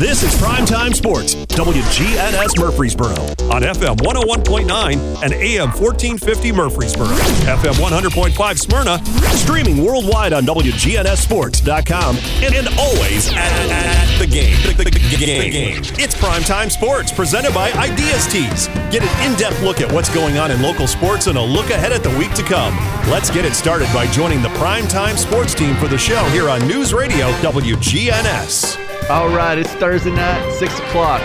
This 0.00 0.22
is 0.22 0.34
Primetime 0.40 0.94
Sports, 0.94 1.34
WGNS 1.34 2.58
Murfreesboro, 2.58 3.12
on 3.52 3.60
FM 3.60 3.98
101.9 3.98 5.22
and 5.22 5.32
AM 5.34 5.68
1450 5.68 6.52
Murfreesboro, 6.52 7.06
FM 7.06 7.74
100.5 7.74 8.58
Smyrna, 8.58 9.04
streaming 9.36 9.84
worldwide 9.84 10.32
on 10.32 10.46
WGNSSports.com, 10.46 12.16
and, 12.16 12.54
and 12.54 12.68
always 12.78 13.28
at, 13.28 13.36
at 13.36 14.18
the 14.18 14.26
game. 14.26 14.56
The, 14.68 14.84
the, 14.84 14.84
the 14.84 15.16
game. 15.18 15.82
It's 15.98 16.14
Primetime 16.14 16.70
Sports, 16.70 17.12
presented 17.12 17.52
by 17.52 17.70
Ideas 17.72 18.26
Tees. 18.26 18.68
Get 18.90 19.02
an 19.02 19.30
in 19.30 19.38
depth 19.38 19.60
look 19.60 19.82
at 19.82 19.92
what's 19.92 20.08
going 20.14 20.38
on 20.38 20.50
in 20.50 20.62
local 20.62 20.86
sports 20.86 21.26
and 21.26 21.36
a 21.36 21.42
look 21.42 21.68
ahead 21.68 21.92
at 21.92 22.02
the 22.02 22.18
week 22.18 22.32
to 22.36 22.42
come. 22.42 22.74
Let's 23.10 23.30
get 23.30 23.44
it 23.44 23.52
started 23.52 23.92
by 23.92 24.10
joining 24.12 24.40
the 24.40 24.48
Primetime 24.48 25.18
Sports 25.18 25.52
team 25.52 25.76
for 25.76 25.88
the 25.88 25.98
show 25.98 26.24
here 26.30 26.48
on 26.48 26.66
News 26.66 26.94
Radio 26.94 27.30
WGNS. 27.42 28.89
All 29.10 29.28
right, 29.28 29.58
it's 29.58 29.72
Thursday 29.72 30.12
night, 30.12 30.52
6 30.52 30.78
o'clock. 30.78 31.20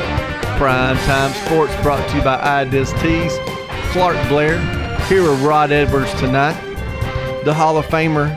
Prime 0.57 0.97
Time 1.05 1.31
Sports 1.45 1.71
brought 1.83 2.09
to 2.09 2.17
you 2.17 2.23
by 2.23 2.39
Ideas 2.39 2.91
Tees. 2.93 3.37
Clark 3.91 4.17
Blair 4.27 4.59
here 5.05 5.21
with 5.21 5.39
Rod 5.43 5.71
Edwards 5.71 6.11
tonight. 6.15 6.59
The 7.43 7.53
Hall 7.53 7.77
of 7.77 7.85
Famer 7.85 8.33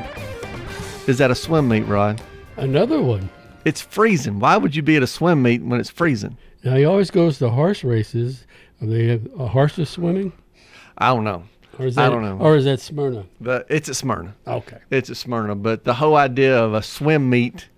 is 1.09 1.23
at 1.23 1.31
a 1.31 1.35
swim 1.35 1.67
meet, 1.67 1.85
Rod. 1.85 2.21
Another 2.59 3.01
one. 3.01 3.31
It's 3.65 3.81
freezing. 3.81 4.39
Why 4.39 4.59
would 4.59 4.77
you 4.77 4.83
be 4.83 4.97
at 4.97 5.03
a 5.03 5.07
swim 5.07 5.43
meet 5.43 5.63
when 5.63 5.81
it's 5.81 5.89
freezing? 5.89 6.37
Now 6.63 6.77
he 6.77 6.85
always 6.85 7.11
goes 7.11 7.39
to 7.39 7.49
horse 7.49 7.83
races. 7.83 8.47
Are 8.83 8.87
they 8.87 9.07
have 9.07 9.27
uh, 9.41 9.47
horses 9.47 9.89
swimming? 9.89 10.35
I 10.99 11.15
don't 11.15 11.25
know. 11.25 11.45
Or 11.79 11.87
is 11.87 11.95
that, 11.95 12.05
I 12.05 12.11
don't 12.11 12.23
know. 12.23 12.37
Or 12.39 12.55
is 12.55 12.67
that 12.67 12.81
Smyrna? 12.81 13.25
But 13.41 13.65
it's 13.71 13.89
at 13.89 13.97
Smyrna. 13.97 14.35
Okay. 14.47 14.77
It's 14.91 15.09
at 15.09 15.17
Smyrna. 15.17 15.55
But 15.55 15.85
the 15.85 15.95
whole 15.95 16.17
idea 16.17 16.63
of 16.63 16.75
a 16.75 16.83
swim 16.83 17.31
meet 17.31 17.71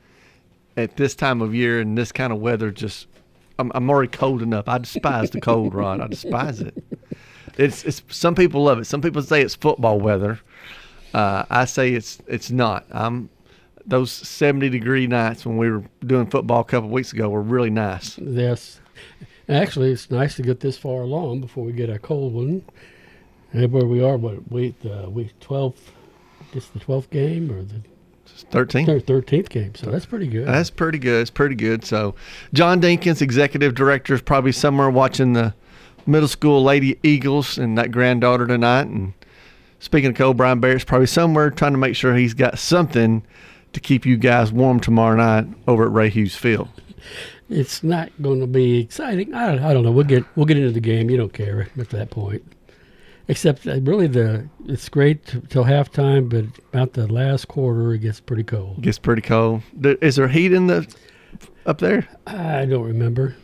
at 0.82 0.96
this 0.96 1.14
time 1.14 1.40
of 1.40 1.54
year 1.54 1.80
and 1.80 1.96
this 1.96 2.12
kind 2.12 2.32
of 2.32 2.40
weather 2.40 2.70
just 2.70 3.06
I'm, 3.60 3.70
I'm 3.74 3.90
already 3.90 4.10
cold 4.10 4.42
enough. 4.42 4.68
I 4.68 4.78
despise 4.78 5.30
the 5.30 5.40
cold, 5.40 5.74
Rod. 5.74 6.00
I 6.00 6.06
despise 6.08 6.60
it. 6.60 6.82
It's 7.58 7.84
it's 7.84 8.02
some 8.08 8.34
people 8.34 8.62
love 8.62 8.78
it. 8.78 8.86
Some 8.86 9.02
people 9.02 9.22
say 9.22 9.42
it's 9.42 9.54
football 9.54 10.00
weather. 10.00 10.40
Uh, 11.12 11.44
I 11.50 11.66
say 11.66 11.92
it's 11.92 12.18
it's 12.26 12.50
not. 12.50 12.86
I'm 12.90 13.28
those 13.84 14.12
70 14.12 14.68
degree 14.68 15.06
nights 15.06 15.44
when 15.44 15.56
we 15.56 15.70
were 15.70 15.82
doing 16.06 16.26
football 16.26 16.60
a 16.60 16.64
couple 16.64 16.88
weeks 16.90 17.12
ago 17.12 17.28
were 17.28 17.42
really 17.42 17.70
nice. 17.70 18.18
Yes. 18.18 18.80
Actually, 19.48 19.90
it's 19.90 20.10
nice 20.10 20.36
to 20.36 20.42
get 20.42 20.60
this 20.60 20.78
far 20.78 21.02
along 21.02 21.40
before 21.40 21.64
we 21.64 21.72
get 21.72 21.90
a 21.90 21.98
cold 21.98 22.32
one. 22.34 22.62
And 23.52 23.72
where 23.72 23.86
we 23.86 24.02
are, 24.02 24.16
what 24.16 24.50
week? 24.50 24.76
Uh, 24.84 25.10
week 25.10 25.38
twelve. 25.40 25.76
This 26.52 26.68
the 26.68 26.78
twelfth 26.78 27.10
game 27.10 27.50
or 27.50 27.62
the 27.62 27.82
13. 28.50 29.00
thirteenth 29.00 29.48
game? 29.48 29.74
So 29.74 29.90
that's 29.90 30.06
pretty 30.06 30.26
good. 30.26 30.46
That's 30.46 30.70
pretty 30.70 30.98
good. 30.98 31.20
It's 31.22 31.30
pretty 31.30 31.54
good. 31.54 31.84
So, 31.84 32.14
John 32.52 32.80
Dinkins, 32.80 33.22
executive 33.22 33.74
director, 33.74 34.14
is 34.14 34.22
probably 34.22 34.52
somewhere 34.52 34.90
watching 34.90 35.32
the 35.32 35.54
middle 36.06 36.28
school 36.28 36.62
Lady 36.62 36.98
Eagles 37.02 37.58
and 37.58 37.76
that 37.78 37.90
granddaughter 37.92 38.46
tonight. 38.46 38.86
And 38.88 39.12
speaking 39.78 40.10
of 40.10 40.16
cold, 40.16 40.36
Brian 40.36 40.60
Barrett's 40.60 40.84
probably 40.84 41.06
somewhere 41.06 41.50
trying 41.50 41.72
to 41.72 41.78
make 41.78 41.96
sure 41.96 42.16
he's 42.16 42.34
got 42.34 42.58
something 42.58 43.22
to 43.72 43.80
keep 43.80 44.04
you 44.04 44.16
guys 44.16 44.50
warm 44.52 44.80
tomorrow 44.80 45.16
night 45.16 45.46
over 45.68 45.84
at 45.84 45.92
Ray 45.92 46.08
Hughes 46.10 46.34
Field. 46.34 46.68
it's 47.48 47.82
not 47.82 48.10
going 48.22 48.40
to 48.40 48.46
be 48.46 48.80
exciting. 48.80 49.34
I 49.34 49.46
don't, 49.52 49.64
I 49.64 49.72
don't 49.74 49.84
know. 49.84 49.92
We'll 49.92 50.04
get 50.04 50.24
we'll 50.36 50.46
get 50.46 50.56
into 50.56 50.72
the 50.72 50.80
game. 50.80 51.10
You 51.10 51.16
don't 51.16 51.32
care 51.32 51.68
at 51.78 51.90
that 51.90 52.10
point. 52.10 52.42
Except 53.30 53.64
uh, 53.64 53.80
really 53.82 54.08
the 54.08 54.48
it's 54.66 54.88
great 54.88 55.24
t- 55.24 55.40
till 55.48 55.62
halftime, 55.62 56.28
but 56.28 56.46
about 56.72 56.94
the 56.94 57.06
last 57.06 57.46
quarter 57.46 57.94
it 57.94 58.00
gets 58.00 58.18
pretty 58.18 58.42
cold. 58.42 58.82
Gets 58.82 58.98
pretty 58.98 59.22
cold. 59.22 59.62
Is 59.80 60.16
there 60.16 60.26
heat 60.26 60.52
in 60.52 60.66
the 60.66 60.92
up 61.64 61.78
there? 61.78 62.08
I 62.26 62.64
don't 62.64 62.82
remember. 62.82 63.36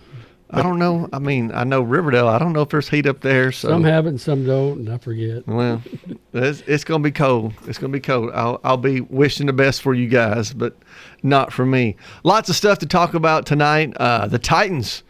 I 0.51 0.63
don't 0.63 0.81
know. 0.81 1.09
I 1.13 1.21
mean, 1.21 1.53
I 1.55 1.63
know 1.63 1.83
Riverdale. 1.83 2.27
I 2.27 2.39
don't 2.41 2.53
know 2.53 2.63
if 2.63 2.69
there's 2.71 2.89
heat 2.89 3.07
up 3.07 3.21
there. 3.21 3.53
So 3.53 3.69
Some 3.69 3.85
have 3.85 4.07
it, 4.07 4.11
and 4.11 4.21
some 4.21 4.45
don't, 4.45 4.81
and 4.81 4.89
I 4.89 4.99
forget. 4.99 5.47
Well, 5.47 5.81
it's, 6.33 6.63
it's 6.67 6.83
going 6.83 7.03
to 7.03 7.09
be 7.09 7.13
cold. 7.13 7.53
It's 7.69 7.79
going 7.79 7.93
to 7.93 7.97
be 7.97 8.01
cold. 8.01 8.31
I'll, 8.35 8.61
I'll 8.65 8.77
be 8.77 9.01
wishing 9.01 9.47
the 9.47 9.53
best 9.53 9.83
for 9.83 9.95
you 9.95 10.09
guys, 10.09 10.53
but 10.53 10.77
not 11.23 11.53
for 11.53 11.65
me. 11.65 11.95
Lots 12.25 12.49
of 12.49 12.57
stuff 12.57 12.79
to 12.81 12.87
talk 12.87 13.15
about 13.15 13.47
tonight. 13.47 13.97
Uh, 13.99 14.27
the 14.27 14.39
Titans. 14.39 15.05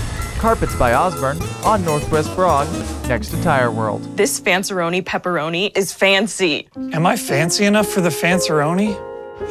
Carpets 0.41 0.75
by 0.75 0.95
Osborne 0.95 1.39
on 1.63 1.85
Northwest 1.85 2.33
Broad, 2.33 2.67
next 3.07 3.29
to 3.29 3.39
Tire 3.43 3.69
World. 3.69 4.01
This 4.17 4.41
Fanceroni 4.41 5.03
pepperoni 5.03 5.71
is 5.77 5.93
fancy. 5.93 6.67
Am 6.93 7.05
I 7.05 7.15
fancy 7.15 7.65
enough 7.65 7.87
for 7.87 8.01
the 8.01 8.09
Fanceroni? 8.09 8.99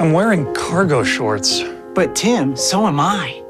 I'm 0.00 0.10
wearing 0.12 0.52
cargo 0.52 1.04
shorts. 1.04 1.62
But 1.94 2.16
Tim, 2.16 2.56
so 2.56 2.88
am 2.88 2.98
I. 2.98 3.40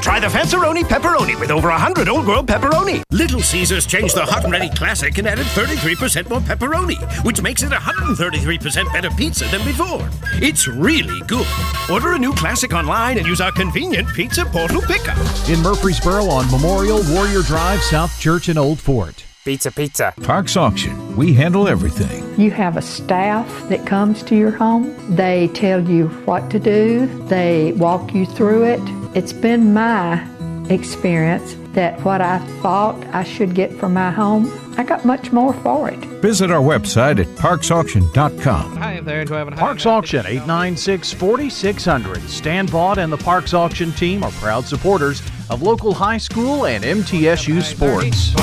Try 0.00 0.20
the 0.20 0.28
Fanceroni 0.28 0.84
pepperoni 0.84 1.38
with 1.38 1.50
over 1.50 1.68
100 1.68 2.08
old 2.08 2.26
world 2.26 2.46
pepperoni. 2.46 3.02
Little 3.10 3.40
Caesars 3.40 3.86
changed 3.86 4.14
the 4.14 4.24
hot 4.24 4.44
and 4.44 4.52
ready 4.52 4.70
classic 4.70 5.18
and 5.18 5.26
added 5.26 5.44
33% 5.46 6.30
more 6.30 6.40
pepperoni, 6.40 6.96
which 7.24 7.42
makes 7.42 7.62
it 7.62 7.70
133% 7.72 8.92
better 8.92 9.10
pizza 9.10 9.44
than 9.48 9.62
before. 9.64 10.08
It's 10.34 10.66
really 10.66 11.20
good. 11.26 11.46
Order 11.90 12.12
a 12.12 12.18
new 12.18 12.32
classic 12.32 12.72
online 12.72 13.18
and 13.18 13.26
use 13.26 13.40
our 13.40 13.52
convenient 13.52 14.08
pizza 14.14 14.44
portal 14.46 14.80
pickup. 14.80 15.18
In 15.48 15.60
Murfreesboro 15.62 16.24
on 16.24 16.50
Memorial, 16.50 17.02
Warrior 17.10 17.42
Drive, 17.42 17.82
South 17.82 18.18
Church, 18.18 18.48
and 18.48 18.58
Old 18.58 18.78
Fort. 18.78 19.24
Pizza, 19.44 19.70
pizza. 19.70 20.12
Parks 20.22 20.56
Auction. 20.56 21.16
We 21.16 21.32
handle 21.32 21.68
everything. 21.68 22.38
You 22.38 22.50
have 22.50 22.76
a 22.76 22.82
staff 22.82 23.68
that 23.68 23.86
comes 23.86 24.22
to 24.24 24.36
your 24.36 24.50
home. 24.50 24.94
They 25.16 25.48
tell 25.48 25.80
you 25.88 26.08
what 26.26 26.50
to 26.50 26.58
do, 26.58 27.06
they 27.28 27.72
walk 27.72 28.14
you 28.14 28.26
through 28.26 28.64
it. 28.64 28.97
It's 29.14 29.32
been 29.32 29.72
my 29.72 30.26
experience 30.68 31.56
that 31.72 31.98
what 32.04 32.20
I 32.20 32.38
thought 32.60 33.02
I 33.14 33.24
should 33.24 33.54
get 33.54 33.72
for 33.72 33.88
my 33.88 34.10
home, 34.10 34.52
I 34.76 34.84
got 34.84 35.04
much 35.04 35.32
more 35.32 35.54
for 35.54 35.88
it. 35.88 35.98
Visit 36.20 36.50
our 36.50 36.60
website 36.60 37.18
at 37.18 37.26
parksauction.com. 37.36 38.76
Hi 38.76 39.00
there, 39.00 39.24
do 39.24 39.34
I 39.34 39.38
have 39.38 39.48
a 39.48 39.52
Parks 39.52 39.86
Auction 39.86 40.26
896 40.26 41.12
4600. 41.12 42.22
Stan 42.28 42.66
Vaught 42.66 42.98
and 42.98 43.12
the 43.12 43.16
Parks 43.16 43.54
Auction 43.54 43.92
team 43.92 44.22
are 44.22 44.30
proud 44.32 44.64
supporters 44.64 45.22
of 45.50 45.62
local 45.62 45.94
high 45.94 46.18
school 46.18 46.66
and 46.66 46.84
MTSU 46.84 47.62
sports. 47.62 48.34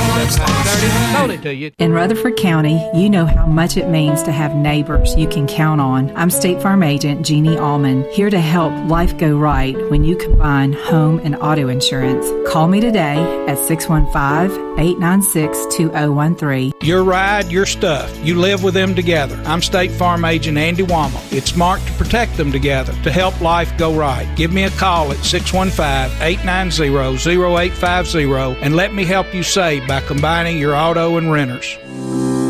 In 1.79 1.91
Rutherford 1.91 2.37
County, 2.37 2.89
you 2.93 3.09
know 3.09 3.25
how 3.25 3.45
much 3.45 3.77
it 3.77 3.89
means 3.89 4.23
to 4.23 4.31
have 4.31 4.55
neighbors 4.55 5.15
you 5.15 5.27
can 5.27 5.47
count 5.47 5.81
on. 5.81 6.15
I'm 6.15 6.29
State 6.29 6.61
Farm 6.61 6.83
Agent 6.83 7.25
Jeannie 7.25 7.57
Allman, 7.57 8.09
here 8.11 8.29
to 8.29 8.39
help 8.39 8.73
life 8.89 9.17
go 9.17 9.37
right 9.37 9.75
when 9.89 10.03
you 10.03 10.15
combine 10.15 10.73
home 10.73 11.19
and 11.19 11.35
auto 11.35 11.67
insurance. 11.67 12.25
Call 12.51 12.67
me 12.67 12.79
today 12.79 13.45
at 13.47 13.57
615 13.57 14.65
896 14.77 15.75
2013. 15.75 16.73
Your 16.81 17.03
ride, 17.03 17.51
your 17.51 17.65
stuff. 17.65 18.13
You 18.25 18.35
live 18.35 18.63
with 18.63 18.73
them 18.73 18.95
together. 18.95 19.41
I'm 19.45 19.61
State 19.61 19.91
Farm 19.91 20.25
Agent 20.25 20.57
Andy 20.57 20.83
Wommel. 20.83 21.21
It's 21.31 21.51
smart 21.51 21.81
to 21.81 21.93
protect 21.93 22.35
them 22.37 22.51
together 22.51 22.93
to 23.03 23.11
help 23.11 23.39
life 23.41 23.75
go 23.77 23.97
right. 23.97 24.27
Give 24.35 24.51
me 24.51 24.63
a 24.63 24.69
call 24.71 25.11
at 25.11 25.17
615 25.23 26.21
890 26.21 26.94
0850 27.01 28.23
and 28.61 28.75
let 28.75 28.93
me 28.93 29.05
help 29.05 29.33
you 29.33 29.43
save 29.43 29.87
by 29.87 30.01
combining 30.01 30.57
your 30.57 30.75
auto 30.75 31.17
and 31.17 31.31
renters. 31.31 31.77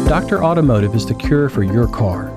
Dr. 0.07 0.43
Automotive 0.43 0.93
is 0.93 1.05
the 1.05 1.15
cure 1.15 1.49
for 1.49 1.63
your 1.63 1.87
car. 1.87 2.29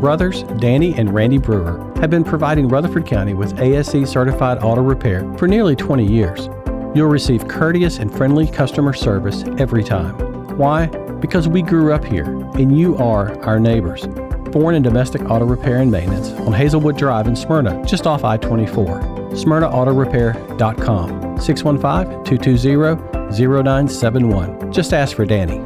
Brothers 0.00 0.42
Danny 0.58 0.94
and 0.94 1.14
Randy 1.14 1.38
Brewer 1.38 1.90
have 1.96 2.10
been 2.10 2.24
providing 2.24 2.68
Rutherford 2.68 3.06
County 3.06 3.32
with 3.32 3.58
ASE 3.58 4.10
certified 4.10 4.58
auto 4.58 4.82
repair 4.82 5.26
for 5.38 5.48
nearly 5.48 5.74
20 5.74 6.04
years. 6.06 6.50
You'll 6.94 7.08
receive 7.08 7.48
courteous 7.48 7.98
and 7.98 8.14
friendly 8.14 8.46
customer 8.46 8.92
service 8.92 9.44
every 9.58 9.82
time. 9.82 10.14
Why? 10.58 10.86
Because 11.20 11.48
we 11.48 11.62
grew 11.62 11.94
up 11.94 12.04
here 12.04 12.26
and 12.26 12.78
you 12.78 12.96
are 12.98 13.42
our 13.42 13.58
neighbors. 13.58 14.04
Foreign 14.52 14.76
and 14.76 14.84
domestic 14.84 15.22
auto 15.30 15.46
repair 15.46 15.78
and 15.78 15.90
maintenance 15.90 16.28
on 16.46 16.52
Hazelwood 16.52 16.98
Drive 16.98 17.26
in 17.26 17.34
Smyrna, 17.34 17.82
just 17.86 18.06
off 18.06 18.22
I 18.22 18.36
24. 18.36 19.00
SmyrnaAutorepair.com 19.32 21.23
615 21.40 22.24
220 22.24 23.30
0971. 23.30 24.72
Just 24.72 24.92
ask 24.92 25.14
for 25.16 25.24
Danny. 25.24 25.58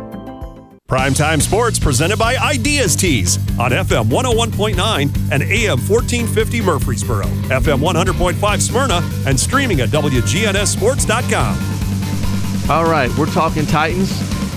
Primetime 0.89 1.43
Sports 1.43 1.79
presented 1.79 2.19
by 2.19 2.37
Ideas 2.37 2.97
Tees 2.97 3.37
on 3.59 3.73
FM 3.73 4.07
101.9 4.07 5.03
and 5.31 5.43
AM 5.43 5.79
1450 5.79 6.63
Murfreesboro, 6.63 7.27
FM 7.27 7.81
100.5 7.81 8.61
Smyrna, 8.61 9.03
and 9.27 9.39
streaming 9.39 9.83
at 9.83 9.91
WGNSSports.com. 9.91 12.71
All 12.71 12.91
right, 12.91 13.15
we're 13.19 13.27
talking 13.27 13.67
Titans 13.67 14.11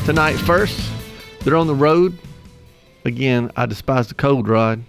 tonight 0.06 0.38
first. 0.38 0.80
They're 1.42 1.58
on 1.58 1.68
the 1.68 1.76
road. 1.76 2.18
Again, 3.04 3.52
I 3.58 3.66
despise 3.66 4.08
the 4.08 4.14
cold, 4.14 4.48
Rod. 4.48 4.82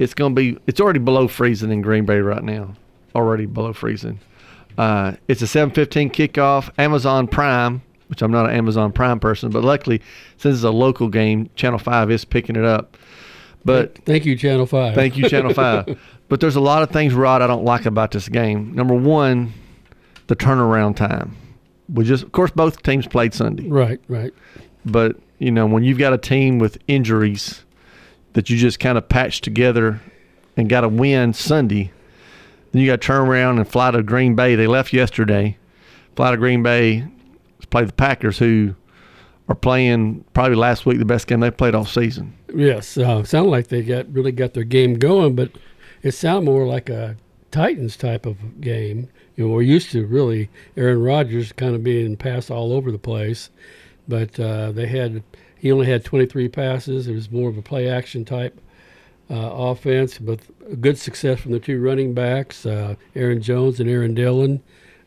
It's 0.00 0.14
going 0.14 0.34
to 0.34 0.40
be, 0.40 0.58
it's 0.66 0.80
already 0.80 0.98
below 0.98 1.28
freezing 1.28 1.70
in 1.70 1.82
Green 1.82 2.06
Bay 2.06 2.18
right 2.18 2.42
now. 2.42 2.74
Already 3.14 3.46
below 3.46 3.72
freezing. 3.72 4.18
Uh, 4.78 5.14
it's 5.28 5.42
a 5.42 5.46
7:15 5.46 6.10
kickoff. 6.10 6.70
Amazon 6.78 7.26
Prime, 7.26 7.82
which 8.08 8.22
I'm 8.22 8.30
not 8.30 8.46
an 8.46 8.56
Amazon 8.56 8.92
Prime 8.92 9.20
person, 9.20 9.50
but 9.50 9.64
luckily 9.64 10.00
since 10.36 10.56
it's 10.56 10.64
a 10.64 10.70
local 10.70 11.08
game, 11.08 11.50
Channel 11.54 11.78
Five 11.78 12.10
is 12.10 12.24
picking 12.24 12.56
it 12.56 12.64
up. 12.64 12.96
But 13.64 13.98
thank 14.04 14.24
you, 14.24 14.36
Channel 14.36 14.66
Five. 14.66 14.94
Thank 14.94 15.16
you, 15.16 15.28
Channel 15.28 15.54
Five. 15.54 15.98
but 16.28 16.40
there's 16.40 16.56
a 16.56 16.60
lot 16.60 16.82
of 16.82 16.90
things, 16.90 17.14
Rod, 17.14 17.42
I 17.42 17.46
don't 17.46 17.64
like 17.64 17.86
about 17.86 18.10
this 18.10 18.28
game. 18.28 18.74
Number 18.74 18.94
one, 18.94 19.52
the 20.26 20.36
turnaround 20.36 20.96
time. 20.96 21.36
We 21.92 22.04
just, 22.04 22.24
of 22.24 22.32
course, 22.32 22.50
both 22.50 22.82
teams 22.82 23.06
played 23.06 23.34
Sunday. 23.34 23.68
Right, 23.68 24.00
right. 24.08 24.32
But 24.84 25.16
you 25.38 25.50
know, 25.50 25.66
when 25.66 25.82
you've 25.84 25.98
got 25.98 26.12
a 26.12 26.18
team 26.18 26.58
with 26.58 26.78
injuries 26.88 27.64
that 28.32 28.48
you 28.48 28.56
just 28.56 28.80
kind 28.80 28.96
of 28.96 29.08
patch 29.08 29.40
together 29.40 30.00
and 30.56 30.68
got 30.68 30.82
to 30.82 30.88
win 30.88 31.32
Sunday 31.32 31.92
then 32.72 32.82
you 32.82 32.88
got 32.88 33.00
to 33.00 33.06
turn 33.06 33.28
around 33.28 33.58
and 33.58 33.68
fly 33.68 33.90
to 33.90 34.02
Green 34.02 34.34
Bay. 34.34 34.54
They 34.54 34.66
left 34.66 34.92
yesterday. 34.92 35.56
Fly 36.16 36.32
to 36.32 36.36
Green 36.36 36.62
Bay 36.62 37.06
to 37.60 37.66
play 37.68 37.84
the 37.84 37.92
Packers, 37.92 38.38
who 38.38 38.74
are 39.48 39.54
playing 39.54 40.24
probably 40.34 40.56
last 40.56 40.86
week 40.86 40.98
the 40.98 41.04
best 41.04 41.26
game 41.26 41.40
they 41.40 41.50
played 41.50 41.74
all 41.74 41.84
season. 41.84 42.36
Yes, 42.54 42.96
uh, 42.96 43.22
sound 43.24 43.50
like 43.50 43.68
they 43.68 43.82
got 43.82 44.12
really 44.12 44.32
got 44.32 44.54
their 44.54 44.64
game 44.64 44.94
going, 44.94 45.34
but 45.34 45.50
it 46.02 46.12
sounded 46.12 46.50
more 46.50 46.66
like 46.66 46.88
a 46.88 47.16
Titans 47.50 47.96
type 47.96 48.26
of 48.26 48.60
game. 48.60 49.08
You 49.36 49.46
know, 49.46 49.54
we're 49.54 49.62
used 49.62 49.90
to 49.92 50.06
really 50.06 50.50
Aaron 50.76 51.02
Rodgers 51.02 51.52
kind 51.52 51.74
of 51.74 51.82
being 51.82 52.16
passed 52.16 52.50
all 52.50 52.72
over 52.72 52.90
the 52.90 52.98
place, 52.98 53.50
but 54.08 54.38
uh, 54.38 54.72
they 54.72 54.86
had 54.86 55.22
he 55.58 55.70
only 55.70 55.86
had 55.86 56.04
23 56.04 56.48
passes. 56.48 57.06
It 57.06 57.14
was 57.14 57.30
more 57.30 57.48
of 57.48 57.56
a 57.56 57.62
play 57.62 57.88
action 57.88 58.24
type 58.24 58.60
uh, 59.30 59.36
offense, 59.36 60.18
but 60.18 60.40
good 60.80 60.98
success 60.98 61.40
from 61.40 61.52
the 61.52 61.60
two 61.60 61.80
running 61.80 62.14
backs, 62.14 62.66
uh, 62.66 62.94
Aaron 63.14 63.42
Jones 63.42 63.80
and 63.80 63.88
Aaron 63.88 64.14
Dillon, 64.14 64.62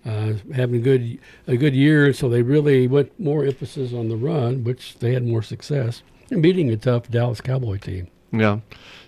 uh, 0.06 0.34
having 0.54 0.75
a 0.75 0.80
good 0.80 1.19
a 1.48 1.57
good 1.57 1.74
year. 1.75 2.13
So 2.13 2.30
they 2.30 2.42
really 2.42 2.88
went 2.88 3.18
more 3.19 3.46
emphasis 3.46 3.94
on 3.94 4.10
the 4.10 4.16
run, 4.18 4.63
which 4.63 5.00
they 5.00 5.13
had 5.13 5.25
more 5.25 5.42
success 5.42 6.04
in 6.30 6.42
beating 6.42 6.69
a 6.69 6.78
tough 6.78 7.10
Dallas 7.10 7.42
Cowboy 7.42 7.78
team. 7.78 8.07
Yeah. 8.31 8.60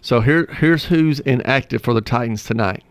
So 0.01 0.21
here 0.21 0.45
here's 0.45 0.85
who's 0.85 1.19
inactive 1.21 1.81
for 1.81 1.93
the 1.93 2.01
Titans 2.01 2.43
tonight. 2.43 2.83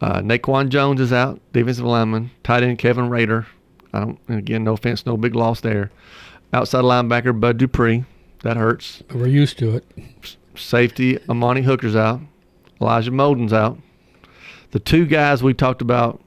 Uh, 0.00 0.20
Naquan 0.20 0.68
Jones 0.68 1.00
is 1.00 1.12
out, 1.12 1.40
defensive 1.52 1.84
lineman. 1.84 2.30
Tight 2.44 2.62
end 2.62 2.78
Kevin 2.78 3.08
Rader. 3.08 3.46
I 3.92 4.00
don't. 4.00 4.18
Again, 4.28 4.64
no 4.64 4.74
offense, 4.74 5.04
no 5.06 5.16
big 5.16 5.34
loss 5.34 5.60
there. 5.60 5.90
Outside 6.52 6.84
linebacker 6.84 7.38
Bud 7.38 7.58
Dupree. 7.58 8.04
That 8.42 8.56
hurts. 8.56 9.02
We're 9.12 9.26
used 9.26 9.58
to 9.58 9.76
it. 9.76 10.36
Safety 10.54 11.18
Amani 11.28 11.62
Hooker's 11.62 11.96
out. 11.96 12.20
Elijah 12.80 13.10
Molden's 13.10 13.52
out. 13.52 13.78
The 14.70 14.78
two 14.78 15.06
guys 15.06 15.42
we 15.42 15.54
talked 15.54 15.82
about 15.82 16.20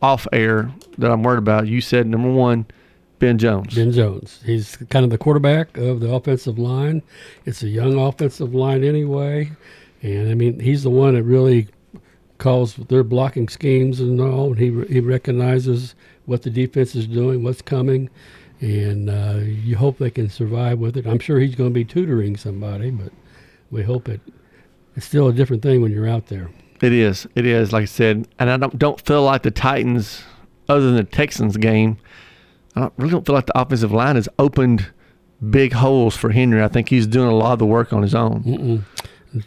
off 0.00 0.26
air 0.32 0.72
that 0.98 1.10
I'm 1.10 1.22
worried 1.22 1.38
about, 1.38 1.66
you 1.66 1.80
said 1.80 2.06
number 2.06 2.30
one, 2.30 2.66
Ben 3.18 3.38
Jones. 3.38 3.74
Ben 3.74 3.92
Jones. 3.92 4.40
He's 4.44 4.76
kind 4.90 5.04
of 5.04 5.10
the 5.10 5.18
quarterback 5.18 5.76
of 5.76 6.00
the 6.00 6.12
offensive 6.12 6.58
line. 6.58 7.02
It's 7.46 7.62
a 7.62 7.68
young 7.68 7.98
offensive 7.98 8.54
line 8.54 8.82
anyway. 8.82 9.52
And 10.02 10.28
I 10.28 10.34
mean, 10.34 10.58
he's 10.58 10.82
the 10.82 10.90
one 10.90 11.14
that 11.14 11.22
really 11.22 11.68
calls 12.38 12.74
their 12.74 13.04
blocking 13.04 13.48
schemes 13.48 14.00
and 14.00 14.20
all. 14.20 14.48
And 14.48 14.58
he, 14.58 14.94
he 14.94 15.00
recognizes 15.00 15.94
what 16.26 16.42
the 16.42 16.50
defense 16.50 16.96
is 16.96 17.06
doing, 17.06 17.44
what's 17.44 17.62
coming. 17.62 18.10
And 18.60 19.08
uh, 19.08 19.38
you 19.42 19.76
hope 19.76 19.98
they 19.98 20.10
can 20.10 20.28
survive 20.28 20.80
with 20.80 20.96
it. 20.96 21.06
I'm 21.06 21.20
sure 21.20 21.38
he's 21.38 21.54
going 21.54 21.70
to 21.70 21.74
be 21.74 21.84
tutoring 21.84 22.36
somebody, 22.36 22.90
but 22.90 23.12
we 23.70 23.84
hope 23.84 24.08
it 24.08 24.20
it's 24.96 25.06
still 25.06 25.28
a 25.28 25.32
different 25.32 25.62
thing 25.62 25.82
when 25.82 25.92
you're 25.92 26.08
out 26.08 26.26
there. 26.26 26.50
It 26.80 26.92
is. 26.92 27.26
It 27.34 27.46
is. 27.46 27.72
Like 27.72 27.82
I 27.82 27.86
said, 27.86 28.28
and 28.38 28.50
I 28.50 28.56
don't 28.56 28.78
don't 28.78 29.00
feel 29.00 29.22
like 29.22 29.42
the 29.42 29.50
Titans, 29.50 30.22
other 30.68 30.86
than 30.86 30.96
the 30.96 31.04
Texans 31.04 31.56
game, 31.56 31.98
I 32.74 32.80
don't, 32.80 32.92
really 32.96 33.12
don't 33.12 33.24
feel 33.24 33.34
like 33.34 33.46
the 33.46 33.58
offensive 33.58 33.92
line 33.92 34.16
has 34.16 34.28
opened 34.38 34.90
big 35.50 35.72
holes 35.72 36.16
for 36.16 36.30
Henry. 36.30 36.62
I 36.62 36.68
think 36.68 36.88
he's 36.88 37.06
doing 37.06 37.28
a 37.28 37.34
lot 37.34 37.52
of 37.52 37.58
the 37.58 37.66
work 37.66 37.92
on 37.92 38.02
his 38.02 38.14
own. 38.14 38.42
Mm-mm. 38.42 38.82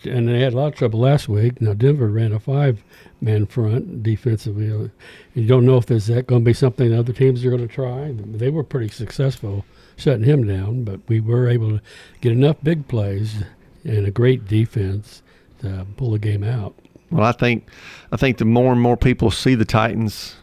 And 0.05 0.27
they 0.27 0.39
had 0.39 0.53
a 0.53 0.55
lot 0.55 0.67
of 0.67 0.75
trouble 0.75 0.99
last 0.99 1.29
week. 1.29 1.61
Now 1.61 1.73
Denver 1.73 2.07
ran 2.07 2.31
a 2.31 2.39
five-man 2.39 3.45
front 3.45 4.01
defensively. 4.01 4.89
You 5.35 5.47
don't 5.47 5.65
know 5.65 5.77
if 5.77 5.85
there's 5.85 6.07
that 6.07 6.25
going 6.25 6.41
to 6.41 6.45
be 6.45 6.53
something 6.53 6.93
other 6.93 7.13
teams 7.13 7.45
are 7.45 7.51
going 7.51 7.67
to 7.67 7.73
try. 7.73 8.11
They 8.17 8.49
were 8.49 8.63
pretty 8.63 8.89
successful 8.89 9.63
shutting 9.95 10.23
him 10.23 10.47
down, 10.47 10.85
but 10.85 11.01
we 11.07 11.19
were 11.19 11.47
able 11.47 11.77
to 11.77 11.81
get 12.19 12.31
enough 12.31 12.57
big 12.63 12.87
plays 12.87 13.43
and 13.83 14.07
a 14.07 14.11
great 14.11 14.47
defense 14.47 15.21
to 15.65 15.85
pull 15.97 16.11
the 16.11 16.19
game 16.19 16.43
out. 16.43 16.75
Well, 17.11 17.25
I 17.25 17.31
think 17.31 17.69
I 18.11 18.17
think 18.17 18.37
the 18.37 18.45
more 18.45 18.71
and 18.71 18.81
more 18.81 18.97
people 18.97 19.31
see 19.31 19.55
the 19.55 19.65
Titans, 19.65 20.35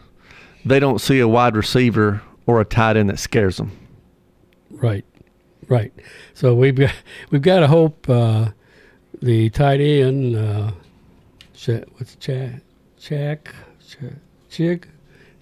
they 0.65 0.79
don't 0.79 0.99
see 0.99 1.19
a 1.19 1.27
wide 1.27 1.55
receiver 1.55 2.21
or 2.45 2.61
a 2.61 2.65
tight 2.65 2.97
end 2.97 3.09
that 3.09 3.19
scares 3.19 3.57
them. 3.57 3.71
Right, 4.71 5.05
right. 5.67 5.93
So 6.33 6.55
we've 6.55 6.75
got 6.75 6.93
we've 7.29 7.41
got 7.41 7.59
to 7.61 7.67
hope 7.67 8.09
uh, 8.09 8.49
the 9.21 9.49
tight 9.49 9.81
end, 9.81 10.35
uh, 10.35 10.71
what's 11.97 12.15
Chad, 12.15 12.61
Chak, 12.99 13.53
Chig, 14.49 14.85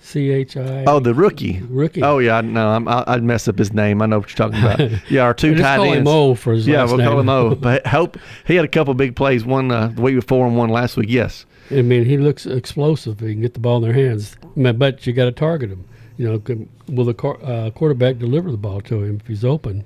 C 0.01 0.31
H 0.31 0.58
I. 0.58 0.84
Oh, 0.86 1.00
the 1.00 1.13
rookie. 1.13 1.62
Rookie. 1.70 2.01
Oh 2.01 2.17
yeah, 2.17 2.41
no, 2.41 2.70
I'm, 2.70 2.88
I'd 2.88 3.24
mess 3.24 3.48
up 3.48 3.58
his 3.58 3.72
name. 3.72 4.01
I 4.01 4.08
know 4.08 4.20
what 4.20 4.29
you're 4.29 4.50
talking 4.50 4.60
about. 4.63 5.01
Yeah, 5.10 5.22
our 5.24 5.34
two 5.34 5.55
tight 5.55 5.77
call 5.77 5.86
ends. 5.86 5.98
Him 6.00 6.08
o 6.08 6.36
for 6.36 6.53
his 6.53 6.67
yeah, 6.67 6.81
last 6.81 6.89
we'll 6.89 6.98
name. 6.98 7.08
call 7.08 7.20
him 7.20 7.29
O. 7.29 7.55
But 7.62 7.86
hope 7.88 8.17
he 8.46 8.55
had 8.55 8.65
a 8.65 8.67
couple 8.67 8.93
big 8.93 9.15
plays. 9.15 9.46
One 9.46 9.72
uh, 9.72 9.88
the 9.88 10.01
week 10.01 10.15
before 10.15 10.48
and 10.48 10.58
one 10.58 10.70
last 10.70 10.98
week. 10.98 11.10
Yes. 11.10 11.46
I 11.70 11.81
mean, 11.81 12.05
he 12.05 12.17
looks 12.17 12.46
explosive. 12.46 13.20
He 13.20 13.34
can 13.34 13.41
get 13.41 13.53
the 13.53 13.60
ball 13.60 13.77
in 13.77 13.84
their 13.84 13.93
hands, 13.93 14.36
but 14.55 15.05
you 15.08 15.13
got 15.13 15.25
to 15.25 15.31
target 15.31 15.70
him. 15.70 15.86
You 16.17 16.29
know, 16.29 16.39
can, 16.39 16.70
will 16.88 17.05
the 17.05 17.15
uh, 17.27 17.70
quarterback 17.72 18.17
deliver 18.17 18.51
the 18.51 18.58
ball 18.58 18.81
to 18.81 19.03
him 19.03 19.20
if 19.22 19.27
he's 19.27 19.46
open? 19.46 19.86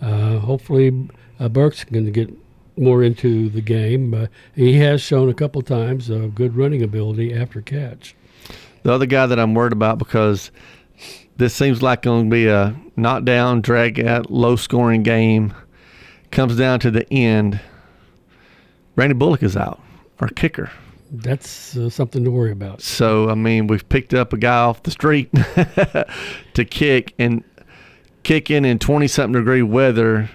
Uh, 0.00 0.38
hopefully, 0.38 1.08
uh, 1.38 1.48
Burks 1.48 1.84
going 1.84 2.06
to 2.06 2.10
get 2.10 2.30
more 2.76 3.02
into 3.02 3.48
the 3.50 3.60
game. 3.60 4.14
Uh, 4.14 4.26
he 4.54 4.78
has 4.78 5.02
shown 5.02 5.28
a 5.28 5.34
couple 5.34 5.60
times 5.62 6.10
uh, 6.10 6.28
good 6.34 6.56
running 6.56 6.82
ability 6.82 7.34
after 7.34 7.60
catch. 7.60 8.14
The 8.88 8.94
other 8.94 9.04
guy 9.04 9.26
that 9.26 9.38
I'm 9.38 9.52
worried 9.52 9.74
about 9.74 9.98
because 9.98 10.50
this 11.36 11.54
seems 11.54 11.82
like 11.82 12.00
going 12.00 12.24
to 12.24 12.30
be 12.30 12.48
a 12.48 12.74
knockdown, 12.96 13.60
drag 13.60 14.00
out, 14.00 14.30
low 14.30 14.56
scoring 14.56 15.02
game. 15.02 15.52
Comes 16.30 16.56
down 16.56 16.80
to 16.80 16.90
the 16.90 17.06
end. 17.12 17.60
Randy 18.96 19.12
Bullock 19.12 19.42
is 19.42 19.58
out, 19.58 19.78
our 20.20 20.28
kicker. 20.28 20.70
that's 21.10 21.76
uh, 21.76 21.90
something 21.90 22.24
to 22.24 22.30
worry 22.30 22.50
about. 22.50 22.80
So 22.80 23.28
I 23.28 23.34
mean, 23.34 23.66
we've 23.66 23.86
picked 23.90 24.14
up 24.14 24.32
a 24.32 24.38
guy 24.38 24.56
off 24.56 24.82
the 24.82 24.90
street 24.90 25.30
to 26.54 26.64
kick, 26.64 27.12
and 27.18 27.44
kicking 28.22 28.64
in 28.64 28.78
twenty 28.78 29.06
something 29.06 29.38
degree 29.38 29.60
weather 29.60 30.30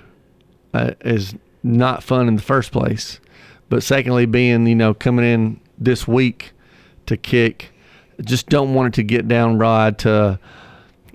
uh, 0.76 0.92
is 1.04 1.34
not 1.64 2.04
fun 2.04 2.28
in 2.28 2.36
the 2.36 2.42
first 2.44 2.72
place. 2.72 3.20
But 3.70 3.82
secondly, 3.82 4.28
being 4.28 4.68
you 4.68 4.76
know 4.76 4.94
coming 4.94 5.26
in 5.26 5.60
this 5.80 6.08
week 6.08 6.52
to 7.08 7.18
kick, 7.18 7.72
just 8.26 8.50
don't 8.50 8.74
want 8.74 8.94
it 8.94 8.94
to 8.98 9.04
get 9.04 9.28
down 9.28 9.58
rod 9.58 10.00
to 10.00 10.40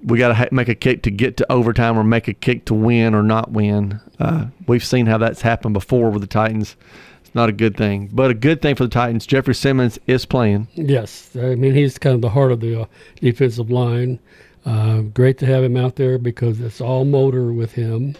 we 0.02 0.18
got 0.18 0.28
to 0.28 0.34
ha- 0.34 0.48
make 0.52 0.68
a 0.68 0.74
kick 0.74 1.02
to 1.02 1.10
get 1.10 1.36
to 1.38 1.52
overtime 1.52 1.98
or 1.98 2.04
make 2.04 2.28
a 2.28 2.34
kick 2.34 2.64
to 2.66 2.74
win 2.74 3.14
or 3.14 3.22
not 3.22 3.50
win. 3.50 4.00
Uh, 4.18 4.46
we've 4.66 4.84
seen 4.84 5.06
how 5.06 5.18
that's 5.18 5.42
happened 5.42 5.74
before 5.74 6.10
with 6.10 6.22
the 6.22 6.28
Titans. 6.28 6.76
It's 7.20 7.34
not 7.34 7.48
a 7.48 7.52
good 7.52 7.76
thing, 7.76 8.08
but 8.12 8.30
a 8.30 8.34
good 8.34 8.62
thing 8.62 8.74
for 8.74 8.84
the 8.84 8.90
Titans. 8.90 9.26
Jeffrey 9.26 9.54
Simmons 9.54 9.98
is 10.06 10.24
playing. 10.24 10.68
Yes, 10.74 11.30
I 11.36 11.56
mean 11.56 11.74
he's 11.74 11.98
kind 11.98 12.14
of 12.14 12.22
the 12.22 12.30
heart 12.30 12.52
of 12.52 12.60
the 12.60 12.82
uh, 12.82 12.86
defensive 13.20 13.70
line. 13.70 14.18
Uh, 14.64 15.00
great 15.00 15.38
to 15.38 15.46
have 15.46 15.64
him 15.64 15.76
out 15.76 15.96
there 15.96 16.18
because 16.18 16.60
it's 16.60 16.80
all 16.80 17.04
motor 17.04 17.52
with 17.52 17.72
him. 17.72 18.16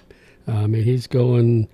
I 0.46 0.66
mean 0.66 0.82
he's 0.84 1.06
going 1.06 1.68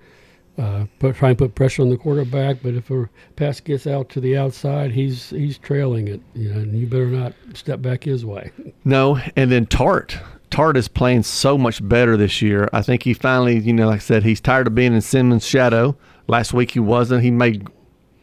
uh, 0.57 0.85
put, 0.99 1.15
try 1.15 1.29
and 1.29 1.37
put 1.37 1.55
pressure 1.55 1.81
on 1.81 1.89
the 1.89 1.97
quarterback. 1.97 2.57
But 2.63 2.75
if 2.75 2.89
a 2.89 3.09
pass 3.35 3.59
gets 3.59 3.87
out 3.87 4.09
to 4.09 4.21
the 4.21 4.37
outside, 4.37 4.91
he's 4.91 5.29
he's 5.29 5.57
trailing 5.57 6.07
it. 6.07 6.21
You 6.33 6.53
know, 6.53 6.59
and 6.59 6.79
you 6.79 6.87
better 6.87 7.07
not 7.07 7.33
step 7.53 7.81
back 7.81 8.03
his 8.03 8.25
way. 8.25 8.51
No, 8.87 9.19
and 9.35 9.51
then 9.51 9.65
Tart. 9.65 10.15
Tart 10.51 10.77
is 10.77 10.87
playing 10.87 11.23
so 11.23 11.57
much 11.57 11.85
better 11.87 12.15
this 12.15 12.39
year. 12.39 12.69
I 12.71 12.83
think 12.83 13.01
he 13.01 13.15
finally, 13.15 13.57
you 13.57 13.73
know, 13.73 13.87
like 13.87 13.95
I 13.95 13.99
said, 13.99 14.23
he's 14.23 14.39
tired 14.39 14.67
of 14.67 14.75
being 14.75 14.93
in 14.93 15.01
Simmons' 15.01 15.45
shadow. 15.45 15.97
Last 16.27 16.53
week 16.53 16.69
he 16.71 16.79
wasn't. 16.79 17.23
He 17.23 17.31
made 17.31 17.67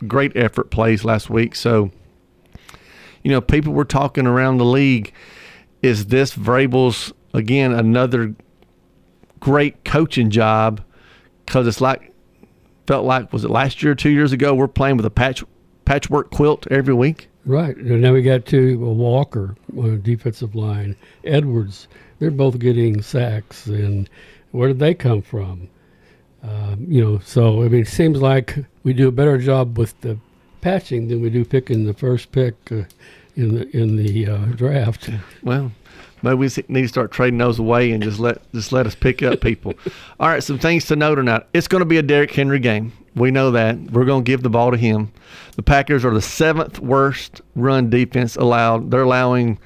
great 0.06 0.36
effort 0.36 0.70
plays 0.70 1.04
last 1.04 1.28
week. 1.30 1.56
So, 1.56 1.90
you 3.24 3.30
know, 3.32 3.40
people 3.40 3.72
were 3.72 3.84
talking 3.84 4.28
around 4.28 4.58
the 4.58 4.64
league. 4.64 5.12
Is 5.82 6.06
this 6.06 6.36
Vrabel's 6.36 7.12
again 7.34 7.72
another 7.72 8.36
great 9.40 9.84
coaching 9.84 10.30
job? 10.30 10.80
Because 11.44 11.66
it's 11.66 11.80
like 11.80 12.11
felt 12.86 13.04
like 13.04 13.32
was 13.32 13.44
it 13.44 13.50
last 13.50 13.82
year 13.82 13.92
or 13.92 13.94
two 13.94 14.10
years 14.10 14.32
ago 14.32 14.54
we're 14.54 14.68
playing 14.68 14.96
with 14.96 15.06
a 15.06 15.10
patch 15.10 15.44
patchwork 15.84 16.30
quilt 16.30 16.66
every 16.70 16.94
week. 16.94 17.28
Right. 17.44 17.76
And 17.76 18.00
now 18.00 18.12
we 18.12 18.22
got 18.22 18.46
to 18.46 18.78
Walker 18.78 19.56
on 19.76 20.00
defensive 20.02 20.54
line, 20.54 20.96
Edwards. 21.24 21.88
They're 22.18 22.30
both 22.30 22.58
getting 22.60 23.02
sacks, 23.02 23.66
and 23.66 24.08
where 24.52 24.68
did 24.68 24.78
they 24.78 24.94
come 24.94 25.22
from? 25.22 25.68
Um, 26.42 26.86
you 26.88 27.02
know, 27.02 27.18
so 27.18 27.62
I 27.62 27.68
mean, 27.68 27.82
it 27.82 27.88
seems 27.88 28.20
like 28.20 28.58
we 28.84 28.92
do 28.92 29.08
a 29.08 29.12
better 29.12 29.38
job 29.38 29.76
with 29.76 30.00
the 30.02 30.18
patching 30.60 31.08
than 31.08 31.20
we 31.20 31.30
do 31.30 31.44
picking 31.44 31.84
the 31.84 31.94
first 31.94 32.30
pick 32.30 32.54
uh, 32.70 32.84
in 33.34 33.54
the 33.56 33.76
in 33.76 33.96
the 33.96 34.28
uh, 34.28 34.46
draft. 34.46 35.10
Well, 35.42 35.72
Maybe 36.22 36.36
we 36.36 36.48
need 36.68 36.82
to 36.82 36.88
start 36.88 37.10
trading 37.10 37.38
those 37.38 37.58
away 37.58 37.92
and 37.92 38.02
just 38.02 38.18
let 38.18 38.40
just 38.52 38.72
let 38.72 38.86
us 38.86 38.94
pick 38.94 39.22
up 39.22 39.40
people. 39.40 39.74
All 40.20 40.28
right, 40.28 40.42
some 40.42 40.58
things 40.58 40.86
to 40.86 40.96
note 40.96 41.16
tonight. 41.16 41.46
It's 41.52 41.68
going 41.68 41.80
to 41.80 41.86
be 41.86 41.98
a 41.98 42.02
Derrick 42.02 42.30
Henry 42.30 42.60
game. 42.60 42.92
We 43.14 43.30
know 43.30 43.50
that. 43.50 43.78
We're 43.90 44.04
going 44.04 44.24
to 44.24 44.30
give 44.30 44.42
the 44.42 44.50
ball 44.50 44.70
to 44.70 44.76
him. 44.76 45.12
The 45.56 45.62
Packers 45.62 46.04
are 46.04 46.14
the 46.14 46.22
seventh 46.22 46.78
worst 46.78 47.42
run 47.54 47.90
defense 47.90 48.36
allowed. 48.36 48.90
They're 48.90 49.02
allowing 49.02 49.58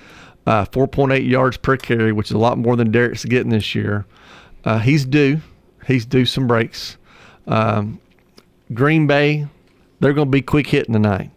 uh, 0.46 0.64
4.8 0.66 1.28
yards 1.28 1.56
per 1.56 1.76
carry, 1.76 2.12
which 2.12 2.28
is 2.28 2.34
a 2.34 2.38
lot 2.38 2.58
more 2.58 2.76
than 2.76 2.90
Derrick's 2.90 3.24
getting 3.24 3.50
this 3.50 3.74
year. 3.74 4.06
Uh, 4.64 4.78
he's 4.78 5.04
due. 5.04 5.40
He's 5.86 6.04
due 6.04 6.24
some 6.24 6.46
breaks. 6.46 6.96
Um, 7.46 8.00
Green 8.74 9.06
Bay, 9.06 9.46
they're 10.00 10.12
going 10.12 10.26
to 10.26 10.32
be 10.32 10.42
quick 10.42 10.66
hitting 10.66 10.92
tonight. 10.92 11.30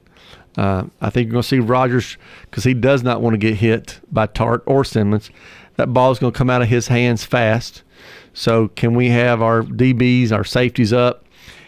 Uh, 0.58 0.86
I 1.00 1.10
think 1.10 1.28
you're 1.28 1.34
going 1.34 1.44
to 1.44 1.48
see 1.48 1.60
Rodgers 1.60 2.18
because 2.44 2.64
he 2.64 2.74
does 2.74 3.04
not 3.04 3.22
want 3.22 3.34
to 3.34 3.38
get 3.38 3.56
hit 3.56 4.00
by 4.12 4.28
Tart 4.28 4.64
or 4.66 4.84
Simmons. 4.84 5.30
That 5.78 5.94
ball 5.94 6.12
is 6.12 6.20
going 6.20 6.34
to 6.34 6.38
come 6.38 6.50
out 6.50 6.62
of 6.62 6.68
his 6.68 6.88
hands 6.88 7.24
fast. 7.24 7.84
So 8.34 8.70
can 8.70 8.96
we 8.96 9.10
have 9.10 9.42
our 9.42 9.64
DBs, 9.64 10.32
our 10.32 10.44
safeties 10.44 10.92
up? 10.92 11.26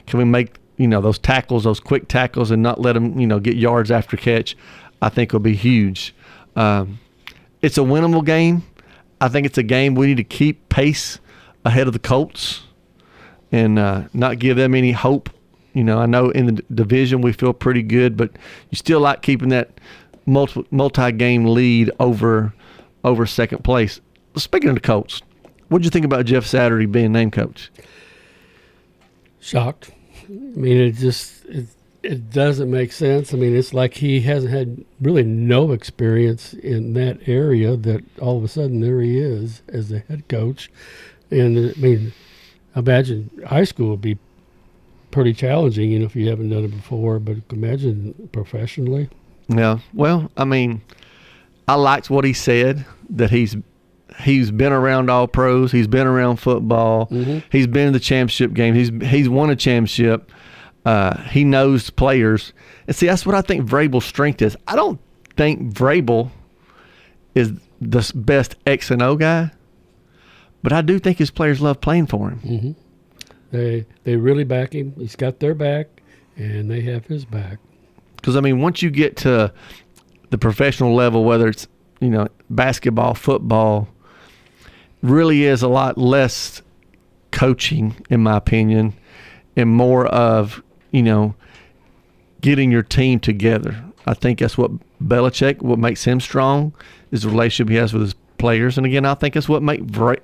Can 0.08 0.20
we 0.20 0.26
make 0.26 0.58
you 0.78 0.88
know 0.88 1.02
those 1.02 1.20
tackles, 1.20 1.64
those 1.64 1.80
quick 1.80 2.08
tackles, 2.08 2.52
and 2.52 2.62
not 2.62 2.82
let 2.82 2.94
them 2.94 3.20
you 3.20 3.28
know 3.28 3.40
get 3.40 3.56
yards 3.56 3.92
after 3.92 4.18
catch? 4.18 4.58
I 5.02 5.10
think 5.10 5.34
will 5.34 5.40
be 5.40 5.56
huge. 5.56 6.14
Um, 6.56 7.00
it's 7.62 7.78
a 7.78 7.82
winnable 7.82 8.26
game. 8.26 8.64
I 9.20 9.28
think 9.28 9.46
it's 9.46 9.58
a 9.58 9.64
game 9.64 9.96
we 9.96 10.08
need 10.08 10.18
to 10.18 10.24
keep 10.24 10.70
pace 10.70 11.20
ahead 11.64 11.88
of 11.88 11.94
the 11.94 12.00
Colts 12.00 12.64
and 13.52 13.78
uh, 13.78 14.04
not 14.14 14.40
give 14.40 14.58
them 14.58 14.74
any 14.74 14.92
hope 14.92 15.30
you 15.74 15.84
know, 15.84 16.00
I 16.00 16.06
know 16.06 16.30
in 16.30 16.48
the 16.48 16.64
division 16.74 17.22
we 17.22 17.32
feel 17.32 17.54
pretty 17.54 17.84
good, 17.84 18.18
but 18.18 18.32
you 18.70 18.76
still 18.76 19.00
like 19.00 19.22
keeping 19.22 19.50
that 19.50 19.72
multi 20.26 20.66
multi 20.72 21.12
game 21.12 21.46
lead 21.46 21.92
over 22.00 22.54
over 23.04 23.26
second 23.26 23.64
place. 23.64 24.00
Speaking 24.36 24.70
of 24.70 24.76
the 24.76 24.82
Colts, 24.82 25.22
what 25.70 25.80
did 25.80 25.86
you 25.86 25.92
think 25.92 26.06
about 26.06 26.26
Jeff 26.26 26.46
Saturday 26.46 26.86
being 26.86 27.12
named 27.12 27.34
coach? 27.34 27.72
Shocked. 29.40 29.92
I 30.30 30.34
mean, 30.34 30.78
it 30.78 30.92
just 30.94 31.46
it, 31.46 31.68
it 32.04 32.30
doesn't 32.32 32.70
make 32.70 32.92
sense. 32.92 33.34
I 33.34 33.38
mean, 33.38 33.56
it's 33.56 33.74
like 33.74 33.94
he 33.96 34.22
hasn't 34.22 34.54
had 34.54 34.84
really 35.02 35.24
no 35.24 35.72
experience 35.72 36.54
in 36.54 36.94
that 36.94 37.28
area. 37.28 37.76
That 37.76 38.04
all 38.20 38.38
of 38.38 38.44
a 38.44 38.48
sudden 38.48 38.82
there 38.82 39.02
he 39.02 39.18
is 39.18 39.62
as 39.70 39.90
the 39.90 40.00
head 40.00 40.28
coach, 40.28 40.70
and 41.30 41.58
I 41.58 41.80
mean, 41.80 42.14
imagine 42.76 43.30
high 43.48 43.64
school 43.64 43.92
would 43.92 44.02
be 44.02 44.18
pretty 45.12 45.34
challenging, 45.34 45.92
you 45.92 46.00
know, 46.00 46.06
if 46.06 46.16
you 46.16 46.30
haven't 46.30 46.50
done 46.50 46.64
it 46.64 46.72
before. 46.72 47.20
But 47.20 47.38
imagine 47.52 48.30
professionally. 48.32 49.10
Yeah. 49.48 49.80
Well, 49.94 50.32
I 50.38 50.46
mean, 50.46 50.82
I 51.68 51.76
liked 51.76 52.10
what 52.10 52.26
he 52.26 52.34
said 52.34 52.86
that 53.10 53.30
he's 53.32 53.56
he's 54.20 54.52
been 54.52 54.74
around 54.74 55.10
all 55.10 55.28
pros. 55.28 55.72
He's 55.72 55.88
been 55.88 56.08
around 56.08 56.38
football. 56.38 57.08
Mm-hmm. 57.08 57.40
He's 57.52 57.68
been 57.68 57.88
in 57.88 57.94
the 57.94 58.00
championship 58.00 58.54
game. 58.54 58.74
He's 58.74 58.90
he's 59.10 59.30
won 59.30 59.50
a 59.50 59.56
championship. 59.56 60.32
Uh, 60.86 61.22
he 61.26 61.44
knows 61.44 61.90
players, 61.92 62.54
and 62.88 62.96
see 62.96 63.06
that's 63.06 63.26
what 63.26 63.36
I 63.36 63.42
think 63.42 63.70
Vrabel's 63.70 64.06
strength 64.06 64.42
is. 64.42 64.58
I 64.68 64.76
don't 64.76 65.00
think 65.38 65.74
Vrabel 65.74 66.32
is 67.36 67.54
the 67.80 68.12
best 68.16 68.56
X 68.66 68.90
and 68.90 69.02
O 69.02 69.16
guy, 69.16 69.52
but 70.64 70.74
I 70.74 70.82
do 70.82 70.98
think 70.98 71.20
his 71.20 71.30
players 71.30 71.62
love 71.62 71.82
playing 71.82 72.08
for 72.08 72.30
him. 72.30 72.40
Mm-hmm. 72.40 72.72
They 73.52 73.86
they 74.04 74.16
really 74.16 74.44
back 74.44 74.74
him. 74.74 74.94
He's 74.98 75.16
got 75.16 75.40
their 75.40 75.54
back, 75.54 76.02
and 76.36 76.72
they 76.72 76.82
have 76.82 77.06
his 77.06 77.26
back. 77.26 77.60
Because 78.16 78.36
I 78.36 78.42
mean, 78.42 78.62
once 78.62 78.82
you 78.82 78.90
get 78.90 79.18
to 79.18 79.54
the 80.30 80.38
professional 80.38 80.96
level, 80.96 81.24
whether 81.24 81.48
it's 81.48 81.68
you 82.00 82.10
know 82.10 82.28
basketball, 82.50 83.14
football, 83.14 83.88
really 85.02 85.44
is 85.44 85.62
a 85.62 85.68
lot 85.68 85.98
less 85.98 86.62
coaching, 87.32 87.96
in 88.10 88.22
my 88.22 88.38
opinion, 88.38 88.94
and 89.56 89.70
more 89.70 90.08
of 90.08 90.64
you 90.92 91.04
know 91.04 91.36
getting 92.40 92.72
your 92.72 92.84
team 92.84 93.20
together. 93.20 93.84
I 94.06 94.14
think 94.14 94.40
that's 94.40 94.58
what 94.58 94.72
Belichick, 95.04 95.62
what 95.62 95.78
makes 95.78 96.06
him 96.06 96.20
strong, 96.20 96.74
is 97.12 97.24
the 97.24 97.30
relationship 97.30 97.70
he 97.70 97.76
has 97.76 97.94
with 97.94 98.02
his 98.02 98.16
players. 98.42 98.78
And 98.78 98.86
again, 98.86 99.06
I 99.06 99.14
think 99.14 99.36
that's 99.36 99.48
what 99.48 99.64
make, 99.64 99.82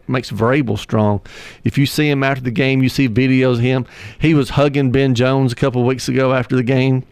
makes 0.10 0.32
Vrabel 0.32 0.78
strong. 0.78 1.22
If 1.64 1.78
you 1.78 1.86
see 1.86 2.10
him 2.10 2.24
after 2.24 2.44
the 2.44 2.52
game, 2.52 2.84
you 2.84 2.90
see 2.90 3.08
videos 3.08 3.54
of 3.54 3.60
him. 3.60 3.86
He 4.20 4.34
was 4.34 4.50
hugging 4.50 4.92
Ben 4.92 5.16
Jones 5.16 5.54
a 5.54 5.56
couple 5.56 5.82
of 5.82 5.88
weeks 5.88 6.10
ago 6.10 6.34
after 6.34 6.56
the 6.56 6.64
game, 6.64 7.04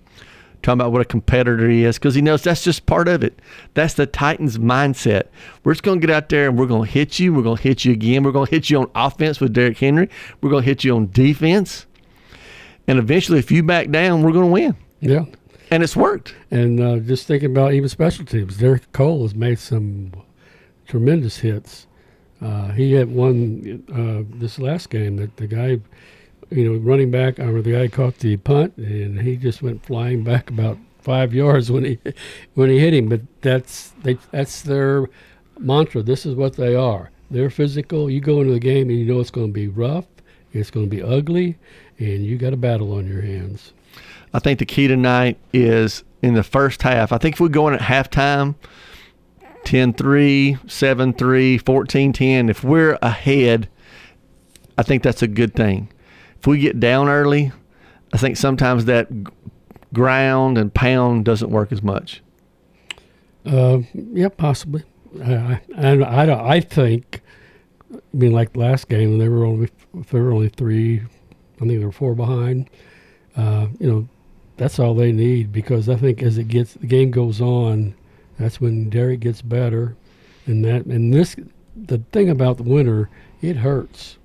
talking 0.63 0.81
about 0.81 0.91
what 0.91 1.01
a 1.01 1.05
competitor 1.05 1.69
he 1.69 1.83
is, 1.83 1.97
because 1.97 2.15
he 2.15 2.21
knows 2.21 2.41
that's 2.41 2.63
just 2.63 2.87
part 2.87 3.07
of 3.07 3.23
it. 3.23 3.39
That's 3.75 3.93
the 3.93 4.07
Titans' 4.07 4.57
mindset. 4.57 5.27
We're 5.63 5.73
just 5.73 5.83
going 5.83 6.01
to 6.01 6.07
get 6.07 6.13
out 6.13 6.27
there 6.29 6.49
and 6.49 6.57
we're 6.57 6.65
going 6.65 6.87
to 6.87 6.91
hit 6.91 7.19
you. 7.19 7.33
We're 7.33 7.43
going 7.43 7.57
to 7.57 7.63
hit 7.63 7.85
you 7.85 7.93
again. 7.93 8.23
We're 8.23 8.31
going 8.31 8.47
to 8.47 8.51
hit 8.51 8.69
you 8.69 8.79
on 8.79 8.91
offense 8.95 9.39
with 9.39 9.53
Derrick 9.53 9.77
Henry. 9.77 10.09
We're 10.41 10.49
going 10.49 10.63
to 10.63 10.67
hit 10.67 10.83
you 10.83 10.95
on 10.95 11.11
defense. 11.11 11.85
And 12.87 12.99
eventually, 12.99 13.39
if 13.39 13.51
you 13.51 13.63
back 13.63 13.89
down, 13.91 14.23
we're 14.23 14.31
going 14.31 14.47
to 14.47 14.51
win. 14.51 14.75
Yeah. 14.99 15.25
And 15.71 15.81
it's 15.83 15.95
worked. 15.95 16.35
And 16.51 16.79
uh, 16.79 16.97
just 16.97 17.27
thinking 17.27 17.51
about 17.51 17.73
even 17.73 17.89
special 17.89 18.25
teams, 18.25 18.57
Derek 18.57 18.91
Cole 18.91 19.23
has 19.23 19.33
made 19.33 19.59
some 19.59 20.11
tremendous 20.85 21.37
hits. 21.37 21.87
Uh, 22.41 22.71
he 22.71 22.93
had 22.93 23.09
one 23.09 23.83
uh, 23.91 24.37
this 24.37 24.59
last 24.59 24.89
game 24.89 25.15
that 25.17 25.37
the 25.37 25.47
guy, 25.47 25.79
you 26.49 26.69
know, 26.69 26.77
running 26.79 27.11
back, 27.11 27.39
or 27.39 27.61
the 27.61 27.71
guy 27.71 27.87
caught 27.87 28.19
the 28.19 28.37
punt 28.37 28.75
and 28.77 29.21
he 29.21 29.37
just 29.37 29.61
went 29.61 29.85
flying 29.85 30.23
back 30.23 30.49
about 30.49 30.77
five 30.99 31.33
yards 31.33 31.71
when 31.71 31.85
he 31.85 31.99
when 32.55 32.69
he 32.69 32.79
hit 32.79 32.93
him. 32.93 33.09
But 33.09 33.21
that's 33.41 33.89
they, 34.03 34.17
that's 34.31 34.61
their 34.61 35.07
mantra. 35.59 36.01
This 36.03 36.25
is 36.25 36.35
what 36.35 36.55
they 36.55 36.75
are. 36.75 37.11
They're 37.31 37.49
physical. 37.49 38.09
You 38.09 38.21
go 38.21 38.41
into 38.41 38.53
the 38.53 38.59
game 38.59 38.89
and 38.89 38.99
you 38.99 39.05
know 39.05 39.19
it's 39.19 39.31
going 39.31 39.47
to 39.47 39.53
be 39.53 39.67
rough, 39.67 40.05
it's 40.53 40.69
going 40.69 40.89
to 40.89 40.89
be 40.89 41.01
ugly, 41.01 41.57
and 41.97 42.23
you 42.23 42.37
got 42.37 42.53
a 42.53 42.57
battle 42.57 42.93
on 42.93 43.07
your 43.07 43.21
hands. 43.21 43.73
I 44.33 44.39
think 44.39 44.59
the 44.59 44.65
key 44.65 44.87
tonight 44.87 45.37
is 45.53 46.03
in 46.21 46.33
the 46.33 46.43
first 46.43 46.81
half. 46.81 47.11
I 47.11 47.17
think 47.17 47.35
if 47.35 47.39
we 47.39 47.49
go 47.49 47.67
in 47.67 47.73
at 47.73 47.81
halftime 47.81 48.55
10 49.65 49.93
3, 49.93 50.57
7 50.67 51.13
3, 51.13 51.57
14 51.57 52.13
10. 52.13 52.49
If 52.49 52.63
we're 52.63 52.97
ahead, 53.01 53.69
I 54.77 54.83
think 54.83 55.03
that's 55.03 55.21
a 55.21 55.27
good 55.27 55.55
thing. 55.55 55.91
If 56.39 56.47
we 56.47 56.59
get 56.59 56.79
down 56.79 57.09
early, 57.09 57.51
I 58.13 58.17
think 58.17 58.37
sometimes 58.37 58.85
that 58.85 59.09
ground 59.93 60.57
and 60.57 60.73
pound 60.73 61.25
doesn't 61.25 61.49
work 61.49 61.71
as 61.71 61.81
much. 61.81 62.21
Uh, 63.45 63.79
yeah, 63.93 64.29
possibly. 64.29 64.83
I, 65.23 65.61
I, 65.77 65.91
I, 65.97 66.55
I 66.55 66.59
think. 66.59 67.21
I 67.91 67.97
mean, 68.13 68.31
like 68.31 68.55
last 68.55 68.89
game, 68.89 69.17
they 69.17 69.29
were 69.29 69.45
only 69.45 69.69
they 69.93 70.19
were 70.19 70.31
only 70.33 70.49
three. 70.49 71.01
I 71.01 71.59
think 71.59 71.71
they 71.71 71.85
were 71.85 71.91
four 71.91 72.15
behind. 72.15 72.69
Uh, 73.35 73.67
you 73.79 73.89
know, 73.89 74.07
that's 74.57 74.79
all 74.79 74.95
they 74.95 75.11
need 75.11 75.51
because 75.51 75.87
I 75.89 75.95
think 75.95 76.21
as 76.23 76.37
it 76.37 76.47
gets 76.47 76.73
the 76.73 76.87
game 76.87 77.11
goes 77.11 77.41
on, 77.41 77.95
that's 78.37 78.59
when 78.59 78.89
Derrick 78.89 79.19
gets 79.21 79.41
better, 79.41 79.95
and 80.45 80.63
that 80.65 80.85
and 80.85 81.13
this 81.13 81.35
the 81.75 81.99
thing 82.11 82.29
about 82.29 82.57
the 82.57 82.63
winter, 82.63 83.09
it 83.41 83.57
hurts. 83.57 84.17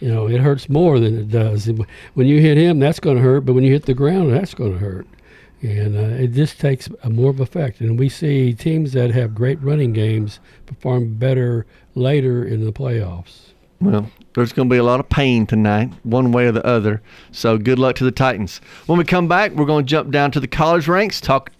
You 0.00 0.08
know, 0.08 0.28
it 0.28 0.40
hurts 0.40 0.68
more 0.68 0.98
than 0.98 1.18
it 1.18 1.28
does. 1.28 1.70
When 2.14 2.26
you 2.26 2.40
hit 2.40 2.56
him, 2.56 2.78
that's 2.78 3.00
going 3.00 3.18
to 3.18 3.22
hurt, 3.22 3.42
but 3.42 3.52
when 3.52 3.64
you 3.64 3.72
hit 3.72 3.84
the 3.84 3.92
ground, 3.92 4.32
that's 4.32 4.54
going 4.54 4.72
to 4.72 4.78
hurt 4.78 5.06
and 5.62 5.96
uh, 5.96 6.22
it 6.22 6.28
just 6.28 6.58
takes 6.58 6.88
a 7.02 7.10
more 7.10 7.30
of 7.30 7.40
effect. 7.40 7.80
And 7.80 7.98
we 7.98 8.08
see 8.08 8.54
teams 8.54 8.92
that 8.92 9.10
have 9.10 9.34
great 9.34 9.60
running 9.62 9.92
games 9.92 10.40
perform 10.66 11.14
better 11.14 11.66
later 11.94 12.44
in 12.44 12.64
the 12.64 12.72
playoffs. 12.72 13.50
Well, 13.80 14.10
there's 14.34 14.52
going 14.52 14.68
to 14.68 14.72
be 14.72 14.78
a 14.78 14.84
lot 14.84 15.00
of 15.00 15.08
pain 15.08 15.46
tonight, 15.46 15.92
one 16.02 16.32
way 16.32 16.46
or 16.46 16.52
the 16.52 16.64
other. 16.64 17.02
So 17.32 17.56
good 17.56 17.78
luck 17.78 17.96
to 17.96 18.04
the 18.04 18.10
Titans. 18.10 18.60
When 18.86 18.98
we 18.98 19.04
come 19.04 19.26
back, 19.26 19.52
we're 19.52 19.64
going 19.64 19.84
to 19.84 19.88
jump 19.88 20.10
down 20.10 20.30
to 20.32 20.40
the 20.40 20.48
college 20.48 20.86
ranks, 20.86 21.20
talk 21.20 21.50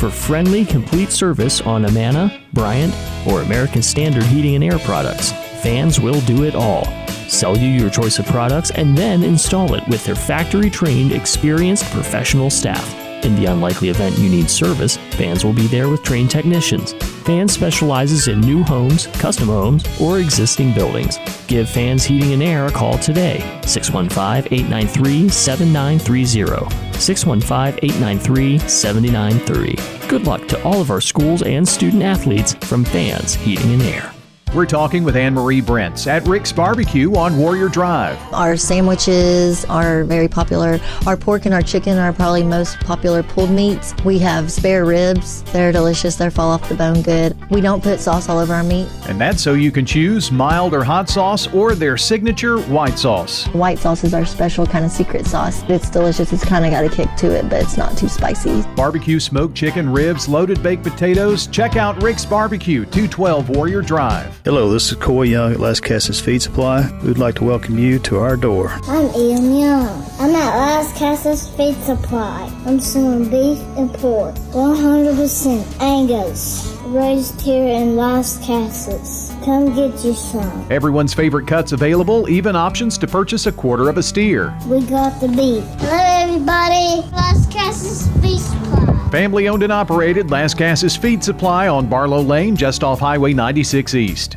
for 0.00 0.08
friendly, 0.08 0.64
complete 0.64 1.10
service 1.10 1.60
on 1.60 1.84
Amana, 1.84 2.42
Bryant, 2.54 2.94
or 3.26 3.42
American 3.42 3.82
Standard 3.82 4.22
Heating 4.22 4.54
and 4.54 4.64
Air 4.64 4.78
products. 4.78 5.32
Fans 5.62 6.00
will 6.00 6.22
do 6.22 6.44
it 6.44 6.54
all. 6.54 6.86
Sell 7.28 7.54
you 7.54 7.68
your 7.68 7.90
choice 7.90 8.18
of 8.18 8.24
products 8.24 8.70
and 8.70 8.96
then 8.96 9.22
install 9.22 9.74
it 9.74 9.86
with 9.88 10.02
their 10.06 10.16
factory 10.16 10.70
trained, 10.70 11.12
experienced 11.12 11.84
professional 11.92 12.48
staff. 12.48 12.99
In 13.22 13.36
the 13.36 13.46
unlikely 13.46 13.88
event 13.90 14.18
you 14.18 14.28
need 14.28 14.48
service, 14.48 14.96
Fans 15.20 15.44
will 15.44 15.52
be 15.52 15.66
there 15.66 15.90
with 15.90 16.02
trained 16.02 16.30
technicians. 16.30 16.94
Fans 17.24 17.52
specializes 17.52 18.28
in 18.28 18.40
new 18.40 18.62
homes, 18.62 19.06
custom 19.18 19.48
homes, 19.48 19.84
or 20.00 20.18
existing 20.18 20.72
buildings. 20.72 21.18
Give 21.46 21.68
Fans 21.68 22.04
Heating 22.04 22.32
and 22.32 22.42
Air 22.42 22.66
a 22.66 22.72
call 22.72 22.96
today, 22.98 23.40
615 23.66 24.50
893 24.50 25.28
7930. 25.28 26.98
615 26.98 27.78
893 27.82 28.58
7930. 28.58 30.08
Good 30.08 30.26
luck 30.26 30.48
to 30.48 30.62
all 30.64 30.80
of 30.80 30.90
our 30.90 31.02
schools 31.02 31.42
and 31.42 31.68
student 31.68 32.02
athletes 32.02 32.54
from 32.54 32.84
Fans 32.84 33.34
Heating 33.34 33.74
and 33.74 33.82
Air. 33.82 34.14
We're 34.52 34.66
talking 34.66 35.04
with 35.04 35.14
Anne 35.14 35.34
Marie 35.34 35.60
Brents 35.60 36.08
at 36.08 36.26
Rick's 36.26 36.50
Barbecue 36.50 37.14
on 37.14 37.38
Warrior 37.38 37.68
Drive. 37.68 38.18
Our 38.34 38.56
sandwiches 38.56 39.64
are 39.66 40.02
very 40.02 40.26
popular. 40.26 40.80
Our 41.06 41.16
pork 41.16 41.44
and 41.44 41.54
our 41.54 41.62
chicken 41.62 41.96
are 41.98 42.12
probably 42.12 42.42
most 42.42 42.80
popular 42.80 43.22
pulled 43.22 43.52
meats. 43.52 43.94
We 44.04 44.18
have 44.18 44.50
spare 44.50 44.84
ribs. 44.84 45.44
They're 45.52 45.70
delicious. 45.70 46.16
They're 46.16 46.32
fall 46.32 46.50
off 46.50 46.68
the 46.68 46.74
bone 46.74 47.02
good. 47.02 47.36
We 47.48 47.60
don't 47.60 47.80
put 47.80 48.00
sauce 48.00 48.28
all 48.28 48.40
over 48.40 48.52
our 48.52 48.64
meat. 48.64 48.88
And 49.08 49.20
that's 49.20 49.40
so 49.40 49.54
you 49.54 49.70
can 49.70 49.86
choose 49.86 50.32
mild 50.32 50.74
or 50.74 50.82
hot 50.82 51.08
sauce 51.08 51.46
or 51.54 51.76
their 51.76 51.96
signature 51.96 52.58
white 52.62 52.98
sauce. 52.98 53.46
White 53.48 53.78
sauce 53.78 54.02
is 54.02 54.14
our 54.14 54.26
special 54.26 54.66
kind 54.66 54.84
of 54.84 54.90
secret 54.90 55.26
sauce. 55.26 55.62
It's 55.68 55.88
delicious. 55.88 56.32
It's 56.32 56.44
kind 56.44 56.64
of 56.64 56.72
got 56.72 56.84
a 56.84 56.88
kick 56.88 57.14
to 57.18 57.30
it, 57.30 57.48
but 57.48 57.62
it's 57.62 57.76
not 57.76 57.96
too 57.96 58.08
spicy. 58.08 58.62
Barbecue 58.74 59.20
smoked 59.20 59.54
chicken, 59.54 59.88
ribs, 59.88 60.28
loaded 60.28 60.60
baked 60.60 60.82
potatoes. 60.82 61.46
Check 61.46 61.76
out 61.76 62.02
Rick's 62.02 62.24
Barbecue, 62.24 62.84
212 62.86 63.50
Warrior 63.50 63.80
Drive. 63.80 64.39
Hello, 64.42 64.72
this 64.72 64.90
is 64.90 64.96
Coy 64.96 65.24
Young 65.24 65.52
at 65.52 65.58
Lascassas 65.58 66.18
Feed 66.18 66.40
Supply. 66.40 66.90
We'd 67.04 67.18
like 67.18 67.34
to 67.34 67.44
welcome 67.44 67.78
you 67.78 67.98
to 67.98 68.20
our 68.20 68.38
door. 68.38 68.70
I'm 68.84 69.14
Ian 69.14 69.54
Young. 69.54 70.02
I'm 70.18 70.34
at 70.34 70.54
Lascassas 70.54 71.54
Feed 71.58 71.74
Supply. 71.84 72.50
I'm 72.64 72.80
selling 72.80 73.24
beef 73.28 73.58
and 73.76 73.92
pork, 73.92 74.34
100% 74.52 75.80
Angus, 75.82 76.74
raised 76.86 77.38
here 77.42 77.68
in 77.68 77.96
Lascassas. 77.96 79.28
Come 79.44 79.74
get 79.74 80.02
you 80.02 80.14
some. 80.14 80.66
Everyone's 80.70 81.12
favorite 81.12 81.46
cuts 81.46 81.72
available, 81.72 82.26
even 82.30 82.56
options 82.56 82.96
to 82.96 83.06
purchase 83.06 83.44
a 83.44 83.52
quarter 83.52 83.90
of 83.90 83.98
a 83.98 84.02
steer. 84.02 84.56
We 84.66 84.80
got 84.86 85.20
the 85.20 85.28
beef. 85.28 85.64
Hello, 85.80 86.22
everybody. 86.22 87.06
Lascassas 87.12 88.08
Feed 88.22 88.38
Supply. 88.38 88.89
Family 89.10 89.48
owned 89.48 89.64
and 89.64 89.72
operated 89.72 90.28
Lascassas 90.28 90.96
Feed 90.96 91.24
Supply 91.24 91.66
on 91.66 91.88
Barlow 91.88 92.22
Lane, 92.22 92.54
just 92.54 92.84
off 92.84 93.00
Highway 93.00 93.32
96 93.32 93.96
East. 93.96 94.36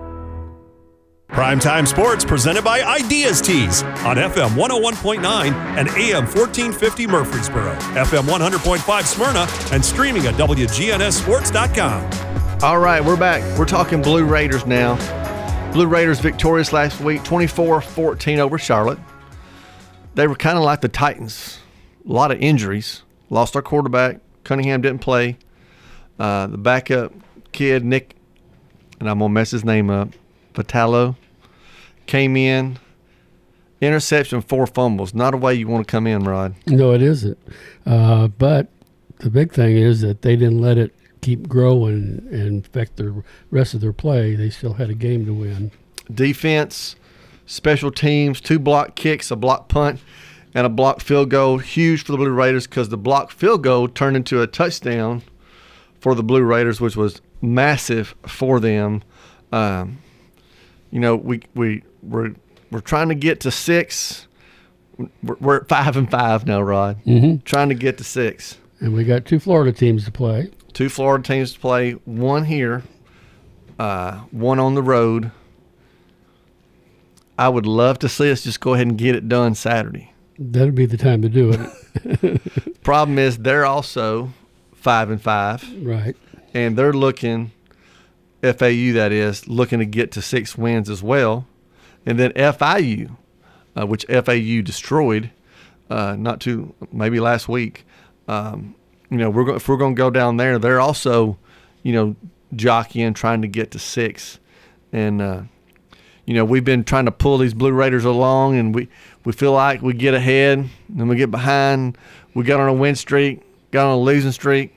Primetime 1.31 1.87
Sports 1.87 2.25
presented 2.25 2.61
by 2.61 2.81
Ideas 2.81 3.39
Tees 3.39 3.83
on 3.83 4.17
FM 4.17 4.49
101.9 4.49 5.23
and 5.23 5.87
AM 5.87 6.25
1450 6.25 7.07
Murfreesboro, 7.07 7.73
FM 7.95 8.23
100.5 8.23 9.03
Smyrna, 9.05 9.47
and 9.73 9.83
streaming 9.83 10.27
at 10.27 10.35
WGNSSports.com. 10.35 12.61
All 12.61 12.79
right, 12.79 13.01
we're 13.01 13.15
back. 13.15 13.57
We're 13.57 13.63
talking 13.63 14.01
Blue 14.01 14.25
Raiders 14.25 14.65
now. 14.65 14.97
Blue 15.71 15.87
Raiders 15.87 16.19
victorious 16.19 16.73
last 16.73 16.99
week, 16.99 17.23
24 17.23 17.79
14 17.79 18.39
over 18.39 18.57
Charlotte. 18.57 18.99
They 20.15 20.27
were 20.27 20.35
kind 20.35 20.57
of 20.57 20.65
like 20.65 20.81
the 20.81 20.89
Titans. 20.89 21.59
A 22.05 22.11
lot 22.11 22.31
of 22.31 22.41
injuries. 22.41 23.03
Lost 23.29 23.55
our 23.55 23.61
quarterback. 23.61 24.19
Cunningham 24.43 24.81
didn't 24.81 24.99
play. 24.99 25.37
Uh, 26.19 26.47
the 26.47 26.57
backup 26.57 27.13
kid, 27.53 27.85
Nick, 27.85 28.15
and 28.99 29.09
I'm 29.09 29.19
going 29.19 29.29
to 29.29 29.33
mess 29.33 29.51
his 29.51 29.63
name 29.63 29.89
up, 29.89 30.09
Patalo, 30.53 31.15
came 32.11 32.35
in. 32.35 32.77
Interception, 33.79 34.41
four 34.41 34.67
fumbles. 34.67 35.13
Not 35.13 35.33
a 35.33 35.37
way 35.37 35.55
you 35.55 35.69
want 35.69 35.87
to 35.87 35.89
come 35.89 36.05
in, 36.05 36.25
Rod. 36.25 36.55
No, 36.67 36.91
it 36.91 37.01
isn't. 37.01 37.37
Uh, 37.85 38.27
but 38.27 38.67
the 39.19 39.29
big 39.29 39.53
thing 39.53 39.77
is 39.77 40.01
that 40.01 40.21
they 40.21 40.35
didn't 40.35 40.59
let 40.59 40.77
it 40.77 40.93
keep 41.21 41.47
growing 41.47 42.27
and 42.29 42.65
affect 42.65 42.97
the 42.97 43.23
rest 43.49 43.73
of 43.73 43.79
their 43.79 43.93
play. 43.93 44.35
They 44.35 44.49
still 44.49 44.73
had 44.73 44.89
a 44.89 44.93
game 44.93 45.25
to 45.25 45.33
win. 45.33 45.71
Defense, 46.13 46.97
special 47.45 47.91
teams, 47.91 48.41
two 48.41 48.59
block 48.59 48.95
kicks, 48.95 49.31
a 49.31 49.37
block 49.37 49.69
punt, 49.69 50.01
and 50.53 50.65
a 50.65 50.69
block 50.69 50.99
field 50.99 51.29
goal. 51.29 51.59
Huge 51.59 52.03
for 52.03 52.11
the 52.11 52.17
Blue 52.17 52.29
Raiders 52.29 52.67
because 52.67 52.89
the 52.89 52.97
block 52.97 53.31
field 53.31 53.63
goal 53.63 53.87
turned 53.87 54.17
into 54.17 54.41
a 54.41 54.47
touchdown 54.47 55.21
for 56.01 56.13
the 56.13 56.23
Blue 56.23 56.43
Raiders, 56.43 56.81
which 56.81 56.97
was 56.97 57.21
massive 57.41 58.15
for 58.27 58.59
them. 58.59 59.01
Um, 59.53 59.99
you 60.91 60.99
know, 60.99 61.15
we 61.15 61.41
we 61.55 61.83
we're 62.01 62.33
we're 62.71 62.81
trying 62.81 63.09
to 63.09 63.15
get 63.15 63.41
to 63.41 63.51
six. 63.51 64.27
We're, 64.97 65.35
we're 65.39 65.57
at 65.57 65.67
five 65.67 65.97
and 65.97 66.09
five 66.09 66.45
now, 66.45 66.61
Rod. 66.61 67.03
Mm-hmm. 67.05 67.43
Trying 67.43 67.69
to 67.69 67.75
get 67.75 67.97
to 67.97 68.03
six. 68.03 68.57
And 68.79 68.93
we 68.93 69.03
got 69.03 69.25
two 69.25 69.39
Florida 69.39 69.71
teams 69.71 70.05
to 70.05 70.11
play. 70.11 70.49
Two 70.73 70.89
Florida 70.89 71.23
teams 71.23 71.53
to 71.53 71.59
play. 71.59 71.91
One 72.05 72.45
here, 72.45 72.83
uh, 73.77 74.19
one 74.31 74.59
on 74.59 74.75
the 74.75 74.81
road. 74.81 75.31
I 77.37 77.49
would 77.49 77.65
love 77.65 77.99
to 77.99 78.09
see 78.09 78.31
us 78.31 78.43
just 78.43 78.59
go 78.59 78.73
ahead 78.73 78.87
and 78.87 78.97
get 78.97 79.15
it 79.15 79.27
done 79.27 79.55
Saturday. 79.55 80.13
That'd 80.37 80.75
be 80.75 80.85
the 80.85 80.97
time 80.97 81.21
to 81.21 81.29
do 81.29 81.53
it. 81.53 82.41
Problem 82.83 83.19
is, 83.19 83.37
they're 83.37 83.65
also 83.65 84.33
five 84.73 85.09
and 85.09 85.21
five, 85.21 85.63
right? 85.83 86.15
And 86.53 86.77
they're 86.77 86.93
looking, 86.93 87.51
FAU 88.41 88.93
that 88.93 89.11
is, 89.11 89.47
looking 89.47 89.79
to 89.79 89.85
get 89.85 90.11
to 90.13 90.21
six 90.21 90.57
wins 90.57 90.89
as 90.89 91.03
well, 91.03 91.47
and 92.05 92.19
then 92.19 92.31
FIU, 92.33 93.15
uh, 93.79 93.85
which 93.85 94.05
FAU 94.05 94.61
destroyed, 94.61 95.31
uh, 95.89 96.15
not 96.17 96.39
too 96.39 96.73
maybe 96.91 97.19
last 97.19 97.47
week. 97.49 97.85
Um, 98.27 98.75
you 99.09 99.17
know, 99.17 99.29
we're 99.29 99.43
go- 99.43 99.55
if 99.55 99.67
we're 99.67 99.77
going 99.77 99.95
to 99.95 99.99
go 99.99 100.09
down 100.09 100.37
there, 100.37 100.57
they're 100.57 100.79
also, 100.79 101.37
you 101.83 101.93
know, 101.93 102.15
jockeying 102.55 103.13
trying 103.13 103.41
to 103.41 103.47
get 103.47 103.71
to 103.71 103.79
six, 103.79 104.39
and 104.93 105.21
uh, 105.21 105.41
you 106.25 106.33
know 106.33 106.45
we've 106.45 106.63
been 106.65 106.83
trying 106.83 107.05
to 107.05 107.11
pull 107.11 107.37
these 107.37 107.53
Blue 107.53 107.71
Raiders 107.71 108.05
along, 108.05 108.57
and 108.57 108.73
we 108.73 108.87
we 109.25 109.31
feel 109.33 109.51
like 109.53 109.81
we 109.81 109.93
get 109.93 110.13
ahead, 110.13 110.69
then 110.89 111.07
we 111.07 111.15
get 111.15 111.31
behind. 111.31 111.97
We 112.33 112.43
got 112.45 112.59
on 112.59 112.69
a 112.69 112.73
win 112.73 112.95
streak, 112.95 113.41
got 113.71 113.87
on 113.87 113.93
a 113.93 113.99
losing 113.99 114.31
streak. 114.31 114.73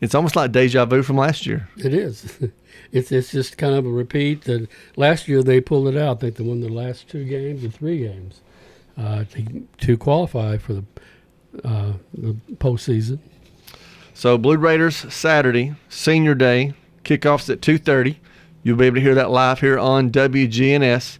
It's 0.00 0.14
almost 0.14 0.34
like 0.36 0.52
deja 0.52 0.84
vu 0.86 1.02
from 1.02 1.16
last 1.16 1.44
year. 1.46 1.68
It 1.76 1.92
is. 1.92 2.38
It's 2.92 3.12
it's 3.12 3.30
just 3.30 3.56
kind 3.56 3.74
of 3.74 3.86
a 3.86 3.90
repeat. 3.90 4.42
That 4.44 4.68
last 4.96 5.28
year 5.28 5.42
they 5.42 5.60
pulled 5.60 5.88
it 5.88 5.96
out. 5.96 6.18
I 6.18 6.20
think 6.20 6.36
they 6.36 6.44
won 6.44 6.60
the 6.60 6.68
last 6.68 7.08
two 7.08 7.24
games 7.24 7.64
or 7.64 7.70
three 7.70 7.98
games 7.98 8.40
uh, 8.98 9.24
to, 9.24 9.66
to 9.78 9.96
qualify 9.96 10.58
for 10.58 10.74
the 10.74 10.84
uh, 11.64 11.92
the 12.14 12.32
postseason. 12.56 13.18
So 14.14 14.36
Blue 14.36 14.56
Raiders 14.56 15.12
Saturday, 15.12 15.74
Senior 15.88 16.34
Day, 16.34 16.74
kickoffs 17.04 17.48
at 17.50 17.60
2:30. 17.60 18.16
You'll 18.62 18.76
be 18.76 18.86
able 18.86 18.96
to 18.96 19.00
hear 19.00 19.14
that 19.14 19.30
live 19.30 19.60
here 19.60 19.78
on 19.78 20.10
WGNS. 20.10 21.18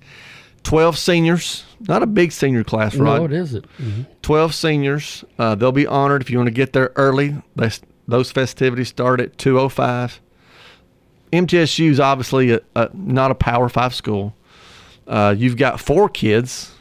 12 0.62 0.98
seniors, 0.98 1.64
not 1.88 2.02
a 2.02 2.06
big 2.06 2.32
senior 2.32 2.62
class, 2.62 2.94
right? 2.94 3.18
No, 3.18 3.24
it 3.24 3.32
isn't. 3.32 3.64
Mm-hmm. 3.78 4.02
12 4.20 4.54
seniors. 4.54 5.24
Uh, 5.38 5.54
they'll 5.54 5.72
be 5.72 5.86
honored 5.86 6.20
if 6.20 6.28
you 6.28 6.36
want 6.36 6.48
to 6.48 6.52
get 6.54 6.74
there 6.74 6.92
early. 6.96 7.42
They, 7.56 7.70
those 8.06 8.30
festivities 8.30 8.88
start 8.88 9.20
at 9.20 9.38
2:05. 9.38 10.18
MTSU 11.32 11.90
is 11.90 12.00
obviously 12.00 12.52
a, 12.52 12.60
a, 12.74 12.90
not 12.92 13.30
a 13.30 13.34
Power 13.34 13.68
Five 13.68 13.94
school. 13.94 14.34
Uh, 15.06 15.34
you've 15.36 15.56
got 15.56 15.80
four 15.80 16.08
kids. 16.08 16.72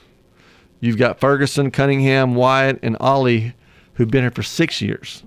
You've 0.79 0.97
got 0.97 1.19
Ferguson, 1.19 1.71
Cunningham, 1.71 2.35
Wyatt, 2.35 2.79
and 2.83 2.95
Ollie, 2.99 3.53
who've 3.93 4.09
been 4.09 4.23
here 4.23 4.31
for 4.31 4.43
six 4.43 4.81
years. 4.81 5.23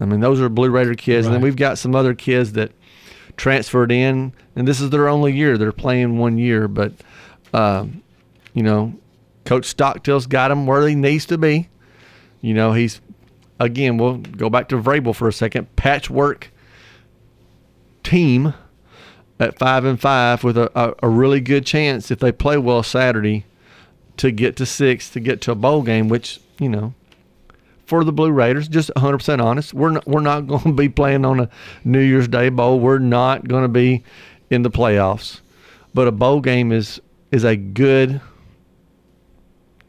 I 0.00 0.04
mean, 0.04 0.20
those 0.20 0.40
are 0.40 0.48
Blue 0.48 0.70
Raider 0.70 0.94
kids. 0.94 1.26
Right. 1.26 1.34
And 1.34 1.34
then 1.34 1.42
we've 1.42 1.56
got 1.56 1.78
some 1.78 1.94
other 1.94 2.14
kids 2.14 2.52
that 2.52 2.72
transferred 3.36 3.90
in, 3.90 4.32
and 4.54 4.68
this 4.68 4.80
is 4.80 4.90
their 4.90 5.08
only 5.08 5.32
year. 5.32 5.58
They're 5.58 5.72
playing 5.72 6.18
one 6.18 6.38
year, 6.38 6.68
but 6.68 6.92
um, 7.52 8.02
you 8.52 8.62
know, 8.62 8.94
Coach 9.44 9.66
Stockdale's 9.66 10.26
got 10.26 10.48
them 10.48 10.66
where 10.66 10.86
he 10.86 10.94
needs 10.94 11.26
to 11.26 11.38
be. 11.38 11.68
You 12.40 12.54
know, 12.54 12.72
he's 12.72 13.00
again. 13.58 13.98
We'll 13.98 14.18
go 14.18 14.50
back 14.50 14.68
to 14.68 14.76
Vrabel 14.80 15.14
for 15.14 15.28
a 15.28 15.32
second. 15.32 15.74
Patchwork 15.76 16.50
team 18.04 18.54
at 19.40 19.58
five 19.58 19.84
and 19.84 20.00
five 20.00 20.44
with 20.44 20.56
a, 20.56 20.70
a, 20.78 20.94
a 21.02 21.08
really 21.08 21.40
good 21.40 21.66
chance 21.66 22.10
if 22.10 22.20
they 22.20 22.30
play 22.30 22.56
well 22.56 22.82
Saturday 22.82 23.44
to 24.16 24.30
get 24.30 24.56
to 24.56 24.66
six 24.66 25.10
to 25.10 25.20
get 25.20 25.40
to 25.42 25.50
a 25.52 25.56
bowl 25.56 25.82
game, 25.82 26.08
which 26.08 26.40
you 26.60 26.68
know 26.68 26.94
for 27.86 28.04
the 28.04 28.12
Blue 28.12 28.30
Raiders, 28.30 28.66
just 28.68 28.90
100% 28.96 29.42
honest, 29.42 29.74
we're 29.74 29.90
not, 29.90 30.06
we're 30.06 30.20
not 30.20 30.40
going 30.46 30.62
to 30.62 30.72
be 30.72 30.88
playing 30.88 31.24
on 31.24 31.40
a 31.40 31.48
New 31.84 32.00
Year's 32.00 32.28
Day 32.28 32.48
bowl. 32.48 32.80
We're 32.80 32.98
not 32.98 33.46
going 33.46 33.62
to 33.62 33.68
be 33.68 34.02
in 34.50 34.62
the 34.62 34.70
playoffs. 34.70 35.40
But 35.92 36.08
a 36.08 36.12
bowl 36.12 36.40
game 36.40 36.72
is 36.72 37.00
is 37.30 37.44
a 37.44 37.56
good 37.56 38.20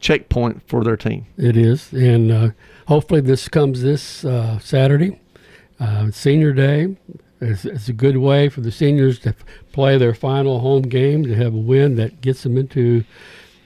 checkpoint 0.00 0.68
for 0.68 0.84
their 0.84 0.96
team. 0.96 1.26
It 1.36 1.56
is, 1.56 1.92
and 1.92 2.30
uh, 2.30 2.50
hopefully 2.86 3.20
this 3.20 3.48
comes 3.48 3.82
this 3.82 4.24
uh, 4.24 4.58
Saturday, 4.60 5.20
uh, 5.80 6.10
Senior 6.12 6.52
Day. 6.52 6.96
It's, 7.40 7.64
it's, 7.64 7.88
a 7.88 7.92
good 7.92 8.16
way 8.16 8.48
for 8.48 8.62
the 8.62 8.72
seniors 8.72 9.18
to 9.20 9.34
play 9.72 9.98
their 9.98 10.14
final 10.14 10.60
home 10.60 10.82
game 10.82 11.22
to 11.24 11.34
have 11.34 11.54
a 11.54 11.58
win 11.58 11.96
that 11.96 12.22
gets 12.22 12.42
them 12.42 12.56
into 12.56 13.04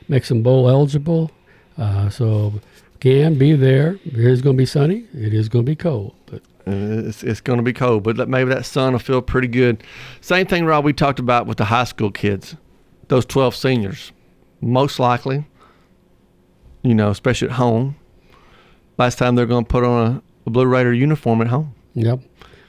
makes 0.09 0.29
them 0.29 0.43
bowl 0.43 0.69
eligible. 0.69 1.31
Uh, 1.79 2.11
so 2.11 2.55
can 3.01 3.39
be 3.39 3.55
there. 3.55 3.99
It 4.05 4.19
is 4.19 4.43
going 4.43 4.57
to 4.57 4.61
be 4.61 4.67
sunny. 4.67 5.07
It 5.15 5.33
is 5.33 5.49
going 5.49 5.65
to 5.65 5.71
be 5.71 5.77
cold, 5.77 6.15
but 6.27 6.43
it's, 6.67 7.23
it's 7.23 7.41
going 7.41 7.57
to 7.57 7.63
be 7.63 7.73
cold. 7.73 8.03
But 8.03 8.29
maybe 8.29 8.51
that 8.51 8.67
sun 8.67 8.93
will 8.93 9.01
feel 9.01 9.23
pretty 9.23 9.49
good. 9.49 9.83
Same 10.21 10.47
thing, 10.47 10.67
Rob. 10.67 10.85
We 10.85 10.93
talked 10.93 11.19
about 11.19 11.47
with 11.47 11.59
the 11.59 11.65
high 11.67 11.85
school 11.85 12.11
kids, 12.11 12.57
those 13.09 13.25
twelve 13.25 13.57
seniors, 13.57 14.13
most 14.61 14.99
likely. 14.99 15.47
You 16.83 16.95
know, 16.95 17.11
especially 17.11 17.49
at 17.49 17.55
home. 17.55 17.97
Last 18.97 19.19
time 19.19 19.35
they're 19.35 19.47
going 19.47 19.65
to 19.65 19.69
put 19.69 19.85
on 19.85 20.07
a, 20.07 20.23
a 20.47 20.51
Blue 20.51 20.67
Raider 20.67 20.93
uniform 20.93 21.41
at 21.41 21.49
home. 21.49 21.75
Yep, 21.95 22.21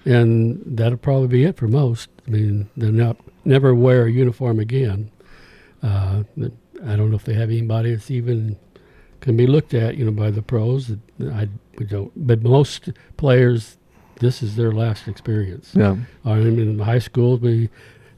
and 0.05 0.61
that'll 0.65 0.97
probably 0.97 1.27
be 1.27 1.43
it 1.43 1.57
for 1.57 1.67
most. 1.67 2.09
I 2.27 2.31
mean, 2.31 2.69
they're 2.77 2.91
not 2.91 3.17
never 3.45 3.73
wear 3.73 4.05
a 4.05 4.11
uniform 4.11 4.59
again. 4.59 5.11
Uh, 5.83 6.23
I 6.85 6.95
don't 6.95 7.09
know 7.09 7.15
if 7.15 7.25
they 7.25 7.33
have 7.33 7.49
anybody 7.49 7.93
that's 7.93 8.11
even 8.11 8.57
can 9.19 9.37
be 9.37 9.47
looked 9.47 9.73
at, 9.73 9.97
you 9.97 10.05
know, 10.05 10.11
by 10.11 10.31
the 10.31 10.41
pros. 10.41 10.91
I 11.19 11.47
we 11.77 11.85
don't, 11.85 12.11
but 12.15 12.43
most 12.43 12.89
players, 13.17 13.77
this 14.19 14.43
is 14.43 14.55
their 14.55 14.71
last 14.71 15.07
experience. 15.07 15.71
Yeah. 15.73 15.95
I 16.25 16.35
mean, 16.35 16.59
in 16.59 16.79
high 16.79 16.99
school, 16.99 17.37
we 17.37 17.69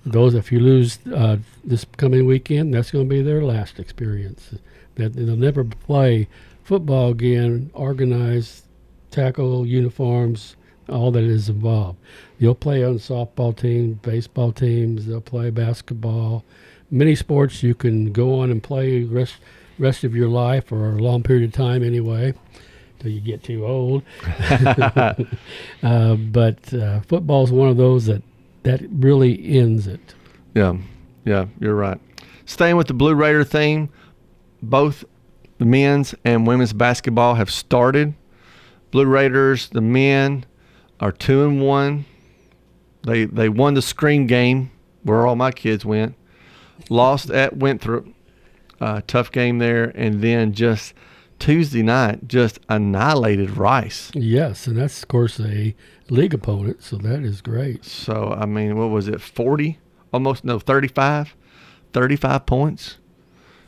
those 0.06 0.34
if 0.34 0.52
you 0.52 0.60
lose 0.60 1.00
uh, 1.14 1.38
this 1.64 1.86
coming 1.98 2.26
weekend, 2.26 2.74
that's 2.74 2.92
going 2.92 3.06
to 3.06 3.10
be 3.10 3.22
their 3.22 3.44
last 3.44 3.80
experience. 3.80 4.56
That 4.96 5.14
they'll 5.14 5.36
never 5.36 5.64
play 5.64 6.28
football 6.64 7.12
again, 7.12 7.72
organized 7.74 8.66
tackle 9.12 9.66
uniforms, 9.66 10.56
all 10.90 11.12
that 11.12 11.24
is 11.24 11.50
involved. 11.50 11.98
You'll 12.40 12.56
play 12.56 12.84
on 12.84 12.96
softball 12.96 13.56
teams, 13.56 13.98
baseball 14.02 14.52
teams. 14.52 15.06
They'll 15.06 15.22
play 15.22 15.50
basketball. 15.50 16.44
Many 16.92 17.16
sports 17.16 17.64
you 17.64 17.74
can 17.74 18.12
go 18.12 18.40
on 18.40 18.52
and 18.52 18.62
play 18.62 19.04
rest 19.04 19.36
rest 19.80 20.04
of 20.04 20.16
your 20.16 20.28
life 20.28 20.72
or 20.72 20.92
a 20.92 21.02
long 21.02 21.24
period 21.24 21.46
of 21.46 21.54
time 21.54 21.84
anyway, 21.84 22.34
till 23.00 23.12
you 23.12 23.20
get 23.20 23.44
too 23.44 23.66
old. 23.66 24.04
uh, 25.84 26.16
but 26.16 26.74
uh, 26.74 27.00
football 27.02 27.44
is 27.44 27.52
one 27.52 27.70
of 27.70 27.78
those 27.78 28.06
that 28.06 28.22
that 28.64 28.82
really 28.92 29.58
ends 29.58 29.88
it. 29.88 30.14
Yeah, 30.54 30.78
yeah, 31.26 31.48
you're 31.60 31.76
right. 31.76 32.00
Staying 32.46 32.76
with 32.76 32.88
the 32.88 32.94
Blue 32.94 33.16
Raider 33.16 33.44
theme, 33.44 33.90
both 34.62 35.06
the 35.58 35.66
men's 35.66 36.14
and 36.26 36.46
women's 36.46 36.74
basketball 36.74 37.36
have 37.36 37.50
started. 37.50 38.14
Blue 38.92 39.06
Raiders, 39.06 39.70
the 39.70 39.82
men, 39.82 40.46
are 41.04 41.12
two 41.12 41.44
and 41.44 41.62
one. 41.62 42.06
They 43.06 43.26
they 43.26 43.50
won 43.50 43.74
the 43.74 43.82
screen 43.82 44.26
game 44.26 44.72
where 45.04 45.28
all 45.28 45.36
my 45.36 45.52
kids 45.52 45.84
went. 45.84 46.16
Lost 46.90 47.30
at 47.30 47.58
Winthrop, 47.58 48.08
uh, 48.80 49.02
tough 49.06 49.30
game 49.30 49.58
there, 49.60 49.92
and 49.96 50.22
then 50.22 50.54
just 50.54 50.94
Tuesday 51.40 51.84
night 51.84 52.30
just 52.30 52.60
annihilated 52.70 53.58
Rice. 53.58 54.12
Yes, 54.14 54.66
and 54.66 54.78
that's 54.78 55.04
of 55.04 55.10
course 55.10 55.42
a 55.42 55.76
league 56.10 56.34
opponent, 56.34 56.82
so 56.82 56.96
that 56.96 57.24
is 57.24 57.42
great. 57.42 57.84
So 57.84 58.34
I 58.40 58.46
mean, 58.46 58.78
what 58.78 58.90
was 58.90 59.10
it? 59.10 59.20
Forty, 59.20 59.80
almost 60.14 60.46
no, 60.46 60.58
35, 60.58 61.36
35 61.92 62.46
points. 62.46 62.98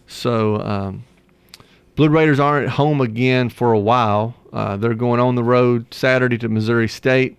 So 0.08 0.62
um, 0.62 1.04
Blue 1.98 2.08
Raiders 2.08 2.40
aren't 2.40 2.68
at 2.68 2.74
home 2.74 3.02
again 3.02 3.50
for 3.50 3.74
a 3.74 3.80
while. 3.80 4.36
Uh, 4.56 4.78
they're 4.78 4.94
going 4.94 5.20
on 5.20 5.36
the 5.36 5.44
road 5.44 5.94
Saturday 5.94 6.38
to 6.38 6.48
Missouri 6.48 6.88
State. 6.88 7.38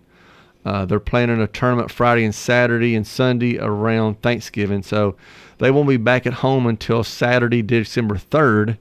Uh, 0.67 0.85
they're 0.85 1.01
planning 1.01 1.41
a 1.41 1.47
tournament 1.47 1.91
Friday 1.91 2.25
and 2.25 2.35
Saturday 2.35 2.95
and 2.95 3.07
Sunday 3.07 3.59
around 3.59 4.21
Thanksgiving. 4.21 4.83
So 4.83 5.17
they 5.57 5.71
won't 5.71 5.89
be 5.89 5.97
back 5.97 6.27
at 6.27 6.35
home 6.35 6.67
until 6.67 7.03
Saturday, 7.03 7.63
December 7.63 8.17
3rd, 8.17 8.77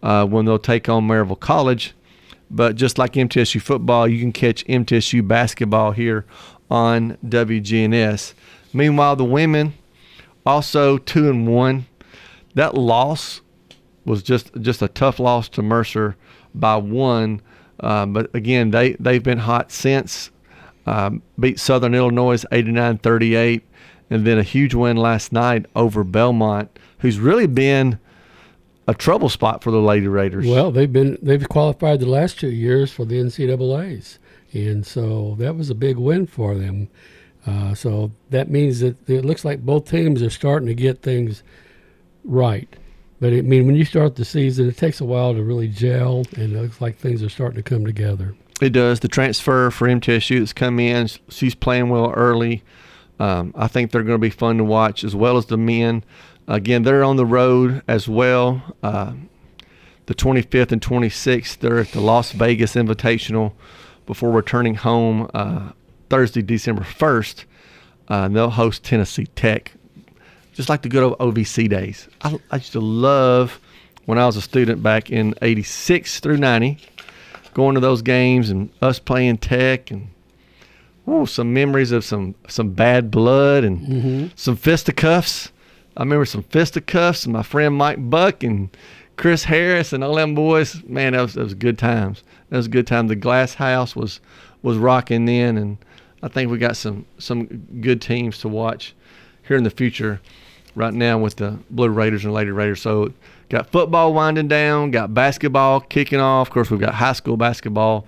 uh, 0.00 0.26
when 0.26 0.44
they'll 0.44 0.60
take 0.60 0.88
on 0.88 1.08
Maryville 1.08 1.40
College. 1.40 1.94
But 2.48 2.76
just 2.76 2.98
like 2.98 3.14
MTSU 3.14 3.60
football, 3.60 4.06
you 4.06 4.20
can 4.20 4.30
catch 4.30 4.64
MTSU 4.66 5.26
basketball 5.26 5.90
here 5.90 6.24
on 6.70 7.18
WGNS. 7.26 8.34
Meanwhile, 8.72 9.16
the 9.16 9.24
women 9.24 9.74
also 10.46 10.98
two 10.98 11.28
and 11.28 11.48
one. 11.48 11.86
That 12.54 12.74
loss 12.74 13.40
was 14.04 14.22
just 14.22 14.52
just 14.60 14.82
a 14.82 14.88
tough 14.88 15.18
loss 15.18 15.48
to 15.50 15.62
Mercer 15.62 16.16
by 16.54 16.76
one. 16.76 17.40
Uh, 17.82 18.06
but 18.06 18.34
again, 18.34 18.70
they 18.70 18.92
they've 18.92 19.22
been 19.22 19.38
hot 19.38 19.72
since. 19.72 20.30
Um, 20.84 21.22
beat 21.38 21.60
Southern 21.60 21.94
Illinois 21.94 22.44
89-38, 22.50 23.62
and 24.10 24.26
then 24.26 24.38
a 24.38 24.42
huge 24.42 24.74
win 24.74 24.96
last 24.96 25.32
night 25.32 25.66
over 25.76 26.02
Belmont, 26.02 26.76
who's 26.98 27.20
really 27.20 27.46
been 27.46 28.00
a 28.88 28.94
trouble 28.94 29.28
spot 29.28 29.62
for 29.62 29.70
the 29.70 29.80
Lady 29.80 30.08
Raiders. 30.08 30.46
Well, 30.46 30.72
they've 30.72 30.92
been 30.92 31.18
they've 31.22 31.48
qualified 31.48 32.00
the 32.00 32.06
last 32.06 32.40
two 32.40 32.50
years 32.50 32.92
for 32.92 33.04
the 33.04 33.16
NCAA's, 33.16 34.18
and 34.52 34.84
so 34.84 35.36
that 35.38 35.56
was 35.56 35.70
a 35.70 35.74
big 35.74 35.98
win 35.98 36.26
for 36.26 36.54
them. 36.54 36.88
Uh, 37.46 37.74
so 37.74 38.12
that 38.30 38.50
means 38.50 38.80
that 38.80 39.08
it 39.08 39.24
looks 39.24 39.44
like 39.44 39.64
both 39.64 39.88
teams 39.90 40.22
are 40.22 40.30
starting 40.30 40.68
to 40.68 40.74
get 40.74 41.02
things 41.02 41.42
right. 42.24 42.76
But 43.22 43.34
I 43.34 43.42
mean, 43.42 43.66
when 43.66 43.76
you 43.76 43.84
start 43.84 44.16
the 44.16 44.24
season, 44.24 44.68
it 44.68 44.76
takes 44.76 45.00
a 45.00 45.04
while 45.04 45.32
to 45.32 45.44
really 45.44 45.68
gel, 45.68 46.24
and 46.34 46.56
it 46.56 46.60
looks 46.60 46.80
like 46.80 46.96
things 46.96 47.22
are 47.22 47.28
starting 47.28 47.54
to 47.54 47.62
come 47.62 47.86
together. 47.86 48.34
It 48.60 48.70
does. 48.70 48.98
The 48.98 49.06
transfer 49.06 49.70
for 49.70 49.86
MTSU 49.86 50.40
that's 50.40 50.52
come 50.52 50.80
in, 50.80 51.08
she's 51.28 51.54
playing 51.54 51.88
well 51.88 52.10
early. 52.10 52.64
Um, 53.20 53.54
I 53.56 53.68
think 53.68 53.92
they're 53.92 54.02
going 54.02 54.18
to 54.18 54.20
be 54.20 54.28
fun 54.28 54.58
to 54.58 54.64
watch, 54.64 55.04
as 55.04 55.14
well 55.14 55.36
as 55.36 55.46
the 55.46 55.56
men. 55.56 56.02
Again, 56.48 56.82
they're 56.82 57.04
on 57.04 57.14
the 57.14 57.24
road 57.24 57.84
as 57.86 58.08
well. 58.08 58.74
Uh, 58.82 59.12
the 60.06 60.16
25th 60.16 60.72
and 60.72 60.82
26th, 60.82 61.58
they're 61.60 61.78
at 61.78 61.92
the 61.92 62.00
Las 62.00 62.32
Vegas 62.32 62.74
Invitational 62.74 63.52
before 64.04 64.32
returning 64.32 64.74
home 64.74 65.30
uh, 65.32 65.70
Thursday, 66.10 66.42
December 66.42 66.82
1st. 66.82 67.44
Uh, 68.08 68.26
they'll 68.26 68.50
host 68.50 68.82
Tennessee 68.82 69.26
Tech, 69.26 69.74
just 70.52 70.68
like 70.68 70.82
the 70.82 70.88
good 70.88 71.02
old 71.02 71.18
OVC 71.18 71.68
days. 71.68 72.08
I, 72.22 72.38
I 72.50 72.56
used 72.56 72.72
to 72.72 72.80
love 72.80 73.60
when 74.06 74.18
I 74.18 74.26
was 74.26 74.36
a 74.36 74.42
student 74.42 74.82
back 74.82 75.10
in 75.10 75.34
86 75.42 76.20
through 76.20 76.38
90, 76.38 76.78
going 77.54 77.74
to 77.74 77.80
those 77.80 78.02
games 78.02 78.50
and 78.50 78.70
us 78.80 78.98
playing 78.98 79.38
Tech 79.38 79.90
and 79.90 80.08
ooh, 81.08 81.26
some 81.26 81.52
memories 81.52 81.92
of 81.92 82.04
some, 82.04 82.34
some 82.48 82.70
bad 82.70 83.10
blood 83.10 83.64
and 83.64 83.80
mm-hmm. 83.80 84.26
some 84.36 84.56
fisticuffs. 84.56 85.50
I 85.96 86.02
remember 86.02 86.24
some 86.24 86.42
fisticuffs 86.44 87.24
and 87.24 87.32
my 87.32 87.42
friend 87.42 87.74
Mike 87.74 88.10
Buck 88.10 88.42
and 88.42 88.70
Chris 89.16 89.44
Harris 89.44 89.92
and 89.92 90.02
all 90.02 90.14
them 90.14 90.34
boys. 90.34 90.82
Man, 90.84 91.12
that 91.12 91.20
was, 91.20 91.34
that 91.34 91.44
was 91.44 91.54
good 91.54 91.78
times. 91.78 92.24
That 92.48 92.56
was 92.56 92.66
a 92.66 92.70
good 92.70 92.86
time. 92.86 93.08
The 93.08 93.16
Glass 93.16 93.54
House 93.54 93.94
was 93.94 94.20
was 94.62 94.78
rocking 94.78 95.24
then, 95.24 95.56
and 95.56 95.76
I 96.22 96.28
think 96.28 96.50
we 96.50 96.58
got 96.58 96.76
some 96.76 97.04
some 97.18 97.46
good 97.80 98.00
teams 98.00 98.38
to 98.38 98.48
watch 98.48 98.94
here 99.46 99.56
in 99.56 99.64
the 99.64 99.70
future. 99.70 100.20
Right 100.74 100.94
now 100.94 101.18
with 101.18 101.36
the 101.36 101.58
Blue 101.70 101.88
Raiders 101.88 102.24
and 102.24 102.32
Lady 102.32 102.50
Raiders. 102.50 102.80
So 102.80 103.12
got 103.50 103.70
football 103.70 104.14
winding 104.14 104.48
down, 104.48 104.90
got 104.90 105.12
basketball 105.12 105.80
kicking 105.80 106.20
off. 106.20 106.48
Of 106.48 106.54
course, 106.54 106.70
we've 106.70 106.80
got 106.80 106.94
high 106.94 107.12
school 107.12 107.36
basketball 107.36 108.06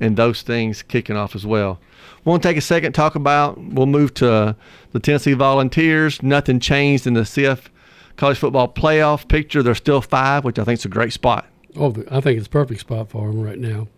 and 0.00 0.16
those 0.16 0.42
things 0.42 0.82
kicking 0.82 1.16
off 1.16 1.34
as 1.34 1.44
well. 1.44 1.80
Want 2.24 2.42
to 2.42 2.48
take 2.48 2.56
a 2.56 2.62
second 2.62 2.92
talk 2.92 3.16
about. 3.16 3.58
We'll 3.58 3.86
move 3.86 4.14
to 4.14 4.56
the 4.92 5.00
Tennessee 5.00 5.34
Volunteers. 5.34 6.22
Nothing 6.22 6.60
changed 6.60 7.06
in 7.06 7.14
the 7.14 7.22
CF 7.22 7.66
college 8.16 8.38
football 8.38 8.68
playoff 8.68 9.28
picture. 9.28 9.62
They're 9.62 9.74
still 9.74 10.00
five, 10.00 10.44
which 10.44 10.58
I 10.58 10.64
think 10.64 10.78
is 10.78 10.84
a 10.84 10.88
great 10.88 11.12
spot. 11.12 11.46
Oh, 11.76 11.94
I 12.10 12.20
think 12.20 12.38
it's 12.38 12.46
a 12.46 12.50
perfect 12.50 12.80
spot 12.80 13.10
for 13.10 13.26
them 13.26 13.42
right 13.42 13.58
now. 13.58 13.88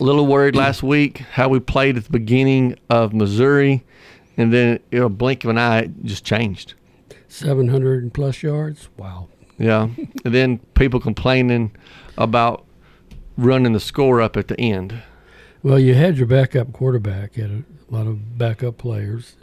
A 0.00 0.04
little 0.04 0.26
worried 0.26 0.56
last 0.56 0.82
week 0.94 1.18
how 1.18 1.48
we 1.48 1.60
played 1.60 1.96
at 1.96 2.04
the 2.04 2.10
beginning 2.10 2.76
of 2.90 3.14
Missouri, 3.14 3.84
and 4.36 4.52
then 4.52 4.80
in 4.90 5.02
a 5.02 5.08
blink 5.08 5.44
of 5.44 5.50
an 5.50 5.58
eye, 5.58 5.80
it 5.80 6.04
just 6.04 6.24
changed. 6.24 6.74
700 7.34 8.12
plus 8.14 8.42
yards. 8.42 8.88
Wow. 8.96 9.28
Yeah, 9.58 9.88
and 10.24 10.34
then 10.34 10.58
people 10.74 10.98
complaining 11.00 11.70
about 12.18 12.64
running 13.36 13.72
the 13.72 13.80
score 13.80 14.20
up 14.20 14.36
at 14.36 14.48
the 14.48 14.58
end. 14.60 15.00
Well, 15.62 15.78
you 15.78 15.94
had 15.94 16.16
your 16.18 16.26
backup 16.26 16.72
quarterback, 16.72 17.36
you 17.36 17.42
had 17.44 17.50
a 17.52 17.94
lot 17.94 18.06
of 18.08 18.36
backup 18.36 18.78
players. 18.78 19.36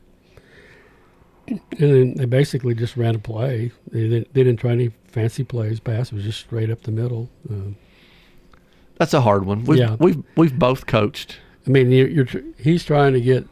And 1.47 1.59
then 1.79 2.13
they 2.15 2.25
basically 2.25 2.73
just 2.75 2.95
ran 2.95 3.15
a 3.15 3.19
play. 3.19 3.71
They 3.91 4.07
didn't, 4.07 4.33
they 4.33 4.43
didn't 4.43 4.59
try 4.59 4.71
any 4.71 4.91
fancy 5.07 5.43
plays, 5.43 5.79
pass. 5.79 6.11
It 6.11 6.15
was 6.15 6.23
just 6.23 6.39
straight 6.39 6.69
up 6.69 6.83
the 6.83 6.91
middle. 6.91 7.29
Uh, 7.49 7.71
That's 8.97 9.13
a 9.13 9.21
hard 9.21 9.45
one. 9.45 9.65
We've, 9.65 9.79
Yeah. 9.79 9.95
we've, 9.99 10.23
we've 10.37 10.57
both 10.57 10.85
coached. 10.85 11.37
I 11.67 11.69
mean, 11.71 11.91
you're, 11.91 12.07
you're 12.07 12.25
tr- 12.25 12.39
he's 12.57 12.85
trying 12.85 13.13
to 13.13 13.21
get 13.21 13.47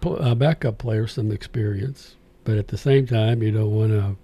pl- 0.00 0.20
uh, 0.22 0.34
backup 0.34 0.78
players 0.78 1.12
some 1.12 1.30
experience, 1.30 2.16
but 2.48 2.56
at 2.56 2.68
the 2.68 2.78
same 2.78 3.06
time, 3.06 3.42
you 3.42 3.50
don't 3.52 3.70
want 3.74 3.90
to 3.90 4.16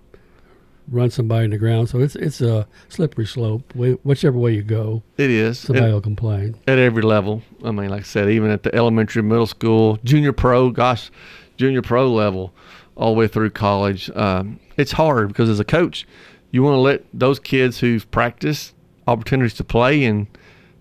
run 0.91 1.11
somebody 1.11 1.45
in 1.45 1.51
the 1.51 1.59
ground. 1.59 1.91
So 1.91 1.99
it's 2.01 2.17
it's 2.17 2.41
a 2.41 2.67
slippery 2.89 3.27
slope. 3.27 3.75
Whichever 3.75 4.39
way 4.39 4.55
you 4.55 4.63
go, 4.63 5.03
It 5.19 5.29
is. 5.29 5.59
somebody 5.59 5.85
And- 5.85 5.95
will 5.95 6.01
complain. 6.01 6.55
at 6.67 6.79
every 6.79 7.03
level. 7.03 7.43
I 7.63 7.71
mean, 7.71 7.91
like 7.91 8.01
I 8.01 8.05
said, 8.05 8.31
even 8.31 8.51
at 8.51 8.63
the 8.63 8.75
elementary, 8.75 9.23
middle 9.23 9.47
school, 9.47 9.99
junior 10.05 10.33
pro, 10.33 10.71
gosh, 10.71 11.11
junior 11.59 11.83
pro 11.83 12.11
level, 12.11 12.55
all 12.97 13.13
the 13.15 13.19
way 13.19 13.29
through 13.29 13.51
college. 13.51 14.11
Um, 14.15 14.59
it's 14.79 14.93
hard 14.93 15.29
because 15.29 15.51
as 15.51 15.61
a 15.61 15.65
coach, 15.65 16.07
you 16.51 16.63
want 16.63 16.77
to 16.77 16.81
let 16.81 17.05
those 17.13 17.39
kids 17.39 17.81
who've 17.81 18.11
practiced 18.11 18.75
opportunities 19.07 19.53
to 19.55 19.65
play 19.65 20.03
and 20.05 20.27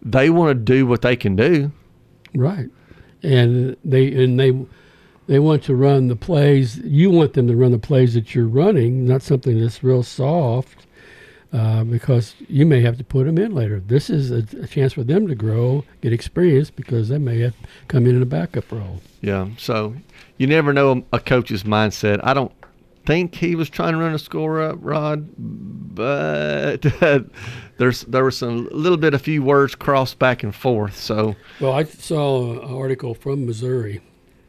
they 0.01 0.29
want 0.29 0.49
to 0.51 0.55
do 0.55 0.85
what 0.87 1.01
they 1.01 1.17
can 1.17 1.35
do. 1.35 1.71
Right, 2.33 2.69
and 3.21 3.75
they 3.83 4.11
and 4.23 4.39
they 4.39 4.51
they 5.27 5.39
want 5.39 5.63
to 5.63 5.75
run 5.75 6.07
the 6.07 6.15
plays. 6.15 6.77
You 6.77 7.09
want 7.09 7.33
them 7.33 7.47
to 7.47 7.55
run 7.55 7.71
the 7.71 7.79
plays 7.79 8.13
that 8.13 8.35
you're 8.35 8.47
running, 8.47 9.05
not 9.05 9.21
something 9.21 9.59
that's 9.59 9.83
real 9.83 10.03
soft, 10.03 10.85
uh, 11.51 11.83
because 11.83 12.35
you 12.47 12.65
may 12.65 12.81
have 12.81 12.97
to 12.97 13.03
put 13.03 13.25
them 13.25 13.37
in 13.37 13.53
later. 13.53 13.79
This 13.79 14.09
is 14.09 14.31
a, 14.31 14.45
a 14.61 14.67
chance 14.67 14.93
for 14.93 15.03
them 15.03 15.27
to 15.27 15.35
grow, 15.35 15.83
get 16.01 16.11
experience, 16.11 16.69
because 16.69 17.09
they 17.09 17.19
may 17.19 17.39
have 17.39 17.55
come 17.87 18.05
in 18.05 18.15
in 18.15 18.21
a 18.21 18.25
backup 18.25 18.71
role. 18.71 19.01
Yeah. 19.21 19.49
So 19.57 19.95
you 20.37 20.47
never 20.47 20.73
know 20.73 21.05
a 21.13 21.19
coach's 21.19 21.63
mindset. 21.63 22.19
I 22.23 22.33
don't 22.33 22.51
think 23.05 23.35
he 23.35 23.55
was 23.55 23.69
trying 23.69 23.93
to 23.93 23.99
run 23.99 24.13
a 24.13 24.19
score 24.19 24.61
up, 24.61 24.77
Rod, 24.81 25.29
but 25.37 26.81
there's 27.77 28.01
there 28.03 28.23
was 28.23 28.37
some 28.37 28.67
little 28.71 28.97
bit, 28.97 29.13
a 29.13 29.19
few 29.19 29.43
words 29.43 29.75
crossed 29.75 30.19
back 30.19 30.43
and 30.43 30.53
forth. 30.53 30.97
So 30.97 31.35
Well, 31.59 31.73
I 31.73 31.83
saw 31.83 32.53
an 32.53 32.59
article 32.59 33.13
from 33.13 33.45
Missouri, 33.45 34.01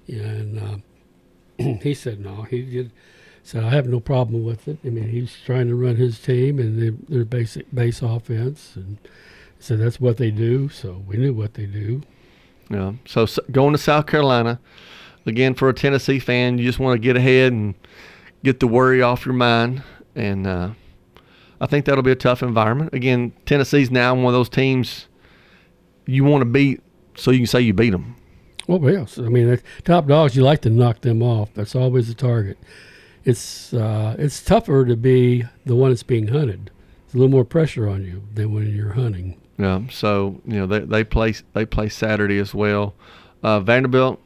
and 0.08 0.58
uh, 0.58 0.76
he 1.82 1.94
said 1.94 2.20
no. 2.20 2.42
He 2.42 2.62
did 2.62 2.92
said 3.42 3.62
I 3.62 3.70
have 3.70 3.86
no 3.86 4.00
problem 4.00 4.44
with 4.44 4.66
it. 4.66 4.78
I 4.84 4.88
mean, 4.88 5.08
he's 5.08 5.36
trying 5.44 5.68
to 5.68 5.74
run 5.74 5.96
his 5.96 6.18
team 6.18 6.58
and 6.58 6.80
their, 6.80 6.92
their 7.08 7.24
basic 7.24 7.72
base 7.72 8.00
offense, 8.02 8.74
and 8.74 8.98
said 9.58 9.78
that's 9.78 10.00
what 10.00 10.16
they 10.16 10.30
do. 10.30 10.68
So 10.68 11.04
we 11.06 11.16
knew 11.16 11.32
what 11.32 11.54
they 11.54 11.66
do. 11.66 12.02
Yeah. 12.70 12.94
So, 13.06 13.24
s 13.24 13.38
going 13.52 13.72
to 13.72 13.78
South 13.78 14.06
Carolina, 14.06 14.58
again 15.26 15.54
for 15.54 15.68
a 15.68 15.74
Tennessee 15.74 16.18
fan, 16.18 16.58
you 16.58 16.64
just 16.64 16.78
want 16.78 16.94
to 16.94 16.98
get 16.98 17.16
ahead 17.16 17.52
and 17.52 17.74
get 18.42 18.60
the 18.60 18.66
worry 18.66 19.02
off 19.02 19.26
your 19.26 19.34
mind, 19.34 19.82
and 20.14 20.46
uh, 20.46 20.70
I 21.60 21.66
think 21.66 21.84
that'll 21.84 22.02
be 22.02 22.10
a 22.10 22.16
tough 22.16 22.42
environment. 22.42 22.94
Again, 22.94 23.32
Tennessee's 23.46 23.90
now 23.90 24.14
one 24.14 24.26
of 24.26 24.32
those 24.32 24.48
teams 24.48 25.08
you 26.06 26.24
want 26.24 26.42
to 26.42 26.46
beat, 26.46 26.82
so 27.14 27.30
you 27.30 27.38
can 27.38 27.46
say 27.46 27.60
you 27.60 27.74
beat 27.74 27.90
them. 27.90 28.16
Well, 28.66 28.90
yes. 28.90 29.18
I 29.18 29.22
mean, 29.22 29.60
top 29.84 30.06
dogs, 30.06 30.36
you 30.36 30.42
like 30.42 30.62
to 30.62 30.70
knock 30.70 31.02
them 31.02 31.22
off. 31.22 31.50
That's 31.54 31.74
always 31.74 32.08
the 32.08 32.14
target. 32.14 32.58
It's 33.24 33.72
uh, 33.72 34.16
it's 34.18 34.42
tougher 34.42 34.84
to 34.84 34.96
be 34.96 35.44
the 35.64 35.74
one 35.74 35.90
that's 35.90 36.02
being 36.02 36.28
hunted. 36.28 36.70
There's 37.06 37.14
a 37.14 37.18
little 37.18 37.30
more 37.30 37.44
pressure 37.44 37.88
on 37.88 38.04
you 38.04 38.22
than 38.34 38.52
when 38.52 38.74
you're 38.74 38.92
hunting. 38.92 39.40
Yeah. 39.58 39.82
So 39.90 40.40
you 40.46 40.58
know 40.58 40.66
they 40.66 40.80
they 40.80 41.04
play 41.04 41.34
they 41.52 41.64
play 41.64 41.88
Saturday 41.88 42.38
as 42.38 42.54
well. 42.54 42.94
Uh, 43.42 43.60
Vanderbilt 43.60 44.20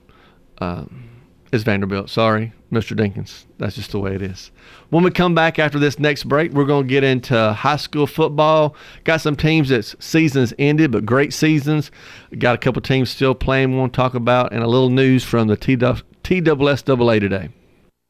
um, 0.59 1.09
is 1.53 1.63
Vanderbilt. 1.63 2.11
Sorry, 2.11 2.53
Mr. 2.73 2.97
Dinkins. 2.97 3.45
That's 3.59 3.77
just 3.77 3.93
the 3.93 3.99
way 3.99 4.15
it 4.15 4.23
is. 4.23 4.51
When 4.91 5.03
we 5.03 5.11
come 5.11 5.35
back 5.35 5.59
after 5.59 5.79
this 5.79 5.99
next 5.99 6.25
break, 6.25 6.53
we're 6.53 6.67
going 6.67 6.85
to 6.85 6.89
get 6.89 7.03
into 7.05 7.53
high 7.53 7.77
school 7.77 8.07
football. 8.07 8.77
Got 9.05 9.23
some 9.23 9.37
teams 9.37 9.71
that 9.71 9.85
seasons 10.03 10.53
ended, 10.59 10.93
but 10.93 11.07
great 11.07 11.33
seasons. 11.33 11.91
Got 12.39 12.57
a 12.57 12.59
couple 12.59 12.83
teams 12.83 13.11
still 13.11 13.35
playing. 13.35 13.73
We 13.73 13.79
want 13.79 13.93
to 13.95 13.97
talk 13.97 14.15
about 14.15 14.53
and 14.53 14.63
a 14.63 14.69
little 14.69 14.91
news 14.91 15.25
from 15.25 15.49
the 15.49 15.57
TSSAA 15.57 17.21
today. 17.21 17.49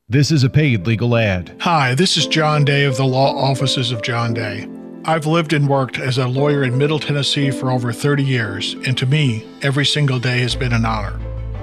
This 0.08 0.32
is 0.32 0.42
a 0.42 0.50
paid 0.50 0.86
legal 0.86 1.14
ad. 1.16 1.54
Hi, 1.60 1.94
this 1.94 2.16
is 2.16 2.26
John 2.26 2.64
Day 2.64 2.84
of 2.84 2.96
the 2.96 3.04
Law 3.04 3.36
Offices 3.36 3.92
of 3.92 4.02
John 4.02 4.32
Day. 4.32 4.66
I've 5.04 5.26
lived 5.26 5.52
and 5.52 5.68
worked 5.68 5.98
as 5.98 6.18
a 6.18 6.26
lawyer 6.26 6.64
in 6.64 6.76
Middle 6.76 6.98
Tennessee 6.98 7.50
for 7.50 7.70
over 7.70 7.92
30 7.92 8.24
years, 8.24 8.74
and 8.86 8.96
to 8.98 9.06
me, 9.06 9.46
every 9.62 9.86
single 9.86 10.18
day 10.18 10.40
has 10.40 10.56
been 10.56 10.72
an 10.72 10.84
honor. 10.84 11.18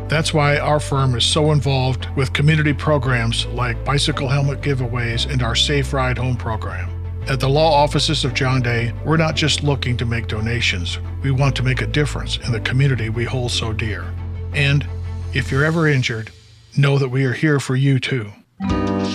That's 0.08 0.34
why 0.36 0.60
our 0.60 0.80
firm 0.80 1.15
is 1.15 1.26
so 1.26 1.52
involved 1.52 2.08
with 2.15 2.32
community 2.32 2.74
programs 2.74 3.48
like 3.48 3.84
bicycle 3.84 4.28
helmet 4.28 4.62
giveaways 4.62 5.30
and 5.32 5.41
our 5.41 5.56
Safe 5.56 5.91
Ride 5.94 6.18
Home 6.20 6.36
program. 6.36 6.91
At 7.28 7.39
the 7.39 7.50
law 7.50 7.74
offices 7.74 8.24
of 8.24 8.36
John 8.36 8.62
Day, 8.62 8.94
we're 9.04 9.18
not 9.18 9.36
just 9.36 9.63
looking 9.63 9.98
to 9.98 10.06
make 10.06 10.28
donations, 10.28 11.00
we 11.24 11.32
want 11.32 11.56
to 11.56 11.63
make 11.63 11.82
a 11.82 11.88
difference 11.88 12.38
in 12.38 12.52
the 12.52 12.60
community 12.60 13.10
we 13.10 13.24
hold 13.24 13.50
so 13.52 13.74
dear. 13.74 14.06
And 14.54 14.88
if 15.34 15.52
you're 15.52 15.65
ever 15.65 15.88
injured, 15.88 16.30
know 16.78 17.00
that 17.00 17.10
we 17.10 17.26
are 17.26 17.34
here 17.34 17.60
for 17.60 17.76
you 17.76 18.00
too. 18.00 18.32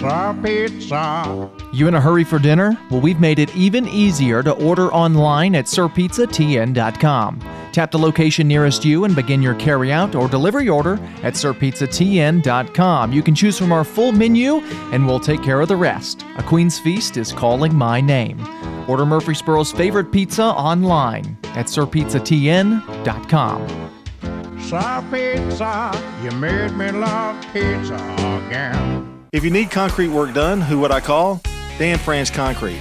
Sir 0.00 0.36
Pizza. 0.42 1.50
You 1.72 1.86
in 1.86 1.94
a 1.94 2.00
hurry 2.00 2.24
for 2.24 2.40
dinner? 2.40 2.76
Well, 2.90 3.00
we've 3.00 3.20
made 3.20 3.38
it 3.38 3.54
even 3.54 3.86
easier 3.86 4.42
to 4.42 4.52
order 4.52 4.92
online 4.92 5.54
at 5.54 5.66
sirpizzatn.com. 5.66 7.59
Tap 7.72 7.90
the 7.90 7.98
location 7.98 8.48
nearest 8.48 8.84
you 8.84 9.04
and 9.04 9.14
begin 9.14 9.42
your 9.42 9.54
carryout 9.54 10.14
or 10.14 10.28
delivery 10.28 10.68
order 10.68 10.94
at 11.22 11.34
sirpizzatn.com. 11.34 13.12
You 13.12 13.22
can 13.22 13.34
choose 13.34 13.58
from 13.58 13.72
our 13.72 13.84
full 13.84 14.12
menu 14.12 14.56
and 14.92 15.06
we'll 15.06 15.20
take 15.20 15.42
care 15.42 15.60
of 15.60 15.68
the 15.68 15.76
rest. 15.76 16.24
A 16.36 16.42
Queen's 16.42 16.78
Feast 16.78 17.16
is 17.16 17.32
calling 17.32 17.74
my 17.74 18.00
name. 18.00 18.40
Order 18.88 19.06
Murfreesboro's 19.06 19.72
favorite 19.72 20.10
pizza 20.10 20.44
online 20.44 21.36
at 21.54 21.66
sirpizzatn.com. 21.66 23.90
Sir 24.60 25.04
Pizza, 25.10 26.02
you 26.22 26.30
made 26.32 26.76
me 26.76 26.90
love 26.92 27.40
pizza 27.52 27.94
again. 28.46 29.26
If 29.32 29.44
you 29.44 29.50
need 29.50 29.70
concrete 29.70 30.08
work 30.08 30.34
done, 30.34 30.60
who 30.60 30.80
would 30.80 30.90
I 30.90 31.00
call? 31.00 31.40
Dan 31.78 31.98
France 31.98 32.30
Concrete. 32.30 32.80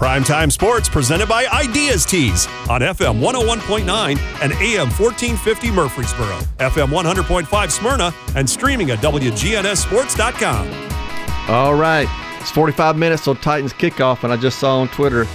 Primetime 0.00 0.50
Sports 0.50 0.88
presented 0.88 1.28
by 1.28 1.46
Ideas 1.48 2.06
Tees 2.06 2.46
on 2.70 2.80
FM 2.80 3.20
101.9 3.20 3.84
and 4.40 4.52
AM 4.54 4.88
1450 4.88 5.70
Murfreesboro, 5.70 6.38
FM 6.56 6.88
100.5 6.88 7.70
Smyrna, 7.70 8.14
and 8.34 8.48
streaming 8.48 8.90
at 8.92 9.00
WGNSSports.com. 9.00 11.54
All 11.54 11.74
right. 11.74 12.08
It's 12.40 12.50
45 12.50 12.96
minutes 12.96 13.24
till 13.24 13.34
Titans 13.34 13.74
kickoff, 13.74 14.24
and 14.24 14.32
I 14.32 14.38
just 14.38 14.58
saw 14.58 14.78
on 14.80 14.88
Twitter 14.88 15.26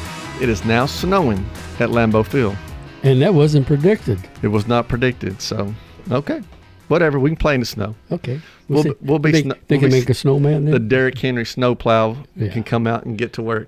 it 0.41 0.49
is 0.49 0.65
now 0.65 0.87
snowing 0.87 1.45
at 1.79 1.89
Lambeau 1.89 2.25
Field. 2.25 2.57
And 3.03 3.21
that 3.21 3.35
wasn't 3.35 3.67
predicted. 3.67 4.17
It 4.41 4.47
was 4.47 4.67
not 4.67 4.87
predicted. 4.87 5.43
So, 5.43 5.71
okay. 6.09 6.41
Whatever. 6.87 7.19
We 7.19 7.29
can 7.29 7.37
play 7.37 7.53
in 7.53 7.59
the 7.59 7.67
snow. 7.67 7.93
Okay. 8.11 8.41
We'll, 8.67 8.81
see. 8.81 8.89
be, 8.89 8.95
we'll 9.01 9.19
be. 9.19 9.31
Think, 9.31 9.45
sno- 9.45 9.53
they 9.67 9.75
we'll 9.75 9.81
can 9.81 9.89
be 9.91 9.99
make 9.99 10.09
a 10.09 10.15
snowman 10.15 10.65
then? 10.65 10.73
The 10.73 10.79
Derrick 10.79 11.19
Henry 11.19 11.45
snowplow 11.45 12.17
Yeah. 12.35 12.49
can 12.49 12.63
come 12.63 12.87
out 12.87 13.05
and 13.05 13.15
get 13.15 13.31
to 13.33 13.43
work. 13.43 13.67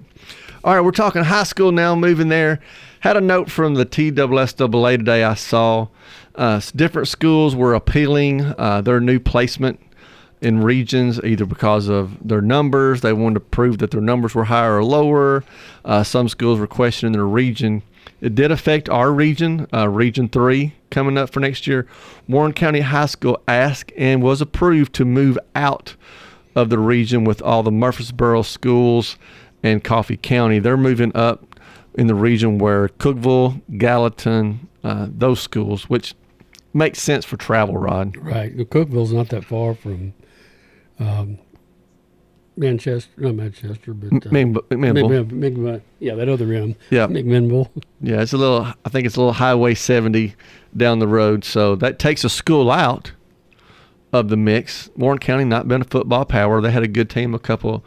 All 0.67 0.75
right, 0.75 0.81
we're 0.81 0.91
talking 0.91 1.23
high 1.23 1.43
school 1.43 1.71
now, 1.71 1.95
moving 1.95 2.27
there. 2.27 2.59
Had 2.99 3.15
a 3.15 3.21
note 3.21 3.49
from 3.49 3.75
the 3.75 3.85
TSSAA 3.85 4.97
today 4.97 5.23
I 5.23 5.33
saw. 5.33 5.87
Uh, 6.35 6.59
different 6.75 7.07
schools 7.07 7.55
were 7.55 7.73
appealing 7.73 8.41
uh, 8.57 8.81
their 8.81 8.99
new 8.99 9.17
placement 9.17 9.79
in 10.41 10.61
regions 10.61 11.21
either 11.23 11.45
because 11.45 11.87
of 11.87 12.17
their 12.27 12.41
numbers. 12.41 12.99
They 12.99 13.13
wanted 13.13 13.35
to 13.35 13.39
prove 13.45 13.77
that 13.77 13.91
their 13.91 14.01
numbers 14.01 14.35
were 14.35 14.43
higher 14.43 14.79
or 14.79 14.83
lower. 14.83 15.45
Uh, 15.85 16.03
some 16.03 16.27
schools 16.27 16.59
were 16.59 16.67
questioning 16.67 17.13
their 17.13 17.25
region. 17.25 17.81
It 18.19 18.35
did 18.35 18.51
affect 18.51 18.89
our 18.89 19.13
region, 19.13 19.67
uh, 19.73 19.87
Region 19.87 20.27
3, 20.27 20.73
coming 20.91 21.17
up 21.17 21.29
for 21.29 21.39
next 21.39 21.65
year. 21.65 21.87
Warren 22.27 22.51
County 22.51 22.81
High 22.81 23.05
School 23.05 23.41
asked 23.47 23.93
and 23.95 24.21
was 24.21 24.41
approved 24.41 24.91
to 24.95 25.05
move 25.05 25.39
out 25.55 25.95
of 26.55 26.69
the 26.69 26.79
region 26.79 27.23
with 27.23 27.41
all 27.41 27.63
the 27.63 27.71
Murfreesboro 27.71 28.41
schools 28.41 29.15
and 29.63 29.83
Coffee 29.83 30.17
County. 30.17 30.59
They're 30.59 30.77
moving 30.77 31.11
up 31.15 31.59
in 31.95 32.07
the 32.07 32.15
region 32.15 32.57
where 32.59 32.89
Cookeville, 32.89 33.61
Gallatin, 33.77 34.67
uh, 34.83 35.07
those 35.09 35.39
schools, 35.39 35.89
which 35.89 36.13
makes 36.73 37.01
sense 37.01 37.25
for 37.25 37.37
travel, 37.37 37.77
Rod. 37.77 38.15
Right. 38.17 38.55
Cookeville's 38.55 39.11
not 39.13 39.29
that 39.29 39.43
far 39.43 39.73
from 39.73 40.13
um, 40.99 41.39
Manchester, 42.55 43.11
not 43.17 43.35
Manchester, 43.35 43.93
but 43.93 44.27
uh, 44.27 44.29
Mc- 44.31 44.69
McMinnville. 44.69 45.09
Mc- 45.27 45.31
Mc- 45.31 45.57
Mc- 45.57 45.81
yeah, 45.99 46.15
that 46.15 46.29
other 46.29 46.45
rim. 46.45 46.75
Yeah. 46.89 47.07
McMinnville. 47.07 47.69
Yeah, 48.01 48.21
it's 48.21 48.33
a 48.33 48.37
little. 48.37 48.65
I 48.85 48.89
think 48.89 49.05
it's 49.05 49.15
a 49.15 49.19
little 49.19 49.33
Highway 49.33 49.73
70 49.75 50.35
down 50.75 50.99
the 50.99 51.07
road, 51.07 51.43
so 51.43 51.75
that 51.75 51.99
takes 51.99 52.23
a 52.23 52.29
school 52.29 52.71
out 52.71 53.11
of 54.13 54.29
the 54.29 54.37
mix. 54.37 54.89
Warren 54.95 55.19
County 55.19 55.43
not 55.43 55.67
been 55.67 55.81
a 55.81 55.85
football 55.85 56.25
power. 56.25 56.61
They 56.61 56.71
had 56.71 56.83
a 56.83 56.87
good 56.87 57.09
team 57.09 57.33
a 57.35 57.39
couple 57.39 57.83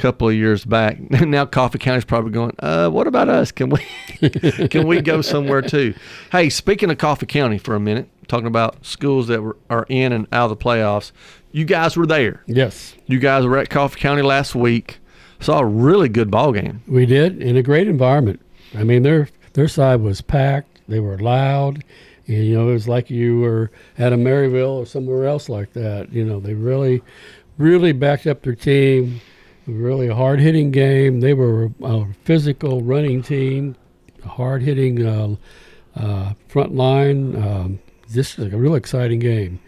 couple 0.00 0.28
of 0.28 0.34
years 0.34 0.64
back. 0.64 0.98
now 1.10 1.44
Coffee 1.44 1.78
County's 1.78 2.04
probably 2.04 2.32
going. 2.32 2.54
Uh, 2.58 2.88
what 2.88 3.06
about 3.06 3.28
us? 3.28 3.52
Can 3.52 3.70
we 3.70 3.80
can 4.68 4.86
we 4.86 5.00
go 5.02 5.20
somewhere 5.20 5.62
too? 5.62 5.94
Hey, 6.32 6.48
speaking 6.48 6.90
of 6.90 6.98
Coffee 6.98 7.26
County 7.26 7.58
for 7.58 7.74
a 7.74 7.80
minute, 7.80 8.08
talking 8.26 8.46
about 8.46 8.84
schools 8.84 9.28
that 9.28 9.42
were, 9.42 9.56
are 9.68 9.86
in 9.88 10.12
and 10.12 10.26
out 10.32 10.50
of 10.50 10.58
the 10.58 10.64
playoffs. 10.64 11.12
You 11.52 11.64
guys 11.64 11.96
were 11.96 12.06
there. 12.06 12.42
Yes. 12.46 12.94
You 13.06 13.18
guys 13.18 13.44
were 13.44 13.58
at 13.58 13.68
Coffee 13.68 14.00
County 14.00 14.22
last 14.22 14.54
week. 14.54 14.98
Saw 15.40 15.58
a 15.58 15.66
really 15.66 16.08
good 16.08 16.30
ball 16.30 16.52
game. 16.52 16.82
We 16.86 17.06
did 17.06 17.42
in 17.42 17.56
a 17.56 17.62
great 17.62 17.88
environment. 17.88 18.40
I 18.74 18.84
mean, 18.84 19.02
their 19.02 19.28
their 19.52 19.68
side 19.68 20.00
was 20.00 20.20
packed. 20.20 20.80
They 20.88 21.00
were 21.00 21.18
loud. 21.18 21.84
And, 22.26 22.44
you 22.44 22.56
know, 22.56 22.68
it 22.68 22.72
was 22.72 22.88
like 22.88 23.10
you 23.10 23.40
were 23.40 23.70
at 23.98 24.12
a 24.12 24.16
Maryville 24.16 24.76
or 24.82 24.86
somewhere 24.86 25.26
else 25.26 25.48
like 25.48 25.72
that. 25.72 26.12
You 26.12 26.24
know, 26.24 26.38
they 26.40 26.54
really, 26.54 27.02
really 27.58 27.92
backed 27.92 28.26
up 28.26 28.42
their 28.42 28.54
team. 28.54 29.20
Really 29.66 30.08
hard 30.08 30.40
hitting 30.40 30.70
game. 30.70 31.20
They 31.20 31.34
were 31.34 31.70
a 31.82 32.06
physical 32.24 32.82
running 32.82 33.22
team, 33.22 33.76
a 34.24 34.28
hard 34.28 34.62
hitting 34.62 35.06
uh, 35.06 35.36
uh, 35.94 36.32
front 36.48 36.74
line. 36.74 37.36
Um, 37.36 37.78
this 38.08 38.38
is 38.38 38.52
a 38.52 38.56
real 38.56 38.74
exciting 38.74 39.20
game. 39.20 39.60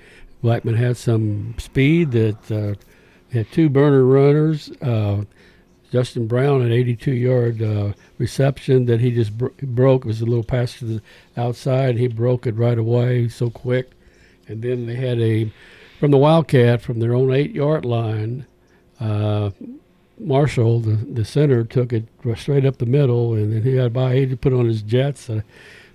Blackman 0.43 0.75
had 0.75 0.97
some 0.97 1.55
speed 1.59 2.11
that 2.13 2.51
uh, 2.51 2.75
had 3.33 3.51
two 3.53 3.69
burner 3.69 4.05
runners. 4.05 4.71
Uh, 4.81 5.23
Justin 5.93 6.27
Brown, 6.27 6.63
an 6.63 6.73
82 6.73 7.13
yard 7.13 7.63
uh, 7.63 7.93
reception 8.17 8.87
that 8.87 9.01
he 9.01 9.11
just 9.11 9.37
bro- 9.37 9.53
broke. 9.63 10.05
It 10.05 10.09
was 10.09 10.23
a 10.23 10.27
little 10.27 10.43
pass 10.43 10.79
to 10.79 10.87
the 10.87 11.03
outside. 11.37 11.97
He 11.97 12.09
broke 12.09 12.47
it 12.47 12.57
right 12.57 12.79
away, 12.79 13.29
so 13.29 13.51
quick. 13.51 13.91
And 14.49 14.63
then 14.63 14.87
they 14.87 14.97
had 14.97 15.21
a, 15.21 15.53
from 16.01 16.11
the 16.11 16.19
Wildcat, 16.19 16.81
from 16.81 16.99
their 16.99 17.15
own 17.15 17.33
eight 17.33 17.53
yard 17.53 17.85
line, 17.85 18.47
uh, 19.01 19.51
Marshall, 20.27 20.81
the, 20.81 20.95
the 20.95 21.25
center, 21.25 21.65
took 21.65 21.93
it 21.93 22.05
straight 22.37 22.65
up 22.65 22.79
the 22.79 22.87
middle, 22.87 23.35
and 23.35 23.53
then 23.53 23.63
he 23.63 23.75
got 23.75 23.93
by. 23.93 24.15
He 24.17 24.37
put 24.37 24.53
on 24.53 24.67
his 24.67 24.83
jets. 24.83 25.29
I 25.29 25.43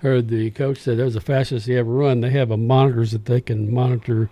heard 0.01 0.27
the 0.29 0.51
coach 0.51 0.79
said 0.79 0.97
that 0.97 1.05
was 1.05 1.13
the 1.15 1.21
fastest 1.21 1.65
he 1.65 1.75
ever 1.75 1.91
run. 1.91 2.21
They 2.21 2.29
have 2.31 2.51
a 2.51 2.57
monitors 2.57 3.11
that 3.11 3.25
they 3.25 3.41
can 3.41 3.73
monitor 3.73 4.29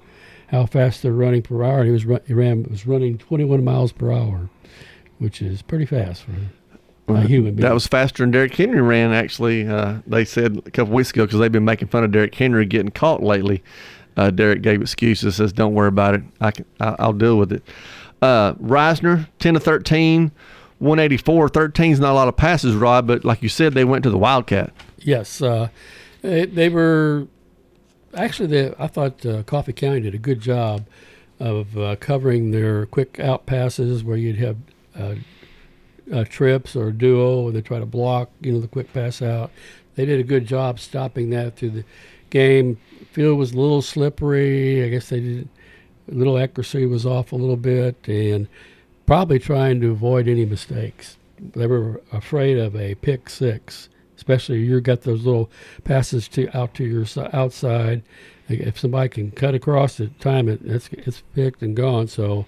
how 0.48 0.66
fast 0.66 1.02
they're 1.02 1.12
running 1.12 1.42
per 1.42 1.64
hour. 1.64 1.84
He 1.84 1.92
was 1.92 2.06
run, 2.06 2.22
he 2.28 2.34
ran 2.34 2.64
was 2.70 2.86
running 2.86 3.18
21 3.18 3.64
miles 3.64 3.92
per 3.92 4.12
hour, 4.12 4.50
which 5.18 5.42
is 5.42 5.62
pretty 5.62 5.86
fast 5.86 6.24
for 6.24 7.16
a 7.16 7.22
human 7.22 7.56
being. 7.56 7.68
That 7.68 7.74
was 7.74 7.88
faster 7.88 8.24
than 8.24 8.32
Derrick 8.32 8.56
Henry 8.56 8.82
ran. 8.82 9.12
Actually, 9.12 9.68
uh, 9.68 10.00
they 10.06 10.26
said 10.26 10.58
a 10.66 10.72
couple 10.72 10.94
weeks 10.94 11.12
ago 11.12 11.26
because 11.26 11.40
they've 11.40 11.52
been 11.52 11.66
making 11.66 11.88
fun 11.88 12.04
of 12.04 12.12
Derrick 12.12 12.36
Henry 12.36 12.66
getting 12.66 12.92
caught 12.92 13.24
lately. 13.24 13.64
Uh, 14.18 14.30
Derrick 14.30 14.62
gave 14.62 14.82
excuses, 14.82 15.36
says, 15.36 15.52
"Don't 15.52 15.74
worry 15.74 15.90
about 15.90 16.16
it. 16.16 16.24
I 16.40 16.52
can. 16.52 16.66
I, 16.80 16.96
I'll 17.00 17.14
deal 17.14 17.38
with 17.38 17.52
it." 17.52 17.64
Uh, 18.22 18.54
Reisner, 18.56 19.28
ten 19.40 19.54
to 19.54 19.60
13, 19.60 20.32
184. 20.80 21.50
13 21.50 21.92
is 21.92 22.00
not 22.00 22.12
a 22.12 22.14
lot 22.14 22.28
of 22.28 22.36
passes, 22.36 22.76
Rod, 22.76 23.06
but 23.08 23.24
like 23.24 23.44
you 23.44 23.50
said, 23.50 23.74
they 23.74 23.86
went 23.86 24.04
to 24.04 24.10
the 24.10 24.18
Wildcat. 24.18 24.74
Yes, 24.98 25.42
uh, 25.42 25.70
they, 26.22 26.46
they 26.46 26.70
were 26.70 27.28
actually. 28.16 28.48
They, 28.48 28.74
I 28.80 28.88
thought 28.88 29.26
uh, 29.26 29.44
Coffee 29.44 29.74
County 29.74 30.02
did 30.02 30.16
a 30.16 30.20
good 30.20 30.40
job 30.40 30.86
of 31.40 31.78
uh, 31.78 31.96
covering 31.98 32.52
their 32.52 32.86
quick 32.86 33.20
out 33.20 33.46
passes 33.46 34.04
where 34.04 34.18
you'd 34.18 34.38
have 34.38 34.58
uh, 34.98 35.16
uh, 36.12 36.24
trips 36.26 36.76
or 36.76 36.92
duo, 36.92 37.52
they 37.52 37.62
try 37.62 37.80
to 37.80 37.86
block, 37.86 38.30
you 38.42 38.52
know, 38.52 38.60
the 38.60 38.68
quick 38.68 38.92
pass 38.94 39.22
out. 39.22 39.52
they 39.96 40.06
did 40.06 40.20
a 40.20 40.24
good 40.24 40.46
job 40.46 40.80
stopping 40.80 41.30
that 41.32 41.56
through 41.56 41.72
the 41.72 41.84
game. 42.30 42.78
Field 43.12 43.38
was 43.38 43.54
a 43.54 43.58
little 43.58 43.82
slippery. 43.82 44.84
I 44.84 44.90
guess 44.90 45.10
they 45.10 45.20
did 45.20 45.50
little 46.08 46.38
accuracy 46.38 46.86
was 46.86 47.06
off 47.06 47.32
a 47.32 47.36
little 47.36 47.58
bit, 47.58 47.96
and 48.08 48.48
probably 49.06 49.40
trying 49.40 49.82
to 49.82 49.92
avoid 49.92 50.28
any 50.28 50.46
mistakes. 50.46 51.18
They 51.40 51.68
were 51.68 52.02
afraid 52.12 52.58
of 52.58 52.76
a 52.76 52.96
pick 52.96 53.30
six, 53.30 53.90
especially 54.16 54.60
you 54.60 54.80
got 54.82 55.02
those 55.02 55.26
little 55.26 55.50
passes 55.84 56.28
to 56.30 56.56
out 56.58 56.74
to 56.76 56.84
your 56.84 57.06
outside. 57.34 58.04
If 58.48 58.80
somebody 58.80 59.10
can 59.10 59.32
cut 59.32 59.56
across 59.56 59.98
the 59.98 60.08
time, 60.20 60.48
it, 60.48 60.62
it's 60.64 60.90
it's 60.92 61.24
picked 61.34 61.62
and 61.62 61.76
gone. 61.76 62.08
So, 62.08 62.46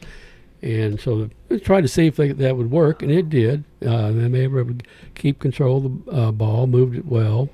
and 0.61 0.99
so 0.99 1.29
they 1.49 1.59
tried 1.59 1.81
to 1.81 1.87
see 1.87 2.07
if 2.07 2.15
they, 2.15 2.31
that 2.31 2.55
would 2.55 2.71
work, 2.71 3.01
and 3.01 3.11
it 3.11 3.29
did. 3.29 3.63
Uh, 3.85 4.11
they 4.11 4.47
were 4.47 4.61
able 4.61 4.75
to 4.75 4.85
keep 5.15 5.39
control 5.39 5.85
of 5.85 6.05
the 6.05 6.11
uh, 6.11 6.31
ball, 6.31 6.67
moved 6.67 6.95
it 6.95 7.05
well 7.05 7.49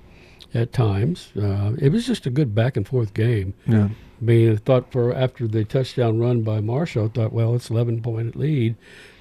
at 0.53 0.71
times. 0.71 1.31
Uh, 1.35 1.73
it 1.79 1.91
was 1.91 2.05
just 2.05 2.25
a 2.25 2.29
good 2.29 2.53
back 2.53 2.77
and 2.77 2.87
forth 2.87 3.13
game. 3.13 3.53
Yeah. 3.65 3.89
Mean, 4.23 4.53
I 4.53 4.55
thought 4.55 4.91
for 4.91 5.13
after 5.13 5.47
the 5.47 5.65
touchdown 5.65 6.17
run 6.17 6.43
by 6.43 6.61
Marshall, 6.61 7.05
I 7.05 7.07
thought, 7.09 7.33
well, 7.33 7.55
it's 7.55 7.69
11 7.69 8.01
point 8.01 8.35
lead, 8.37 8.75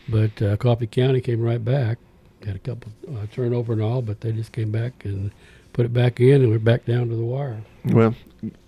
but 0.08 0.40
uh, 0.40 0.56
Coffee 0.56 0.86
County 0.86 1.20
came 1.20 1.40
right 1.40 1.62
back, 1.62 1.98
had 2.44 2.56
a 2.56 2.60
couple 2.60 2.92
uh, 3.08 3.26
turnover 3.32 3.72
and 3.72 3.82
all, 3.82 4.00
but 4.00 4.20
they 4.20 4.30
just 4.30 4.52
came 4.52 4.70
back 4.70 5.04
and 5.04 5.32
put 5.72 5.86
it 5.86 5.92
back 5.92 6.20
in, 6.20 6.42
and 6.42 6.50
we're 6.50 6.58
back 6.58 6.84
down 6.84 7.08
to 7.08 7.16
the 7.16 7.24
wire. 7.24 7.62
Well, 7.84 8.14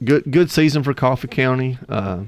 good 0.02 0.24
good 0.30 0.50
season 0.50 0.82
for 0.82 0.92
Coffee 0.92 1.28
County, 1.28 1.78
uh, 1.88 2.24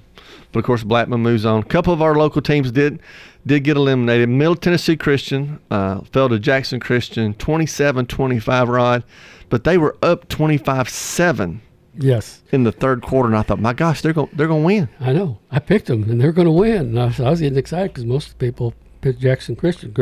but 0.53 0.61
of 0.61 0.65
course 0.65 0.85
Blackman 0.85 1.21
moves 1.21 1.45
on. 1.45 1.61
A 1.61 1.65
couple 1.65 1.93
of 1.93 2.01
our 2.01 2.15
local 2.15 2.43
teams 2.43 2.71
did 2.71 3.01
did 3.45 3.65
get 3.65 3.77
eliminated. 3.77 4.29
Middle 4.29 4.55
Tennessee 4.55 4.97
Christian 4.97 5.59
uh, 5.71 6.03
fell 6.13 6.29
to 6.29 6.39
Jackson 6.39 6.79
Christian 6.79 7.35
27-25 7.35 8.69
rod, 8.69 9.05
but 9.49 9.65
they 9.65 9.79
were 9.79 9.97
up 10.03 10.29
25-7. 10.29 11.61
Yes. 11.99 12.43
In 12.53 12.65
the 12.65 12.73
third 12.73 13.03
quarter, 13.03 13.29
and 13.29 13.37
I 13.37 13.43
thought, 13.43 13.61
my 13.61 13.73
gosh, 13.73 14.03
they're 14.03 14.13
going 14.13 14.31
they're 14.33 14.49
going 14.49 14.63
to 14.63 14.67
win. 14.67 14.89
I 15.01 15.13
know. 15.13 15.39
I 15.51 15.59
picked 15.59 15.87
them, 15.87 16.09
and 16.11 16.21
they're 16.21 16.33
going 16.33 16.47
to 16.47 16.53
win. 16.53 16.77
And 16.77 17.01
I 17.01 17.07
was, 17.07 17.21
I 17.21 17.31
was 17.31 17.41
getting 17.41 17.59
excited 17.59 17.93
because 17.93 18.05
most 18.05 18.39
people 18.39 18.75
picked 19.01 19.21
Jackson 19.21 19.57
Christian. 19.57 19.95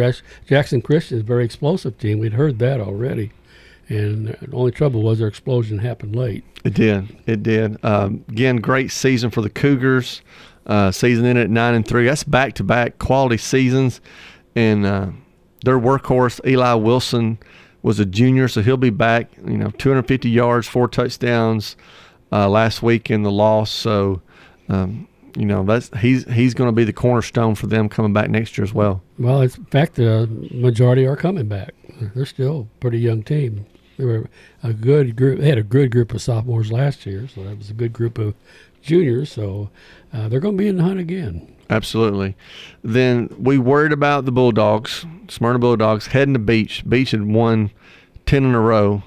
Jackson 0.46 0.82
Christian 0.82 1.18
is 1.18 1.22
a 1.22 1.26
very 1.26 1.44
explosive 1.44 1.98
team. 1.98 2.18
We'd 2.18 2.34
heard 2.34 2.58
that 2.60 2.80
already. 2.80 3.32
And 3.88 4.28
the 4.28 4.56
only 4.56 4.72
trouble 4.72 5.02
was 5.02 5.18
their 5.18 5.28
explosion 5.28 5.78
happened 5.78 6.16
late. 6.16 6.42
It 6.64 6.74
did. 6.74 7.16
It 7.26 7.42
did. 7.42 7.84
Um, 7.84 8.24
again, 8.28 8.56
great 8.56 8.90
season 8.90 9.30
for 9.30 9.42
the 9.42 9.50
Cougars. 9.50 10.22
Uh, 10.66 10.90
season 10.90 11.26
in 11.26 11.36
at 11.36 11.50
nine 11.50 11.74
and 11.74 11.86
three. 11.86 12.06
That's 12.06 12.24
back 12.24 12.54
to 12.54 12.64
back 12.64 12.98
quality 12.98 13.36
seasons, 13.36 14.00
and 14.56 14.86
uh, 14.86 15.08
their 15.62 15.78
workhorse 15.78 16.40
Eli 16.46 16.72
Wilson 16.72 17.38
was 17.84 18.00
a 18.00 18.06
junior, 18.06 18.48
so 18.48 18.62
he'll 18.62 18.78
be 18.78 18.90
back. 18.90 19.30
You 19.46 19.58
know, 19.58 19.70
250 19.70 20.28
yards, 20.28 20.66
four 20.66 20.88
touchdowns 20.88 21.76
uh, 22.32 22.48
last 22.48 22.82
week 22.82 23.10
in 23.10 23.22
the 23.22 23.30
loss. 23.30 23.70
So, 23.70 24.22
um, 24.70 25.06
you 25.36 25.44
know, 25.44 25.62
that's 25.64 25.90
he's 26.00 26.24
he's 26.32 26.54
going 26.54 26.68
to 26.68 26.72
be 26.72 26.84
the 26.84 26.94
cornerstone 26.94 27.54
for 27.54 27.66
them 27.66 27.90
coming 27.90 28.14
back 28.14 28.30
next 28.30 28.56
year 28.56 28.64
as 28.64 28.72
well. 28.72 29.02
Well, 29.18 29.42
in 29.42 29.50
fact, 29.50 29.96
the 29.96 30.26
majority 30.50 31.06
are 31.06 31.14
coming 31.14 31.46
back. 31.46 31.74
They're 32.14 32.24
still 32.24 32.68
a 32.74 32.80
pretty 32.80 32.98
young 32.98 33.22
team. 33.22 33.66
They 33.98 34.04
were 34.06 34.28
a 34.62 34.72
good 34.72 35.14
group. 35.14 35.40
They 35.40 35.48
had 35.50 35.58
a 35.58 35.62
good 35.62 35.92
group 35.92 36.14
of 36.14 36.22
sophomores 36.22 36.72
last 36.72 37.04
year, 37.04 37.28
so 37.28 37.44
that 37.44 37.58
was 37.58 37.68
a 37.68 37.74
good 37.74 37.92
group 37.92 38.16
of 38.16 38.34
juniors. 38.80 39.30
So 39.30 39.68
uh, 40.10 40.28
they're 40.28 40.40
going 40.40 40.56
to 40.56 40.62
be 40.62 40.68
in 40.68 40.76
the 40.76 40.84
hunt 40.84 41.00
again. 41.00 41.53
Absolutely. 41.70 42.36
Then 42.82 43.34
we 43.38 43.58
worried 43.58 43.92
about 43.92 44.26
the 44.26 44.32
Bulldogs, 44.32 45.06
Smyrna 45.28 45.58
Bulldogs, 45.58 46.08
heading 46.08 46.34
to 46.34 46.40
Beach. 46.40 46.84
Beach 46.88 47.12
had 47.12 47.26
won 47.26 47.70
10 48.26 48.44
in 48.44 48.54
a 48.54 48.60
row, 48.60 49.02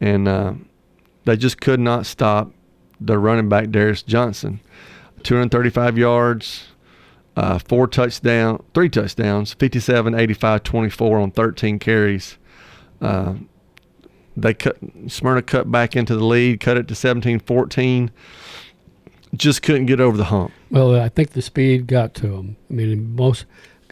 and 0.00 0.26
uh, 0.26 0.54
they 1.24 1.36
just 1.36 1.60
could 1.60 1.80
not 1.80 2.06
stop 2.06 2.52
the 3.00 3.18
running 3.18 3.48
back, 3.48 3.70
Darius 3.70 4.02
Johnson. 4.02 4.60
235 5.22 5.98
yards, 5.98 6.66
uh, 7.36 7.58
four 7.58 7.86
touchdown, 7.86 8.62
three 8.74 8.88
touchdowns, 8.88 9.52
57, 9.54 10.14
85, 10.14 10.62
24 10.62 11.18
on 11.18 11.30
13 11.30 11.78
carries. 11.78 12.38
Uh, 13.00 13.34
they 14.36 14.54
cut 14.54 14.76
Smyrna 15.08 15.42
cut 15.42 15.70
back 15.70 15.96
into 15.96 16.14
the 16.14 16.24
lead, 16.24 16.60
cut 16.60 16.76
it 16.76 16.88
to 16.88 16.94
17-14. 16.94 18.10
Just 19.36 19.62
couldn't 19.62 19.86
get 19.86 20.00
over 20.00 20.16
the 20.16 20.24
hump. 20.24 20.52
Well, 20.70 20.98
I 21.00 21.08
think 21.08 21.30
the 21.30 21.42
speed 21.42 21.86
got 21.86 22.14
to 22.14 22.28
them. 22.28 22.56
I 22.70 22.74
mean, 22.74 23.14
most 23.14 23.44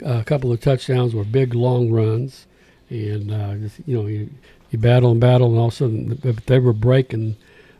a 0.02 0.24
couple 0.24 0.52
of 0.52 0.60
touchdowns 0.60 1.14
were 1.14 1.24
big 1.24 1.54
long 1.54 1.90
runs, 1.90 2.46
and 2.88 3.32
uh, 3.32 3.54
just, 3.56 3.80
you 3.86 3.96
know 3.96 4.06
you, 4.06 4.30
you 4.70 4.78
battle 4.78 5.10
and 5.10 5.20
battle, 5.20 5.48
and 5.48 5.58
all 5.58 5.68
of 5.68 5.72
a 5.72 5.76
sudden 5.76 6.36
they 6.46 6.58
were 6.58 6.72
breaking 6.72 7.36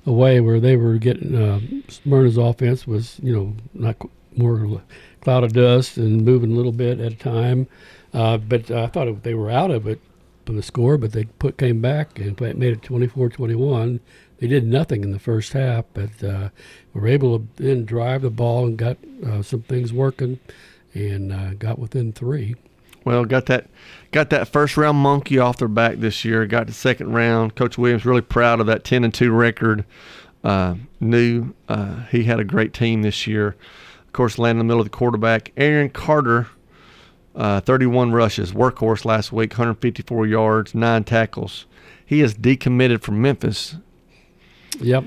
away 0.06 0.40
where 0.40 0.60
they 0.60 0.76
were 0.76 0.98
getting 0.98 1.34
uh, 1.34 1.60
Smyrna's 1.88 2.36
offense 2.36 2.86
was 2.86 3.18
you 3.22 3.34
know 3.34 3.54
not 3.72 3.96
more 4.36 4.82
cloud 5.20 5.44
of 5.44 5.52
dust 5.52 5.96
and 5.96 6.24
moving 6.24 6.52
a 6.52 6.54
little 6.54 6.72
bit 6.72 7.00
at 7.00 7.12
a 7.12 7.16
time. 7.16 7.66
Uh, 8.12 8.36
but 8.36 8.70
I 8.70 8.86
thought 8.86 9.08
it, 9.08 9.22
they 9.22 9.34
were 9.34 9.50
out 9.50 9.70
of 9.70 9.86
it 9.86 10.00
from 10.46 10.56
the 10.56 10.62
score, 10.62 10.98
but 10.98 11.12
they 11.12 11.24
put 11.24 11.56
came 11.56 11.80
back 11.80 12.18
and 12.18 12.38
made 12.40 12.72
it 12.72 12.82
24-21. 12.82 14.00
They 14.39 14.47
did 14.47 14.66
nothing 14.66 15.05
in 15.05 15.12
the 15.12 15.18
first 15.18 15.53
half, 15.53 15.85
but 15.95 16.22
uh, 16.22 16.49
were 16.93 17.07
able 17.07 17.39
to 17.39 17.47
then 17.57 17.85
drive 17.85 18.22
the 18.22 18.30
ball 18.30 18.66
and 18.66 18.76
got 18.76 18.97
uh, 19.24 19.43
some 19.43 19.62
things 19.62 19.93
working, 19.93 20.41
and 20.93 21.32
uh, 21.32 21.55
got 21.55 21.78
within 21.78 22.12
three. 22.12 22.57
Well, 23.05 23.24
got 23.24 23.47
that 23.47 23.66
got 24.12 24.30
that 24.30 24.49
first 24.49 24.76
round 24.76 24.99
monkey 24.99 25.39
off 25.39 25.59
their 25.59 25.68
back 25.68 25.97
this 25.97 26.24
year. 26.24 26.47
Got 26.47 26.66
the 26.66 26.72
second 26.72 27.12
round. 27.12 27.55
Coach 27.55 27.76
Williams 27.76 28.07
really 28.07 28.22
proud 28.22 28.61
of 28.61 28.66
that 28.66 28.85
ten 28.85 29.05
and 29.05 29.12
two 29.12 29.30
record. 29.30 29.85
Uh, 30.43 30.74
knew 31.01 31.55
uh, 31.68 32.05
he 32.07 32.24
had 32.24 32.39
a 32.39 32.45
great 32.45 32.74
team 32.74 33.03
this 33.03 33.26
year. 33.26 33.57
Of 34.07 34.12
course, 34.12 34.39
landing 34.39 34.61
in 34.61 34.66
the 34.66 34.72
middle 34.72 34.80
of 34.80 34.87
the 34.87 34.97
quarterback, 34.97 35.53
Aaron 35.57 35.89
Carter, 35.89 36.49
uh, 37.35 37.61
31 37.61 38.12
rushes, 38.12 38.53
workhorse 38.53 39.07
last 39.07 39.32
week, 39.32 39.53
154 39.53 40.26
yards, 40.26 40.74
nine 40.74 41.03
tackles. 41.05 41.64
He 42.05 42.20
is 42.20 42.35
decommitted 42.35 43.01
from 43.01 43.22
Memphis. 43.22 43.76
Yep. 44.81 45.05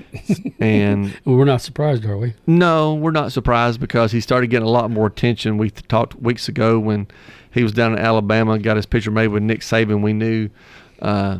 And 0.60 1.18
we're 1.24 1.44
not 1.44 1.60
surprised, 1.60 2.04
are 2.04 2.16
we? 2.16 2.34
No, 2.46 2.94
we're 2.94 3.10
not 3.10 3.32
surprised 3.32 3.80
because 3.80 4.12
he 4.12 4.20
started 4.20 4.48
getting 4.48 4.66
a 4.66 4.70
lot 4.70 4.90
more 4.90 5.06
attention. 5.06 5.58
We 5.58 5.70
talked 5.70 6.14
weeks 6.20 6.48
ago 6.48 6.78
when 6.78 7.08
he 7.52 7.62
was 7.62 7.72
down 7.72 7.92
in 7.92 7.98
Alabama, 7.98 8.58
got 8.58 8.76
his 8.76 8.86
picture 8.86 9.10
made 9.10 9.28
with 9.28 9.42
Nick 9.42 9.60
Saban. 9.60 10.02
We 10.02 10.12
knew 10.12 10.50
uh, 11.00 11.38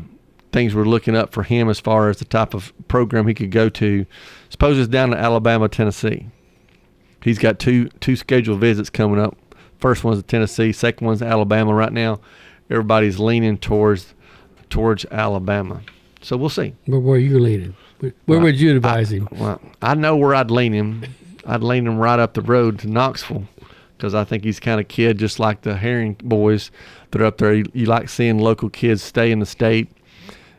things 0.52 0.74
were 0.74 0.86
looking 0.86 1.16
up 1.16 1.32
for 1.32 1.42
him 1.42 1.68
as 1.68 1.80
far 1.80 2.08
as 2.10 2.18
the 2.18 2.24
type 2.24 2.54
of 2.54 2.72
program 2.88 3.26
he 3.26 3.34
could 3.34 3.50
go 3.50 3.68
to. 3.70 4.06
Suppose 4.50 4.78
it's 4.78 4.88
down 4.88 5.10
to 5.10 5.16
Alabama, 5.16 5.68
Tennessee. 5.68 6.26
He's 7.22 7.38
got 7.38 7.58
two 7.58 7.88
two 8.00 8.16
scheduled 8.16 8.60
visits 8.60 8.90
coming 8.90 9.20
up. 9.20 9.36
First 9.78 10.04
one's 10.04 10.18
to 10.18 10.22
Tennessee, 10.26 10.72
second 10.72 11.06
one's 11.06 11.18
to 11.20 11.26
Alabama. 11.26 11.74
Right 11.74 11.92
now, 11.92 12.20
everybody's 12.70 13.18
leaning 13.18 13.58
towards 13.58 14.14
towards 14.70 15.04
Alabama. 15.10 15.82
So 16.20 16.36
we'll 16.36 16.48
see. 16.48 16.74
But 16.86 17.00
where 17.00 17.16
are 17.16 17.20
you 17.20 17.38
leaning? 17.38 17.76
Where, 18.00 18.12
Well, 18.26 18.40
would 18.40 18.60
you 18.60 18.74
advise 18.76 19.10
him? 19.10 19.28
Well, 19.32 19.60
I 19.82 19.94
know 19.94 20.16
where 20.16 20.34
I'd 20.34 20.50
lean 20.50 20.72
him. 20.72 21.04
I'd 21.46 21.62
lean 21.62 21.86
him 21.86 21.98
right 21.98 22.18
up 22.18 22.34
the 22.34 22.42
road 22.42 22.78
to 22.80 22.88
Knoxville 22.88 23.46
because 23.96 24.14
I 24.14 24.24
think 24.24 24.44
he's 24.44 24.60
kind 24.60 24.80
of 24.80 24.88
kid 24.88 25.18
just 25.18 25.40
like 25.40 25.62
the 25.62 25.76
Herring 25.76 26.14
boys 26.22 26.70
that 27.10 27.20
are 27.20 27.24
up 27.24 27.38
there. 27.38 27.54
You, 27.54 27.64
you 27.72 27.86
like 27.86 28.08
seeing 28.08 28.38
local 28.38 28.70
kids 28.70 29.02
stay 29.02 29.32
in 29.32 29.40
the 29.40 29.46
state 29.46 29.90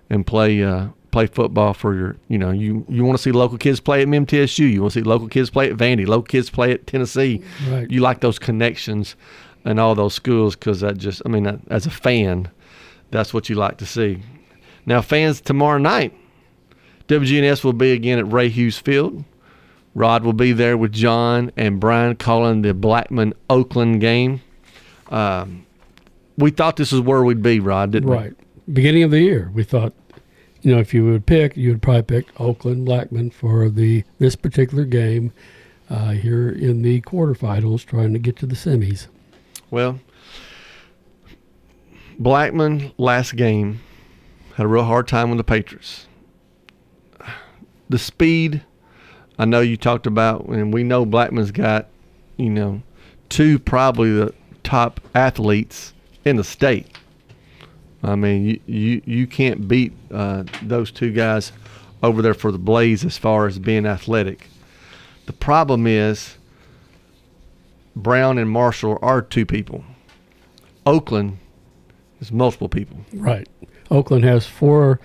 and 0.10 0.26
play 0.26 0.64
uh, 0.64 0.88
play 1.12 1.28
football 1.28 1.74
for 1.74 1.96
your. 1.96 2.16
You 2.28 2.38
know, 2.38 2.52
you 2.52 2.86
you 2.90 3.06
want 3.06 3.18
to 3.18 3.22
see 3.22 3.32
local 3.32 3.58
kids 3.58 3.80
play 3.80 4.02
at 4.02 4.08
MTSU. 4.08 4.70
You 4.72 4.82
want 4.82 4.94
to 4.94 5.00
see 5.00 5.04
local 5.04 5.28
kids 5.28 5.50
play 5.50 5.70
at 5.70 5.78
Vandy. 5.78 6.06
Local 6.08 6.24
kids 6.24 6.50
play 6.50 6.72
at 6.72 6.88
Tennessee. 6.88 7.42
Right. 7.70 7.90
You 7.90 8.02
like 8.02 8.20
those 8.22 8.40
connections 8.40 9.16
and 9.64 9.80
all 9.80 9.96
those 9.96 10.14
schools 10.14 10.56
because 10.56 10.82
that 10.82 10.98
just. 10.98 11.22
I 11.26 11.30
mean, 11.30 11.62
as 11.70 11.86
a 11.86 11.92
fan, 11.92 12.50
that's 13.12 13.34
what 13.34 13.48
you 13.48 13.56
like 13.56 13.78
to 13.78 13.86
see. 13.86 14.24
Now, 14.86 15.02
fans, 15.02 15.40
tomorrow 15.40 15.78
night. 15.78 16.14
WGNS 17.10 17.64
will 17.64 17.74
be 17.74 17.91
again 17.91 18.20
at 18.20 18.32
Ray 18.32 18.49
Hughes 18.49 18.78
Field. 18.78 19.24
Rod 19.95 20.24
will 20.24 20.34
be 20.34 20.51
there 20.51 20.78
with 20.78 20.91
John 20.91 21.51
and 21.57 21.80
Brian 21.80 22.16
calling 22.16 22.62
the 22.62 22.76
Blackman 22.76 23.34
Oakland 23.49 23.99
game. 23.99 24.41
Um, 25.10 25.66
we 26.38 26.51
thought 26.51 26.76
this 26.76 26.93
is 26.93 27.01
where 27.01 27.24
we'd 27.24 27.41
be, 27.41 27.60
Rod, 27.60 27.91
didn't 27.91 28.10
we? 28.10 28.16
Right. 28.16 28.34
Beginning 28.72 29.01
of 29.01 29.10
the 29.10 29.22
year, 29.22 29.49
we 29.55 29.64
thought, 29.64 29.93
you 30.62 30.72
know, 30.72 30.80
if 30.80 30.93
you 30.93 31.03
would 31.05 31.26
pick, 31.26 31.57
you 31.57 31.70
would 31.70 31.82
probably 31.82 32.03
pick 32.03 32.39
Oakland 32.39 32.86
Blackman 32.86 33.32
for 33.32 33.70
the 33.70 34.03
this 34.20 34.36
particular 34.36 34.86
game 34.86 35.34
uh, 35.89 36.12
here 36.12 36.49
in 36.49 36.84
the 36.84 37.01
quarterfinals, 37.01 37.84
trying 37.84 38.14
to 38.14 38.20
get 38.20 38.36
to 38.38 38.45
the 38.45 38.55
semis. 38.55 39.07
Well, 39.72 39.99
Blackman 42.20 42.91
last 42.99 43.36
game 43.36 43.82
had 44.55 44.66
a 44.66 44.70
real 44.70 44.84
hard 44.84 45.07
time 45.07 45.32
with 45.32 45.38
the 45.38 45.43
Patriots. 45.43 46.05
The 47.90 48.00
speed, 48.00 48.64
I 49.38 49.46
know 49.46 49.62
you 49.62 49.78
talked 49.78 50.08
about, 50.08 50.46
and 50.46 50.74
we 50.74 50.84
know 50.84 51.06
Blackman's 51.06 51.52
got, 51.52 51.88
you 52.38 52.50
know, 52.50 52.82
two 53.30 53.60
probably 53.60 54.12
the 54.12 54.34
top 54.64 55.00
athletes 55.16 55.94
in 56.26 56.36
the 56.36 56.44
state 56.44 56.96
I 58.04 58.16
mean, 58.16 58.46
you 58.46 58.60
you, 58.66 59.02
you 59.06 59.28
can't 59.28 59.68
beat 59.68 59.94
uh, 60.12 60.44
those 60.62 60.92
two 60.92 61.12
guys 61.12 61.52
over 62.02 62.22
there 62.22 62.34
for 62.34 62.52
the 62.52 62.58
Blaze 62.58 63.04
as 63.04 63.18
far 63.18 63.46
as 63.46 63.60
being 63.60 63.86
athletic. 63.86 64.48
The 65.26 65.34
problem 65.34 65.86
is 65.86 66.38
Brown 67.96 68.38
and 68.38 68.50
Marshall 68.50 68.98
are 69.02 69.22
two 69.22 69.46
people. 69.46 69.84
Oakland 70.86 71.40
is 72.22 72.32
multiple 72.32 72.70
people. 72.70 72.98
Right. 73.14 73.48
Oakland 73.92 74.24
has 74.24 74.48
four 74.48 75.00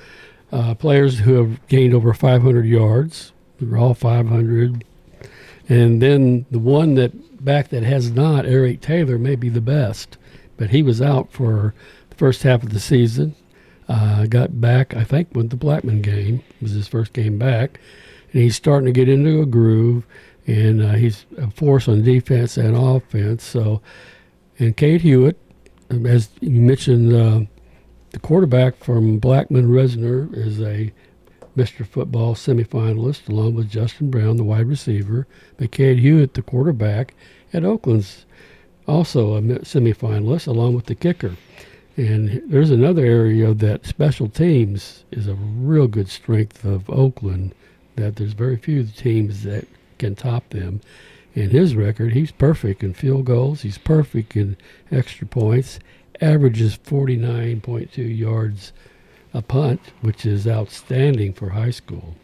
uh, 0.54 0.72
players 0.72 1.18
who 1.18 1.34
have 1.34 1.66
gained 1.66 1.92
over 1.92 2.14
500 2.14 2.64
yards. 2.64 3.32
They're 3.58 3.76
all 3.76 3.92
500. 3.92 4.84
And 5.68 6.00
then 6.00 6.46
the 6.50 6.60
one 6.60 6.94
that 6.94 7.44
back 7.44 7.70
that 7.70 7.82
has 7.82 8.12
not, 8.12 8.46
Eric 8.46 8.80
Taylor, 8.80 9.18
may 9.18 9.34
be 9.34 9.48
the 9.48 9.60
best, 9.60 10.16
but 10.56 10.70
he 10.70 10.80
was 10.82 11.02
out 11.02 11.32
for 11.32 11.74
the 12.10 12.14
first 12.14 12.44
half 12.44 12.62
of 12.62 12.72
the 12.72 12.78
season. 12.78 13.34
Uh, 13.88 14.26
got 14.26 14.60
back, 14.60 14.94
I 14.94 15.02
think, 15.02 15.34
with 15.34 15.50
the 15.50 15.56
Blackman 15.56 16.02
game. 16.02 16.42
It 16.48 16.62
was 16.62 16.72
his 16.72 16.86
first 16.86 17.12
game 17.12 17.36
back, 17.36 17.80
and 18.32 18.42
he's 18.42 18.56
starting 18.56 18.86
to 18.86 18.92
get 18.92 19.08
into 19.08 19.42
a 19.42 19.46
groove. 19.46 20.06
And 20.46 20.82
uh, 20.82 20.92
he's 20.92 21.26
a 21.36 21.50
force 21.50 21.88
on 21.88 22.02
defense 22.02 22.56
and 22.56 22.76
offense. 22.76 23.42
So, 23.42 23.82
and 24.58 24.76
Cade 24.76 25.00
Hewitt, 25.00 25.38
um, 25.90 26.06
as 26.06 26.28
you 26.40 26.60
mentioned, 26.60 27.12
uh, 27.12 27.40
the 28.14 28.20
quarterback 28.20 28.76
from 28.76 29.18
Blackman 29.18 29.70
Resner 29.70 30.32
is 30.32 30.60
a 30.60 30.92
Mr. 31.56 31.84
Football 31.84 32.36
semifinalist, 32.36 33.28
along 33.28 33.56
with 33.56 33.68
Justin 33.68 34.08
Brown, 34.08 34.36
the 34.36 34.44
wide 34.44 34.68
receiver. 34.68 35.26
But 35.56 35.72
Cade 35.72 35.98
Hewitt, 35.98 36.34
the 36.34 36.42
quarterback 36.42 37.12
at 37.52 37.64
Oakland's, 37.64 38.24
also 38.86 39.34
a 39.34 39.42
semifinalist, 39.42 40.46
along 40.46 40.74
with 40.74 40.86
the 40.86 40.94
kicker. 40.94 41.36
And 41.96 42.40
there's 42.46 42.70
another 42.70 43.04
area 43.04 43.52
that 43.52 43.84
special 43.84 44.28
teams 44.28 45.04
is 45.10 45.26
a 45.26 45.34
real 45.34 45.88
good 45.88 46.08
strength 46.08 46.64
of 46.64 46.88
Oakland. 46.88 47.52
That 47.96 48.14
there's 48.14 48.32
very 48.32 48.56
few 48.56 48.84
teams 48.84 49.42
that 49.42 49.66
can 49.98 50.14
top 50.14 50.50
them. 50.50 50.82
And 51.34 51.50
his 51.50 51.74
record, 51.74 52.12
he's 52.12 52.30
perfect 52.30 52.84
in 52.84 52.94
field 52.94 53.24
goals. 53.24 53.62
He's 53.62 53.78
perfect 53.78 54.36
in 54.36 54.56
extra 54.92 55.26
points. 55.26 55.80
Averages 56.20 56.76
49.2 56.78 58.18
yards 58.18 58.72
a 59.34 59.42
punt, 59.42 59.80
which 60.00 60.24
is 60.24 60.46
outstanding 60.46 61.32
for 61.32 61.50
high 61.50 61.70
school. 61.70 62.14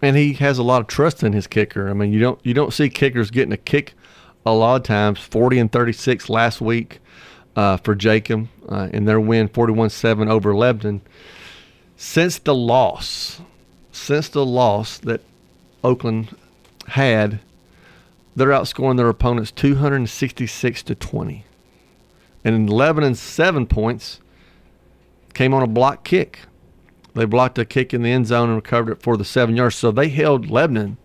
And 0.00 0.16
he 0.16 0.32
has 0.34 0.58
a 0.58 0.62
lot 0.62 0.80
of 0.80 0.86
trust 0.86 1.22
in 1.22 1.32
his 1.32 1.46
kicker. 1.46 1.88
I 1.88 1.92
mean, 1.92 2.12
you 2.12 2.20
don't 2.20 2.40
you 2.44 2.54
don't 2.54 2.72
see 2.72 2.88
kickers 2.88 3.30
getting 3.30 3.52
a 3.52 3.58
kick 3.58 3.94
a 4.44 4.52
lot 4.52 4.76
of 4.76 4.82
times. 4.82 5.18
40 5.20 5.58
and 5.58 5.72
36 5.72 6.28
last 6.28 6.60
week 6.60 7.00
uh, 7.56 7.76
for 7.78 7.94
Jacob 7.94 8.48
uh, 8.68 8.88
in 8.92 9.04
their 9.04 9.20
win 9.20 9.48
41-7 9.48 10.28
over 10.28 10.54
Lebanon. 10.54 11.00
Since 11.96 12.38
the 12.38 12.54
loss, 12.54 13.40
since 13.92 14.28
the 14.28 14.44
loss 14.44 14.98
that 14.98 15.22
Oakland 15.82 16.36
had, 16.88 17.40
they're 18.34 18.48
outscoring 18.48 18.96
their 18.96 19.08
opponents 19.08 19.52
266 19.52 20.82
to 20.82 20.94
20. 20.94 21.44
And 22.44 22.54
in 22.54 22.66
Lebanon's 22.66 23.20
seven 23.20 23.66
points 23.66 24.20
came 25.32 25.54
on 25.54 25.62
a 25.62 25.66
block 25.66 26.04
kick. 26.04 26.40
They 27.14 27.24
blocked 27.24 27.58
a 27.58 27.64
kick 27.64 27.94
in 27.94 28.02
the 28.02 28.10
end 28.10 28.26
zone 28.26 28.48
and 28.48 28.56
recovered 28.56 28.92
it 28.92 29.02
for 29.02 29.16
the 29.16 29.24
seven 29.24 29.56
yards. 29.56 29.76
So 29.76 29.90
they 29.90 30.08
held 30.08 30.50
Lebanon, 30.50 30.98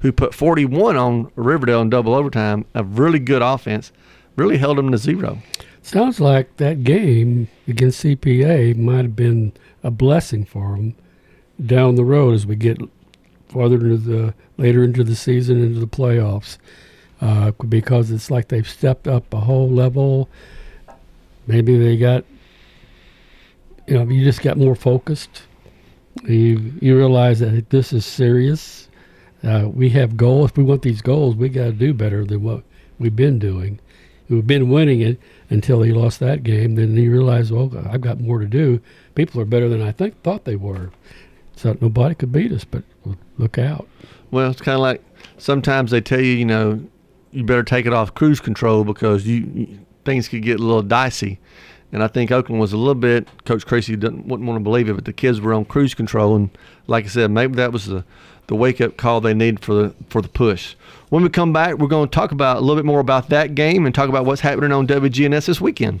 who 0.00 0.12
put 0.12 0.34
41 0.34 0.96
on 0.96 1.30
Riverdale 1.34 1.82
in 1.82 1.90
double 1.90 2.14
overtime, 2.14 2.64
a 2.74 2.84
really 2.84 3.18
good 3.18 3.42
offense, 3.42 3.92
really 4.36 4.58
held 4.58 4.78
them 4.78 4.92
to 4.92 4.98
zero. 4.98 5.38
Sounds 5.82 6.20
like 6.20 6.56
that 6.56 6.82
game 6.84 7.48
against 7.68 8.04
CPA 8.04 8.76
might 8.76 9.02
have 9.02 9.16
been 9.16 9.52
a 9.82 9.90
blessing 9.90 10.44
for 10.44 10.76
them 10.76 10.96
down 11.64 11.94
the 11.94 12.04
road 12.04 12.34
as 12.34 12.46
we 12.46 12.56
get 12.56 12.78
farther 13.48 13.76
into 13.76 13.96
the 13.96 14.34
later 14.58 14.82
into 14.82 15.04
the 15.04 15.16
season, 15.16 15.62
into 15.62 15.78
the 15.78 15.86
playoffs, 15.86 16.58
uh, 17.20 17.52
because 17.68 18.10
it's 18.10 18.30
like 18.30 18.48
they've 18.48 18.68
stepped 18.68 19.06
up 19.06 19.32
a 19.32 19.40
whole 19.40 19.70
level. 19.70 20.28
Maybe 21.46 21.78
they 21.78 21.96
got, 21.96 22.24
you 23.86 23.94
know, 23.94 24.08
you 24.08 24.24
just 24.24 24.42
got 24.42 24.56
more 24.56 24.74
focused. 24.74 25.42
You 26.24 26.72
you 26.80 26.96
realize 26.96 27.40
that 27.40 27.70
this 27.70 27.92
is 27.92 28.04
serious. 28.04 28.88
Uh, 29.42 29.68
we 29.72 29.90
have 29.90 30.16
goals. 30.16 30.50
If 30.50 30.56
we 30.56 30.64
want 30.64 30.82
these 30.82 31.02
goals, 31.02 31.36
we 31.36 31.48
got 31.48 31.64
to 31.66 31.72
do 31.72 31.92
better 31.94 32.24
than 32.24 32.42
what 32.42 32.64
we've 32.98 33.14
been 33.14 33.38
doing. 33.38 33.78
We've 34.28 34.46
been 34.46 34.70
winning 34.70 35.02
it 35.02 35.20
until 35.50 35.82
he 35.82 35.92
lost 35.92 36.18
that 36.20 36.42
game. 36.42 36.74
Then 36.74 36.96
he 36.96 37.08
realized, 37.08 37.52
well, 37.52 37.70
I've 37.88 38.00
got 38.00 38.20
more 38.20 38.40
to 38.40 38.46
do. 38.46 38.80
People 39.14 39.40
are 39.40 39.44
better 39.44 39.68
than 39.68 39.82
I 39.82 39.92
think 39.92 40.20
thought 40.22 40.44
they 40.44 40.56
were. 40.56 40.90
So 41.54 41.76
nobody 41.80 42.14
could 42.14 42.32
beat 42.32 42.50
us, 42.50 42.64
but 42.64 42.82
look 43.38 43.56
out. 43.56 43.88
Well, 44.30 44.50
it's 44.50 44.60
kind 44.60 44.74
of 44.74 44.80
like 44.80 45.02
sometimes 45.38 45.90
they 45.90 46.00
tell 46.00 46.20
you, 46.20 46.32
you 46.32 46.44
know, 46.44 46.82
you 47.30 47.44
better 47.44 47.62
take 47.62 47.86
it 47.86 47.92
off 47.92 48.14
cruise 48.14 48.40
control 48.40 48.84
because 48.84 49.26
you, 49.26 49.50
you 49.54 49.78
things 50.06 50.28
could 50.28 50.42
get 50.42 50.60
a 50.60 50.62
little 50.62 50.82
dicey. 50.82 51.38
And 51.92 52.02
I 52.02 52.08
think 52.08 52.32
Oakland 52.32 52.60
was 52.60 52.72
a 52.72 52.76
little 52.76 52.94
bit. 52.94 53.28
Coach 53.44 53.64
Tracy 53.64 53.96
didn't 53.96 54.26
wouldn't 54.26 54.46
want 54.46 54.58
to 54.58 54.62
believe 54.62 54.88
it, 54.88 54.94
but 54.94 55.04
the 55.04 55.12
kids 55.12 55.40
were 55.40 55.54
on 55.54 55.64
cruise 55.64 55.94
control, 55.94 56.34
and 56.34 56.50
like 56.86 57.04
I 57.04 57.08
said, 57.08 57.30
maybe 57.30 57.54
that 57.56 57.72
was 57.72 57.86
the 57.86 58.04
the 58.48 58.54
wake 58.54 58.80
up 58.80 58.96
call 58.96 59.20
they 59.20 59.34
needed 59.34 59.60
for 59.60 59.74
the 59.74 59.94
for 60.08 60.22
the 60.22 60.28
push. 60.28 60.74
When 61.10 61.22
we 61.22 61.28
come 61.28 61.52
back, 61.52 61.78
we're 61.78 61.86
going 61.86 62.08
to 62.08 62.14
talk 62.14 62.32
about 62.32 62.56
a 62.56 62.60
little 62.60 62.76
bit 62.76 62.84
more 62.84 63.00
about 63.00 63.28
that 63.28 63.54
game 63.54 63.86
and 63.86 63.94
talk 63.94 64.08
about 64.08 64.24
what's 64.24 64.40
happening 64.40 64.72
on 64.72 64.86
WGNS 64.86 65.46
this 65.46 65.60
weekend. 65.60 66.00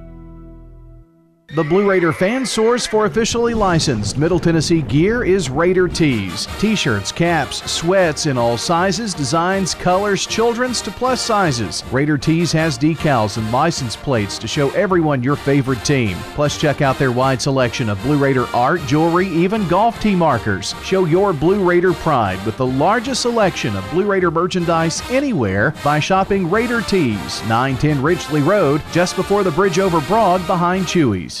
The 1.53 1.65
Blue 1.65 1.89
Raider 1.89 2.13
fan 2.13 2.45
source 2.45 2.87
for 2.87 3.07
officially 3.07 3.53
licensed 3.53 4.17
Middle 4.17 4.39
Tennessee 4.39 4.83
gear 4.83 5.25
is 5.25 5.49
Raider 5.49 5.89
Tees. 5.89 6.45
T 6.59 6.77
shirts, 6.77 7.11
caps, 7.11 7.69
sweats 7.69 8.25
in 8.25 8.37
all 8.37 8.57
sizes, 8.57 9.13
designs, 9.13 9.75
colors, 9.75 10.25
children's 10.25 10.81
to 10.83 10.91
plus 10.91 11.21
sizes. 11.21 11.83
Raider 11.91 12.17
Tees 12.17 12.53
has 12.53 12.77
decals 12.77 13.37
and 13.37 13.51
license 13.51 13.97
plates 13.97 14.37
to 14.37 14.47
show 14.47 14.69
everyone 14.69 15.23
your 15.23 15.35
favorite 15.35 15.83
team. 15.83 16.15
Plus, 16.35 16.57
check 16.57 16.79
out 16.79 16.97
their 16.97 17.11
wide 17.11 17.41
selection 17.41 17.89
of 17.89 18.01
Blue 18.03 18.17
Raider 18.17 18.45
art, 18.55 18.79
jewelry, 18.85 19.27
even 19.27 19.67
golf 19.67 19.99
tee 19.99 20.15
markers. 20.15 20.73
Show 20.85 21.03
your 21.03 21.33
Blue 21.33 21.61
Raider 21.61 21.91
pride 21.91 22.41
with 22.45 22.55
the 22.55 22.65
largest 22.65 23.23
selection 23.23 23.75
of 23.75 23.91
Blue 23.91 24.05
Raider 24.05 24.31
merchandise 24.31 25.01
anywhere 25.11 25.73
by 25.83 25.99
shopping 25.99 26.49
Raider 26.49 26.81
Tees, 26.81 27.41
910 27.41 28.01
Ridgely 28.01 28.41
Road, 28.41 28.81
just 28.93 29.17
before 29.17 29.43
the 29.43 29.51
bridge 29.51 29.79
over 29.79 29.99
Broad 30.07 30.47
behind 30.47 30.85
Chuy's. 30.85 31.40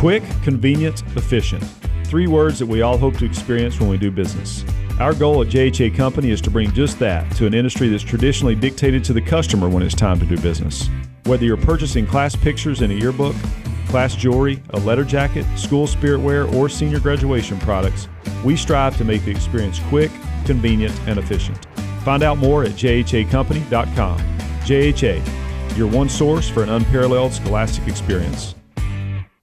Quick, 0.00 0.22
convenient, 0.42 1.02
efficient. 1.14 1.62
Three 2.04 2.26
words 2.26 2.58
that 2.58 2.64
we 2.64 2.80
all 2.80 2.96
hope 2.96 3.18
to 3.18 3.26
experience 3.26 3.78
when 3.78 3.90
we 3.90 3.98
do 3.98 4.10
business. 4.10 4.64
Our 4.98 5.12
goal 5.12 5.42
at 5.42 5.48
JHA 5.48 5.94
Company 5.94 6.30
is 6.30 6.40
to 6.40 6.50
bring 6.50 6.72
just 6.72 6.98
that 7.00 7.30
to 7.36 7.44
an 7.44 7.52
industry 7.52 7.90
that's 7.90 8.02
traditionally 8.02 8.54
dictated 8.54 9.04
to 9.04 9.12
the 9.12 9.20
customer 9.20 9.68
when 9.68 9.82
it's 9.82 9.94
time 9.94 10.18
to 10.18 10.24
do 10.24 10.38
business. 10.38 10.88
Whether 11.24 11.44
you're 11.44 11.58
purchasing 11.58 12.06
class 12.06 12.34
pictures 12.34 12.80
in 12.80 12.90
a 12.90 12.94
yearbook, 12.94 13.36
class 13.88 14.14
jewelry, 14.14 14.62
a 14.70 14.78
letter 14.78 15.04
jacket, 15.04 15.44
school 15.54 15.86
spirit 15.86 16.22
wear, 16.22 16.46
or 16.46 16.70
senior 16.70 16.98
graduation 16.98 17.58
products, 17.58 18.08
we 18.42 18.56
strive 18.56 18.96
to 18.96 19.04
make 19.04 19.26
the 19.26 19.30
experience 19.30 19.80
quick, 19.90 20.10
convenient, 20.46 20.98
and 21.08 21.18
efficient. 21.18 21.66
Find 22.06 22.22
out 22.22 22.38
more 22.38 22.64
at 22.64 22.70
jhacompany.com. 22.70 24.18
JHA, 24.62 25.76
your 25.76 25.88
one 25.88 26.08
source 26.08 26.48
for 26.48 26.62
an 26.62 26.70
unparalleled 26.70 27.34
scholastic 27.34 27.86
experience. 27.86 28.54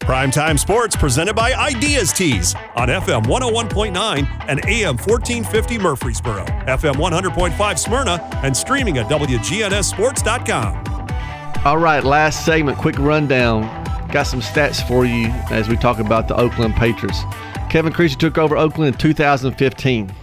Primetime 0.07 0.57
Sports 0.57 0.95
presented 0.95 1.33
by 1.33 1.53
Ideas 1.53 2.13
Tees 2.13 2.55
on 2.77 2.87
FM 2.87 3.25
101.9 3.25 4.45
and 4.47 4.65
AM 4.65 4.95
1450 4.95 5.77
Murfreesboro, 5.79 6.45
FM 6.45 6.93
100.5 6.93 7.77
Smyrna, 7.77 8.29
and 8.41 8.55
streaming 8.55 8.99
at 8.99 9.07
WGNSSports.com. 9.07 11.65
All 11.65 11.77
right, 11.77 12.05
last 12.05 12.45
segment, 12.45 12.77
quick 12.77 12.97
rundown. 12.97 13.63
Got 14.09 14.23
some 14.23 14.39
stats 14.39 14.81
for 14.87 15.03
you 15.03 15.25
as 15.51 15.67
we 15.67 15.75
talk 15.75 15.99
about 15.99 16.29
the 16.29 16.37
Oakland 16.37 16.75
Patriots. 16.75 17.23
Kevin 17.69 17.91
Creasy 17.91 18.15
took 18.15 18.37
over 18.37 18.55
Oakland 18.55 18.93
in 18.93 18.97
2015. 18.97 20.15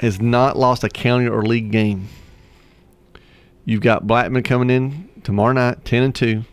Has 0.00 0.18
not 0.18 0.56
lost 0.56 0.82
a 0.82 0.88
county 0.88 1.28
or 1.28 1.42
league 1.42 1.70
game. 1.70 2.08
You've 3.66 3.82
got 3.82 4.06
Blackman 4.06 4.44
coming 4.44 4.70
in 4.70 5.10
tomorrow 5.24 5.52
night, 5.52 5.84
10 5.84 6.02
and 6.04 6.14
2. 6.14 6.44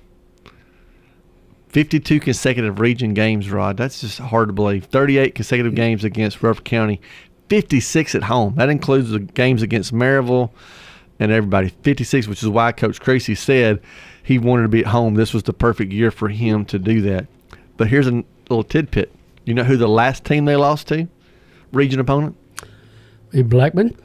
52 1.70 2.20
consecutive 2.20 2.80
region 2.80 3.14
games, 3.14 3.50
Rod. 3.50 3.78
That's 3.78 4.02
just 4.02 4.20
hard 4.20 4.50
to 4.50 4.54
believe. 4.54 4.86
38 4.86 5.36
consecutive 5.36 5.76
games 5.76 6.04
against 6.04 6.42
Rutherford 6.42 6.66
County, 6.66 7.00
56 7.50 8.16
at 8.16 8.24
home. 8.24 8.56
That 8.56 8.70
includes 8.70 9.12
the 9.12 9.20
games 9.20 9.62
against 9.62 9.94
Maryville 9.94 10.52
and 11.20 11.32
everybody. 11.32 11.70
56, 11.70 12.28
which 12.28 12.42
is 12.42 12.50
why 12.50 12.72
Coach 12.72 13.00
Creasy 13.00 13.36
said 13.36 13.82
he 14.24 14.40
wanted 14.40 14.64
to 14.64 14.70
be 14.70 14.80
at 14.80 14.88
home. 14.88 15.14
This 15.14 15.34
was 15.34 15.44
the 15.44 15.54
perfect 15.54 15.92
year 15.92 16.12
for 16.12 16.30
him 16.30 16.66
to 16.66 16.80
do 16.80 17.02
that. 17.02 17.28
But 17.78 17.88
here's 17.88 18.08
a 18.08 18.24
little 18.50 18.64
tidbit. 18.64 19.14
You 19.46 19.54
know 19.54 19.64
who 19.64 19.78
the 19.78 19.88
last 19.88 20.26
team 20.26 20.46
they 20.46 20.56
lost 20.56 20.88
to? 20.90 21.08
Region 21.72 22.00
opponent? 22.00 22.36
Blackman. 23.32 23.96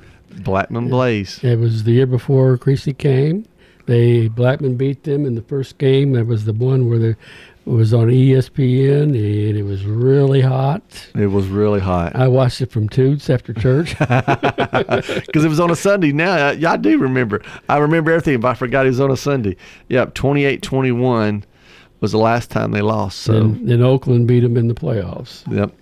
Blackman 0.42 0.88
Blaze. 0.88 1.42
It 1.42 1.58
was 1.58 1.84
the 1.84 1.92
year 1.92 2.06
before 2.06 2.58
Creasy 2.58 2.92
came. 2.92 3.46
They 3.86 4.28
Blackman 4.28 4.76
beat 4.76 5.04
them 5.04 5.26
in 5.26 5.34
the 5.34 5.42
first 5.42 5.78
game. 5.78 6.12
That 6.12 6.26
was 6.26 6.44
the 6.44 6.52
one 6.52 6.88
where 6.88 6.98
they 6.98 7.16
it 7.66 7.70
was 7.70 7.94
on 7.94 8.08
ESPN 8.08 9.02
and 9.02 9.56
it 9.56 9.62
was 9.62 9.84
really 9.86 10.42
hot. 10.42 10.82
It 11.14 11.28
was 11.28 11.46
really 11.46 11.80
hot. 11.80 12.14
I 12.14 12.28
watched 12.28 12.60
it 12.60 12.70
from 12.70 12.88
Toots 12.88 13.30
after 13.30 13.54
church. 13.54 13.94
Because 14.04 15.44
it 15.44 15.48
was 15.48 15.60
on 15.60 15.70
a 15.70 15.76
Sunday. 15.76 16.12
Now, 16.12 16.48
I, 16.48 16.72
I 16.72 16.76
do 16.76 16.98
remember. 16.98 17.42
I 17.68 17.78
remember 17.78 18.10
everything, 18.10 18.40
but 18.40 18.48
I 18.48 18.54
forgot 18.54 18.86
it 18.86 18.90
was 18.90 19.00
on 19.00 19.10
a 19.10 19.16
Sunday. 19.16 19.56
Yep, 19.88 20.14
28 20.14 20.62
21 20.62 21.44
was 22.00 22.12
the 22.12 22.18
last 22.18 22.50
time 22.50 22.72
they 22.72 22.82
lost. 22.82 23.20
So 23.20 23.34
and, 23.34 23.70
and 23.70 23.82
Oakland 23.82 24.26
beat 24.28 24.40
them 24.40 24.56
in 24.56 24.68
the 24.68 24.74
playoffs. 24.74 25.50
Yep. 25.52 25.72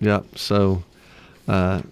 Yep. 0.00 0.38
So 0.38 0.82
uh, 1.46 1.82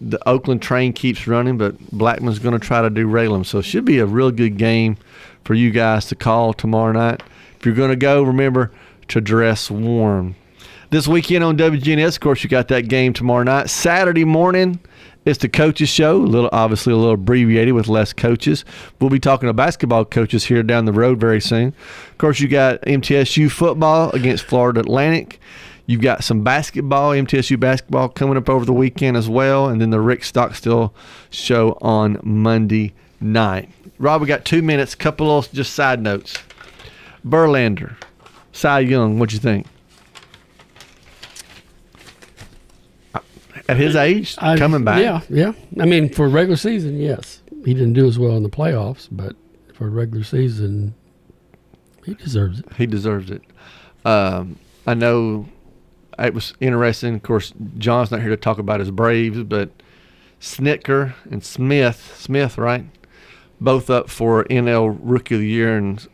the 0.00 0.28
Oakland 0.28 0.62
train 0.62 0.92
keeps 0.92 1.26
running, 1.26 1.56
but 1.56 1.78
Blackman's 1.90 2.38
going 2.38 2.58
to 2.58 2.64
try 2.64 2.82
to 2.82 2.90
derail 2.90 3.32
them. 3.32 3.44
So 3.44 3.58
it 3.58 3.64
should 3.64 3.84
be 3.84 3.98
a 3.98 4.06
real 4.06 4.30
good 4.30 4.56
game 4.58 4.96
for 5.44 5.54
you 5.54 5.70
guys 5.70 6.06
to 6.06 6.14
call 6.14 6.52
tomorrow 6.52 6.92
night. 6.92 7.22
You're 7.64 7.74
going 7.74 7.90
to 7.90 7.96
go, 7.96 8.22
remember 8.22 8.72
to 9.08 9.20
dress 9.20 9.70
warm. 9.70 10.36
This 10.90 11.08
weekend 11.08 11.42
on 11.42 11.56
WGNS, 11.56 12.14
of 12.14 12.20
course, 12.20 12.44
you 12.44 12.50
got 12.50 12.68
that 12.68 12.88
game 12.88 13.12
tomorrow 13.12 13.42
night. 13.42 13.68
Saturday 13.68 14.24
morning, 14.24 14.78
it's 15.24 15.38
the 15.38 15.48
coaches 15.48 15.88
show. 15.88 16.16
A 16.16 16.18
little, 16.18 16.50
obviously, 16.52 16.92
a 16.92 16.96
little 16.96 17.14
abbreviated 17.14 17.74
with 17.74 17.88
less 17.88 18.12
coaches. 18.12 18.64
We'll 19.00 19.10
be 19.10 19.18
talking 19.18 19.48
to 19.48 19.52
basketball 19.52 20.04
coaches 20.04 20.44
here 20.44 20.62
down 20.62 20.84
the 20.84 20.92
road 20.92 21.18
very 21.18 21.40
soon. 21.40 21.74
Of 22.12 22.18
course, 22.18 22.40
you 22.40 22.48
got 22.48 22.82
MTSU 22.82 23.50
football 23.50 24.10
against 24.10 24.44
Florida 24.44 24.80
Atlantic. 24.80 25.40
You've 25.86 26.00
got 26.00 26.24
some 26.24 26.44
basketball, 26.44 27.10
MTSU 27.10 27.58
basketball 27.58 28.08
coming 28.08 28.36
up 28.36 28.48
over 28.48 28.64
the 28.64 28.72
weekend 28.72 29.16
as 29.16 29.28
well, 29.28 29.68
and 29.68 29.80
then 29.80 29.90
the 29.90 30.00
Rick 30.00 30.24
Stockstill 30.24 30.94
show 31.30 31.76
on 31.82 32.20
Monday 32.22 32.94
night. 33.20 33.68
Rob, 33.98 34.20
we 34.20 34.26
got 34.26 34.44
two 34.44 34.62
minutes. 34.62 34.94
Couple 34.94 35.36
of 35.36 35.50
just 35.52 35.74
side 35.74 36.00
notes. 36.00 36.38
Verlander, 37.26 37.96
Cy 38.52 38.80
Young, 38.80 39.18
what'd 39.18 39.32
you 39.32 39.38
think? 39.38 39.66
At 43.68 43.76
his 43.78 43.96
age, 43.96 44.34
I- 44.38 44.58
coming 44.58 44.84
back. 44.84 45.00
Yeah, 45.00 45.22
yeah. 45.30 45.52
I 45.82 45.86
mean, 45.86 46.10
for 46.12 46.28
regular 46.28 46.56
season, 46.56 46.98
yes. 47.00 47.40
He 47.64 47.72
didn't 47.72 47.94
do 47.94 48.06
as 48.06 48.18
well 48.18 48.36
in 48.36 48.42
the 48.42 48.50
playoffs, 48.50 49.08
but 49.10 49.36
for 49.72 49.88
regular 49.88 50.22
season, 50.22 50.94
he 52.04 52.12
deserves 52.14 52.58
it. 52.60 52.66
He 52.76 52.84
deserves 52.86 53.30
it. 53.30 53.40
Um, 54.04 54.58
I 54.86 54.92
know 54.92 55.46
it 56.18 56.34
was 56.34 56.52
interesting. 56.60 57.14
Of 57.14 57.22
course, 57.22 57.54
John's 57.78 58.10
not 58.10 58.20
here 58.20 58.28
to 58.28 58.36
talk 58.36 58.58
about 58.58 58.80
his 58.80 58.90
Braves, 58.90 59.42
but 59.44 59.70
Snicker 60.40 61.14
and 61.30 61.42
Smith, 61.42 62.14
Smith, 62.18 62.58
right? 62.58 62.84
Both 63.62 63.88
up 63.88 64.10
for 64.10 64.44
NL 64.44 64.94
Rookie 65.00 65.36
of 65.36 65.40
the 65.40 65.48
Year, 65.48 65.78
and 65.78 66.06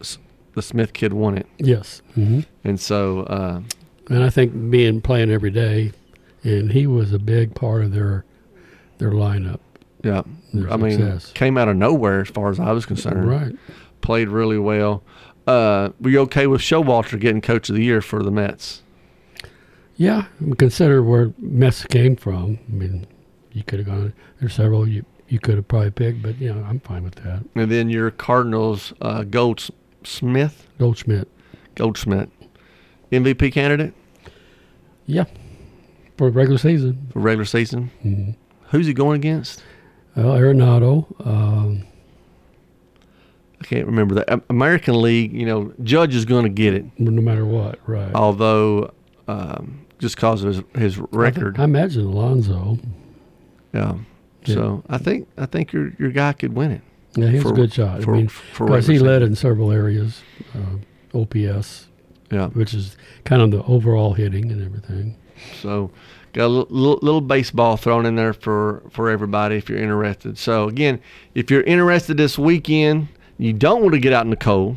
the 0.61 0.66
Smith 0.66 0.92
kid 0.92 1.12
won 1.14 1.38
it. 1.38 1.46
Yes. 1.58 2.02
hmm 2.14 2.40
And 2.64 2.78
so, 2.78 3.20
uh, 3.20 3.61
And 4.11 4.22
I 4.22 4.28
think 4.30 4.70
being 4.70 5.00
playing 5.00 5.30
every 5.30 5.50
day, 5.50 5.92
and 6.44 6.70
he 6.72 6.86
was 6.86 7.12
a 7.12 7.18
big 7.18 7.54
part 7.54 7.82
of 7.82 7.92
their 7.92 8.24
their 8.98 9.12
lineup. 9.12 9.61
yeah, 10.04 10.22
Their 10.52 10.70
I 10.70 10.76
mean, 10.76 11.18
came 11.32 11.56
out 11.56 11.68
of 11.68 11.76
nowhere 11.76 12.20
as 12.20 12.28
far 12.28 12.50
as 12.50 12.61
I 12.61 12.72
was 12.72 12.84
concerned. 12.84 13.26
Right. 13.26 13.56
Played 14.02 14.28
really 14.28 14.58
well. 14.58 15.02
Uh, 15.46 15.90
were 16.00 16.11
you 16.11 16.20
okay 16.20 16.46
with 16.46 16.61
Showalter 16.61 17.18
getting 17.18 17.40
Coach 17.40 17.70
of 17.70 17.74
the 17.74 17.82
Year 17.82 18.02
for 18.02 18.22
the 18.22 18.30
Mets? 18.30 18.82
Yeah, 19.96 20.26
consider 20.58 21.02
where 21.02 21.32
Mets 21.38 21.84
came 21.86 22.16
from. 22.16 22.58
I 22.68 22.72
mean, 22.72 23.06
you 23.52 23.62
could 23.64 23.78
have 23.80 23.88
gone. 23.88 24.12
There's 24.38 24.54
several 24.54 24.86
you 24.88 25.04
you 25.28 25.38
could 25.38 25.54
have 25.56 25.68
probably 25.68 25.90
picked, 25.92 26.20
but 26.22 26.38
you 26.40 26.52
know, 26.52 26.62
I'm 26.68 26.80
fine 26.80 27.04
with 27.04 27.14
that. 27.16 27.44
And 27.54 27.70
then 27.70 27.88
your 27.88 28.11
Cardinals, 28.11 28.92
uh, 29.00 29.22
Goldsmith. 30.03 30.66
Goldschmidt. 30.78 31.28
Goldschmidt. 31.74 32.30
MVP 33.12 33.53
candidate 33.53 33.92
Yeah, 35.07 35.24
for 36.16 36.30
regular 36.30 36.59
season. 36.59 37.09
for 37.12 37.18
regular 37.20 37.44
season. 37.44 37.90
Mhm. 38.05 38.36
Who's 38.70 38.86
he 38.86 38.92
going 38.94 39.16
against? 39.16 39.62
Well, 40.16 40.26
Arenado. 40.36 41.07
Um, 41.26 41.82
I 43.61 43.64
can't 43.64 43.86
remember 43.86 44.14
that. 44.14 44.42
American 44.48 45.03
League, 45.03 45.32
you 45.34 45.44
know, 45.44 45.72
Judge 45.82 46.14
is 46.14 46.24
going 46.24 46.44
to 46.44 46.48
get 46.51 46.72
it. 46.74 46.84
no 46.98 47.11
matter 47.20 47.44
what, 47.44 47.78
right? 47.86 48.14
Although, 48.14 48.92
um, 49.28 49.80
just 49.98 50.14
because 50.16 50.44
of 50.44 50.55
his, 50.55 50.96
his 50.96 50.98
record. 51.12 51.59
I, 51.59 51.64
imagine 51.64 52.07
Alonso. 52.07 52.78
yeah. 53.74 53.96
Yeah. 54.46 54.55
So 54.55 54.82
I 54.88 54.96
think 54.98 55.28
I 55.36 55.44
think 55.46 55.72
your 55.72 55.92
your 55.98 56.11
guy 56.11 56.32
could 56.32 56.55
win 56.55 56.70
it. 56.70 56.80
Yeah, 57.16 57.28
he 57.28 57.34
has 57.34 57.42
For- 57.42 57.52
a 57.52 57.56
good 57.56 57.72
shot. 57.72 58.02
For, 58.02 58.14
I 58.14 58.18
mean, 58.18 58.30
because 58.58 58.86
he 58.86 58.98
led 58.98 59.22
in 59.22 59.34
several 59.34 59.72
areas, 59.72 60.22
uh, 60.54 61.18
OPS. 61.18 61.86
Yeah. 62.30 62.46
which 62.50 62.74
is 62.74 62.96
kind 63.24 63.42
of 63.42 63.50
the 63.50 63.64
overall 63.64 64.12
hitting 64.12 64.52
and 64.52 64.64
everything. 64.64 65.16
So 65.61 65.90
got 66.32 66.46
a 66.46 66.46
little, 66.46 66.68
little, 66.70 66.98
little 67.02 67.20
baseball 67.20 67.76
thrown 67.76 68.06
in 68.06 68.14
there 68.14 68.32
for, 68.32 68.84
for 68.90 69.11
everybody 69.11 69.56
if 69.56 69.68
you're 69.68 69.80
interested. 69.80 70.38
So 70.38 70.68
again, 70.68 71.00
if 71.34 71.50
you're 71.50 71.62
interested 71.62 72.18
this 72.18 72.38
weekend, 72.38 73.08
you 73.36 73.52
don't 73.52 73.82
want 73.82 73.94
to 73.94 73.98
get 73.98 74.12
out 74.12 74.24
in 74.24 74.30
the 74.30 74.36
cold. 74.36 74.76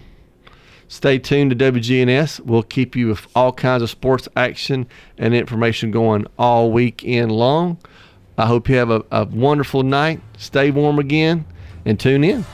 Stay 0.87 1.19
tuned 1.19 1.51
to 1.51 1.55
WGNS. 1.71 2.39
We'll 2.39 2.63
keep 2.63 2.95
you 2.95 3.07
with 3.09 3.27
all 3.35 3.51
kinds 3.51 3.83
of 3.83 3.89
sports 3.91 4.27
action 4.35 4.87
and 5.19 5.35
information 5.35 5.91
going 5.91 6.25
all 6.39 6.71
weekend 6.71 7.31
long. 7.31 7.77
I 8.35 8.47
hope 8.47 8.67
you 8.67 8.77
have 8.77 8.89
a, 8.89 9.03
a 9.11 9.25
wonderful 9.25 9.83
night. 9.83 10.21
Stay 10.37 10.71
warm 10.71 10.97
again 10.97 11.45
and 11.85 11.99
tune 11.99 12.23
in. 12.23 12.45